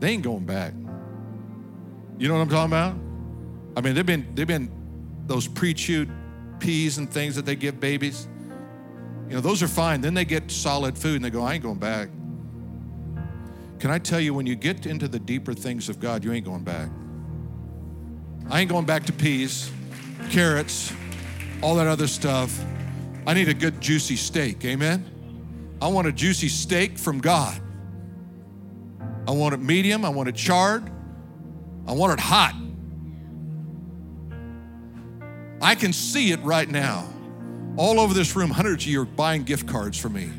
They 0.00 0.10
ain't 0.10 0.22
going 0.22 0.44
back. 0.44 0.74
You 2.18 2.28
know 2.28 2.34
what 2.34 2.40
I'm 2.40 2.48
talking 2.48 2.72
about? 2.72 2.94
I 3.76 3.80
mean, 3.80 3.94
they've 3.94 4.04
been, 4.04 4.34
they've 4.34 4.46
been 4.46 4.70
those 5.26 5.48
pre-chewed 5.48 6.10
peas 6.58 6.98
and 6.98 7.10
things 7.10 7.36
that 7.36 7.46
they 7.46 7.56
give 7.56 7.80
babies. 7.80 8.28
You 9.30 9.36
know, 9.36 9.40
those 9.40 9.62
are 9.62 9.68
fine. 9.68 10.00
Then 10.00 10.12
they 10.12 10.24
get 10.24 10.50
solid 10.50 10.98
food 10.98 11.14
and 11.14 11.24
they 11.24 11.30
go, 11.30 11.44
I 11.44 11.54
ain't 11.54 11.62
going 11.62 11.78
back. 11.78 12.08
Can 13.78 13.92
I 13.92 13.98
tell 14.00 14.18
you, 14.18 14.34
when 14.34 14.44
you 14.44 14.56
get 14.56 14.86
into 14.86 15.06
the 15.06 15.20
deeper 15.20 15.54
things 15.54 15.88
of 15.88 16.00
God, 16.00 16.24
you 16.24 16.32
ain't 16.32 16.44
going 16.44 16.64
back. 16.64 16.88
I 18.50 18.60
ain't 18.60 18.68
going 18.68 18.86
back 18.86 19.04
to 19.04 19.12
peas, 19.12 19.70
carrots, 20.30 20.92
all 21.62 21.76
that 21.76 21.86
other 21.86 22.08
stuff. 22.08 22.60
I 23.24 23.34
need 23.34 23.48
a 23.48 23.54
good 23.54 23.80
juicy 23.80 24.16
steak. 24.16 24.64
Amen? 24.64 25.78
I 25.80 25.86
want 25.86 26.08
a 26.08 26.12
juicy 26.12 26.48
steak 26.48 26.98
from 26.98 27.20
God. 27.20 27.56
I 29.28 29.30
want 29.30 29.54
it 29.54 29.60
medium. 29.60 30.04
I 30.04 30.08
want 30.08 30.28
it 30.28 30.34
charred. 30.34 30.90
I 31.86 31.92
want 31.92 32.14
it 32.14 32.20
hot. 32.20 32.56
I 35.62 35.76
can 35.76 35.92
see 35.92 36.32
it 36.32 36.40
right 36.40 36.68
now. 36.68 37.06
All 37.80 37.98
over 37.98 38.12
this 38.12 38.36
room, 38.36 38.50
hundreds 38.50 38.84
of 38.84 38.90
you 38.90 39.00
are 39.00 39.06
buying 39.06 39.42
gift 39.42 39.66
cards 39.66 39.96
for 39.96 40.10
me. 40.10 40.30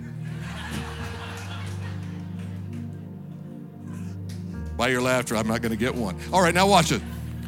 By 4.77 4.89
your 4.89 5.01
laughter, 5.01 5.35
I'm 5.35 5.47
not 5.47 5.63
going 5.63 5.71
to 5.71 5.75
get 5.75 5.95
one. 5.95 6.19
All 6.31 6.39
right, 6.39 6.53
now 6.53 6.67
watch 6.67 6.91
it. 6.91 7.01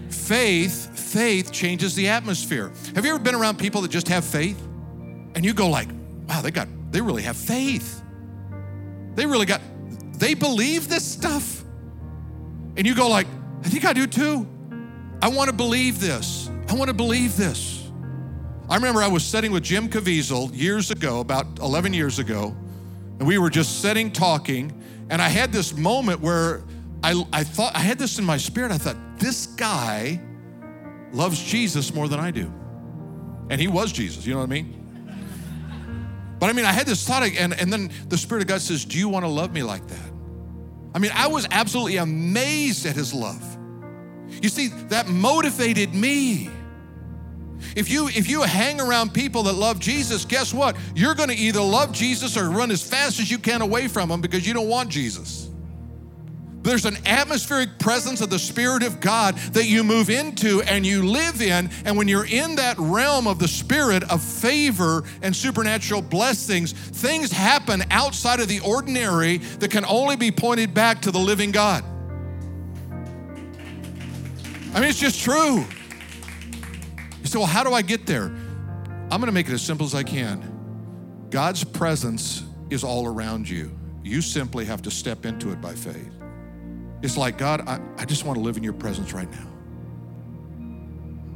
Faith, 0.09 0.99
faith 0.99 1.51
changes 1.51 1.93
the 1.93 2.07
atmosphere. 2.07 2.71
Have 2.95 3.05
you 3.05 3.13
ever 3.13 3.23
been 3.23 3.35
around 3.35 3.59
people 3.59 3.81
that 3.81 3.91
just 3.91 4.07
have 4.07 4.25
faith? 4.25 4.59
And 5.35 5.45
you 5.45 5.53
go 5.53 5.69
like, 5.69 5.89
wow, 6.27 6.41
they 6.41 6.49
got, 6.49 6.67
they 6.89 6.99
really 6.99 7.21
have 7.21 7.37
faith. 7.37 8.01
They 9.13 9.27
really 9.27 9.45
got, 9.45 9.61
they 10.13 10.33
believe 10.33 10.89
this 10.89 11.05
stuff. 11.05 11.63
And 12.77 12.87
you 12.87 12.95
go 12.95 13.09
like, 13.09 13.27
I 13.63 13.69
think 13.69 13.85
I 13.85 13.93
do 13.93 14.07
too. 14.07 14.47
I 15.21 15.27
want 15.27 15.51
to 15.51 15.55
believe 15.55 16.01
this. 16.01 16.49
I 16.67 16.73
want 16.73 16.87
to 16.87 16.95
believe 16.95 17.37
this. 17.37 17.72
I 18.73 18.75
remember 18.77 19.03
I 19.03 19.07
was 19.07 19.23
sitting 19.23 19.51
with 19.51 19.61
Jim 19.61 19.87
Caviezel 19.87 20.49
years 20.51 20.89
ago, 20.89 21.19
about 21.19 21.59
11 21.59 21.93
years 21.93 22.17
ago, 22.17 22.55
and 23.19 23.27
we 23.27 23.37
were 23.37 23.51
just 23.51 23.83
sitting 23.83 24.11
talking, 24.11 24.73
and 25.11 25.21
I 25.21 25.29
had 25.29 25.53
this 25.53 25.77
moment 25.77 26.21
where 26.21 26.63
I, 27.03 27.23
I 27.31 27.43
thought, 27.43 27.75
I 27.75 27.81
had 27.81 27.99
this 27.99 28.17
in 28.17 28.25
my 28.25 28.37
spirit. 28.37 28.71
I 28.71 28.79
thought, 28.79 28.95
this 29.19 29.45
guy 29.45 30.19
loves 31.11 31.39
Jesus 31.43 31.93
more 31.93 32.07
than 32.07 32.19
I 32.19 32.31
do. 32.31 32.51
And 33.51 33.61
he 33.61 33.67
was 33.67 33.91
Jesus, 33.91 34.25
you 34.25 34.33
know 34.33 34.39
what 34.39 34.49
I 34.49 34.53
mean? 34.53 36.35
But 36.39 36.49
I 36.49 36.53
mean, 36.53 36.65
I 36.65 36.71
had 36.71 36.87
this 36.87 37.07
thought, 37.07 37.21
and, 37.21 37.53
and 37.53 37.71
then 37.71 37.91
the 38.09 38.17
Spirit 38.17 38.41
of 38.41 38.47
God 38.47 38.59
says, 38.59 38.85
Do 38.85 38.97
you 38.97 39.07
want 39.07 39.23
to 39.23 39.29
love 39.29 39.53
me 39.53 39.61
like 39.61 39.87
that? 39.87 40.11
I 40.95 40.97
mean, 40.97 41.11
I 41.13 41.27
was 41.27 41.45
absolutely 41.51 41.97
amazed 41.97 42.87
at 42.87 42.95
his 42.95 43.13
love. 43.13 43.55
You 44.41 44.49
see, 44.49 44.69
that 44.87 45.07
motivated 45.09 45.93
me. 45.93 46.49
If 47.75 47.89
you 47.89 48.07
if 48.07 48.29
you 48.29 48.43
hang 48.43 48.79
around 48.79 49.13
people 49.13 49.43
that 49.43 49.53
love 49.53 49.79
Jesus, 49.79 50.25
guess 50.25 50.53
what? 50.53 50.75
You're 50.95 51.15
going 51.15 51.29
to 51.29 51.35
either 51.35 51.61
love 51.61 51.91
Jesus 51.91 52.37
or 52.37 52.49
run 52.49 52.71
as 52.71 52.83
fast 52.83 53.19
as 53.19 53.29
you 53.29 53.37
can 53.37 53.61
away 53.61 53.87
from 53.87 54.09
him 54.11 54.21
because 54.21 54.45
you 54.47 54.53
don't 54.53 54.69
want 54.69 54.89
Jesus. 54.89 55.49
There's 56.63 56.85
an 56.85 56.97
atmospheric 57.05 57.77
presence 57.77 58.21
of 58.21 58.29
the 58.29 58.39
Spirit 58.39 58.83
of 58.83 59.01
God 59.01 59.35
that 59.51 59.65
you 59.65 59.83
move 59.83 60.09
into 60.09 60.61
and 60.61 60.85
you 60.85 61.03
live 61.03 61.41
in. 61.41 61.69
And 61.83 61.97
when 61.97 62.07
you're 62.07 62.25
in 62.25 62.55
that 62.55 62.77
realm 62.79 63.27
of 63.27 63.37
the 63.37 63.49
Spirit 63.49 64.09
of 64.09 64.23
favor 64.23 65.03
and 65.21 65.35
supernatural 65.35 66.01
blessings, 66.01 66.71
things 66.71 67.33
happen 67.33 67.83
outside 67.91 68.39
of 68.39 68.47
the 68.47 68.61
ordinary 68.61 69.37
that 69.59 69.71
can 69.71 69.83
only 69.85 70.15
be 70.15 70.31
pointed 70.31 70.73
back 70.73 71.01
to 71.01 71.11
the 71.11 71.19
living 71.19 71.51
God. 71.51 71.83
I 74.73 74.79
mean, 74.79 74.89
it's 74.89 74.99
just 74.99 75.21
true. 75.21 75.65
Say, 77.33 77.39
well, 77.39 77.47
how 77.47 77.63
do 77.63 77.73
I 77.73 77.81
get 77.81 78.05
there? 78.05 78.25
I'm 78.25 79.09
going 79.09 79.25
to 79.25 79.31
make 79.31 79.47
it 79.47 79.53
as 79.53 79.63
simple 79.63 79.87
as 79.87 79.95
I 79.95 80.03
can. 80.03 81.27
God's 81.31 81.63
presence 81.63 82.43
is 82.69 82.83
all 82.83 83.07
around 83.07 83.49
you. 83.49 83.75
You 84.03 84.21
simply 84.21 84.65
have 84.65 84.83
to 84.83 84.91
step 84.91 85.25
into 85.25 85.51
it 85.51 85.59
by 85.59 85.73
faith. 85.73 86.11
It's 87.01 87.17
like, 87.17 87.39
God, 87.39 87.67
I, 87.67 87.79
I 87.97 88.05
just 88.05 88.23
want 88.23 88.37
to 88.37 88.43
live 88.43 88.55
in 88.55 88.61
your 88.61 88.73
presence 88.73 89.13
right 89.13 89.31
now. 89.31 89.47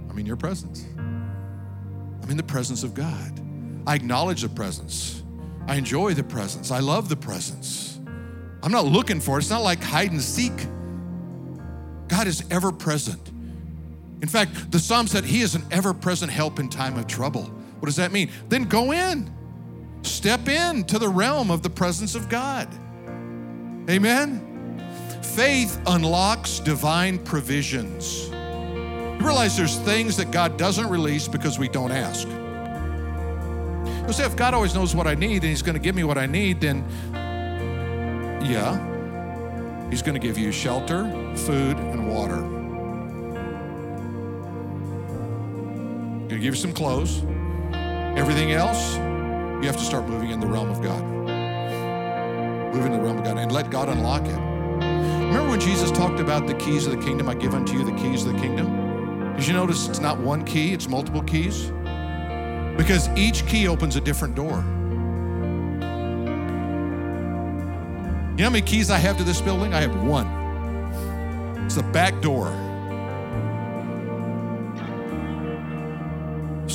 I'm 0.07 0.19
in 0.19 0.27
your 0.27 0.35
presence. 0.35 0.85
I'm 0.95 2.29
in 2.29 2.37
the 2.37 2.43
presence 2.43 2.83
of 2.83 2.93
God. 2.93 3.41
I 3.87 3.95
acknowledge 3.95 4.43
the 4.43 4.49
presence. 4.49 5.23
I 5.65 5.77
enjoy 5.77 6.13
the 6.13 6.23
presence. 6.23 6.69
I 6.69 6.77
love 6.77 7.09
the 7.09 7.17
presence. 7.17 7.99
I'm 8.61 8.71
not 8.71 8.85
looking 8.85 9.19
for 9.19 9.39
it. 9.39 9.41
It's 9.41 9.49
not 9.49 9.63
like 9.63 9.81
hide 9.81 10.11
and 10.11 10.21
seek. 10.21 10.67
God 12.07 12.27
is 12.27 12.43
ever 12.51 12.71
present. 12.71 13.31
In 14.21 14.27
fact, 14.27 14.71
the 14.71 14.79
psalm 14.79 15.07
said 15.07 15.23
he 15.23 15.41
is 15.41 15.55
an 15.55 15.63
ever 15.71 15.93
present 15.93 16.31
help 16.31 16.59
in 16.59 16.69
time 16.69 16.97
of 16.97 17.07
trouble. 17.07 17.43
What 17.79 17.85
does 17.85 17.97
that 17.97 18.11
mean? 18.11 18.31
Then 18.49 18.63
go 18.63 18.91
in, 18.91 19.31
step 20.01 20.47
in 20.47 20.83
to 20.85 20.97
the 20.97 21.09
realm 21.09 21.51
of 21.51 21.61
the 21.61 21.69
presence 21.69 22.15
of 22.15 22.27
God. 22.27 22.67
Amen. 23.89 24.43
Faith 25.21 25.79
unlocks 25.85 26.59
divine 26.59 27.19
provisions. 27.19 28.29
You 28.29 29.25
realize 29.25 29.55
there's 29.55 29.77
things 29.79 30.17
that 30.17 30.31
God 30.31 30.57
doesn't 30.57 30.89
release 30.89 31.27
because 31.27 31.59
we 31.59 31.67
don't 31.67 31.91
ask. 31.91 32.27
You 34.07 34.13
say, 34.13 34.25
if 34.25 34.35
God 34.35 34.53
always 34.53 34.73
knows 34.73 34.95
what 34.95 35.05
I 35.05 35.15
need 35.15 35.43
and 35.43 35.45
He's 35.45 35.61
going 35.61 35.75
to 35.75 35.81
give 35.81 35.95
me 35.95 36.03
what 36.03 36.17
I 36.17 36.25
need, 36.25 36.61
then 36.61 36.83
yeah, 38.43 38.79
He's 39.89 40.01
going 40.01 40.19
to 40.19 40.25
give 40.25 40.37
you 40.37 40.51
shelter, 40.51 41.03
food, 41.35 41.77
and 41.77 42.09
water. 42.09 42.56
Going 46.27 46.41
to 46.41 46.45
give 46.45 46.55
you 46.55 46.59
some 46.59 46.73
clothes. 46.73 47.23
Everything 48.19 48.51
else, 48.51 48.97
you 48.97 49.61
have 49.63 49.77
to 49.77 49.83
start 49.83 50.09
moving 50.09 50.31
in 50.31 50.41
the 50.41 50.45
realm 50.45 50.69
of 50.69 50.81
God. 50.81 51.01
Move 52.75 52.85
in 52.85 52.91
the 52.91 52.99
realm 52.99 53.19
of 53.19 53.23
God 53.23 53.37
and 53.37 53.49
let 53.49 53.69
God 53.69 53.87
unlock 53.87 54.25
it. 54.25 54.35
Remember 54.35 55.51
when 55.51 55.61
Jesus 55.61 55.89
talked 55.89 56.19
about 56.19 56.45
the 56.45 56.53
keys 56.55 56.85
of 56.85 56.91
the 56.91 57.01
kingdom? 57.01 57.29
I 57.29 57.33
give 57.33 57.53
unto 57.53 57.77
you 57.77 57.85
the 57.85 57.93
keys 57.93 58.25
of 58.25 58.33
the 58.33 58.39
kingdom. 58.39 59.35
Did 59.37 59.47
you 59.47 59.53
notice 59.53 59.87
it's 59.87 60.01
not 60.01 60.19
one 60.19 60.43
key, 60.43 60.73
it's 60.73 60.89
multiple 60.89 61.23
keys? 61.23 61.71
Because 62.75 63.07
each 63.15 63.45
key 63.47 63.69
opens 63.69 63.95
a 63.95 64.01
different 64.01 64.35
door. 64.35 64.65
You 68.31 68.43
know 68.43 68.43
how 68.43 68.49
many 68.49 68.63
keys 68.63 68.89
I 68.89 68.97
have 68.97 69.15
to 69.15 69.23
this 69.23 69.39
building? 69.39 69.73
I 69.73 69.79
have 69.79 70.03
one. 70.03 70.27
It's 71.65 71.75
the 71.75 71.83
back 71.83 72.21
door. 72.21 72.47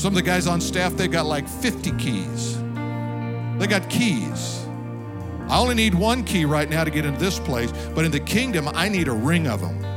Some 0.03 0.15
of 0.15 0.17
the 0.17 0.23
guys 0.23 0.49
on 0.49 0.61
staff, 0.61 0.97
they've 0.97 1.09
got 1.09 1.27
like 1.27 1.49
50 1.49 1.93
keys. 1.93 2.61
They 3.61 3.69
got 3.69 3.89
keys. 3.89 4.67
I 5.49 5.61
only 5.61 5.77
need 5.77 5.95
one 5.95 6.25
key 6.25 6.45
right 6.45 6.69
now 6.69 6.83
to 6.83 6.91
get 6.91 7.05
into 7.05 7.21
this 7.21 7.39
place, 7.39 7.73
but 7.95 8.05
in 8.05 8.11
the 8.11 8.19
kingdom, 8.19 8.69
I 8.75 8.89
need 8.89 9.07
a 9.07 9.13
ring 9.13 9.47
of 9.47 9.61
them. 9.61 9.92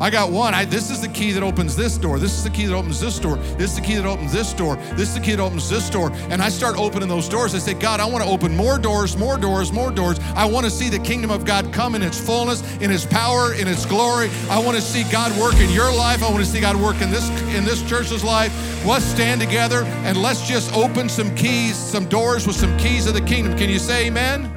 I 0.00 0.10
got 0.10 0.30
one. 0.30 0.54
I, 0.54 0.64
this 0.64 0.90
is 0.90 1.00
the 1.00 1.08
key 1.08 1.32
that 1.32 1.42
opens 1.42 1.76
this 1.76 1.96
door. 1.96 2.18
This 2.18 2.32
is 2.32 2.44
the 2.44 2.50
key 2.50 2.66
that 2.66 2.74
opens 2.74 3.00
this 3.00 3.18
door. 3.18 3.36
This 3.36 3.70
is 3.70 3.76
the 3.76 3.82
key 3.82 3.94
that 3.94 4.06
opens 4.06 4.32
this 4.32 4.52
door. 4.52 4.76
This 4.96 5.08
is 5.08 5.14
the 5.14 5.20
key 5.20 5.32
that 5.32 5.40
opens 5.40 5.68
this 5.68 5.88
door. 5.88 6.10
And 6.30 6.42
I 6.42 6.48
start 6.48 6.76
opening 6.76 7.08
those 7.08 7.28
doors. 7.28 7.54
I 7.54 7.58
say, 7.58 7.74
God, 7.74 8.00
I 8.00 8.06
want 8.06 8.24
to 8.24 8.30
open 8.30 8.56
more 8.56 8.78
doors, 8.78 9.16
more 9.16 9.38
doors, 9.38 9.72
more 9.72 9.90
doors. 9.90 10.18
I 10.34 10.44
want 10.44 10.64
to 10.64 10.70
see 10.70 10.88
the 10.88 10.98
kingdom 10.98 11.30
of 11.30 11.44
God 11.44 11.72
come 11.72 11.94
in 11.94 12.02
its 12.02 12.18
fullness, 12.18 12.62
in 12.78 12.90
its 12.90 13.06
power, 13.06 13.54
in 13.54 13.68
its 13.68 13.86
glory. 13.86 14.30
I 14.50 14.58
want 14.58 14.76
to 14.76 14.82
see 14.82 15.04
God 15.10 15.36
work 15.38 15.54
in 15.56 15.70
your 15.70 15.92
life. 15.94 16.22
I 16.22 16.30
want 16.30 16.44
to 16.44 16.50
see 16.50 16.60
God 16.60 16.76
work 16.76 17.00
in 17.00 17.10
this 17.10 17.28
in 17.54 17.64
this 17.64 17.82
church's 17.88 18.24
life. 18.24 18.52
Let's 18.84 19.04
stand 19.04 19.40
together 19.40 19.84
and 20.04 20.20
let's 20.20 20.46
just 20.46 20.72
open 20.74 21.08
some 21.08 21.34
keys, 21.34 21.76
some 21.76 22.06
doors 22.06 22.46
with 22.46 22.56
some 22.56 22.76
keys 22.78 23.06
of 23.06 23.14
the 23.14 23.22
kingdom. 23.22 23.56
Can 23.56 23.70
you 23.70 23.78
say 23.78 24.06
amen? 24.06 24.53